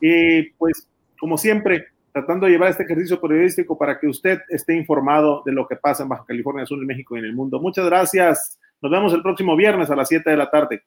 y 0.00 0.50
pues, 0.52 0.86
como 1.18 1.36
siempre, 1.36 1.86
tratando 2.18 2.46
de 2.46 2.52
llevar 2.52 2.70
este 2.70 2.82
ejercicio 2.82 3.20
periodístico 3.20 3.78
para 3.78 3.98
que 3.98 4.08
usted 4.08 4.40
esté 4.48 4.74
informado 4.74 5.42
de 5.46 5.52
lo 5.52 5.66
que 5.66 5.76
pasa 5.76 6.02
en 6.02 6.08
Baja 6.08 6.24
California 6.26 6.66
Sur, 6.66 6.78
en 6.78 6.86
México 6.86 7.16
y 7.16 7.20
en 7.20 7.26
el 7.26 7.34
mundo. 7.34 7.60
Muchas 7.60 7.86
gracias. 7.86 8.58
Nos 8.80 8.90
vemos 8.90 9.12
el 9.12 9.22
próximo 9.22 9.56
viernes 9.56 9.90
a 9.90 9.96
las 9.96 10.08
7 10.08 10.28
de 10.28 10.36
la 10.36 10.50
tarde. 10.50 10.82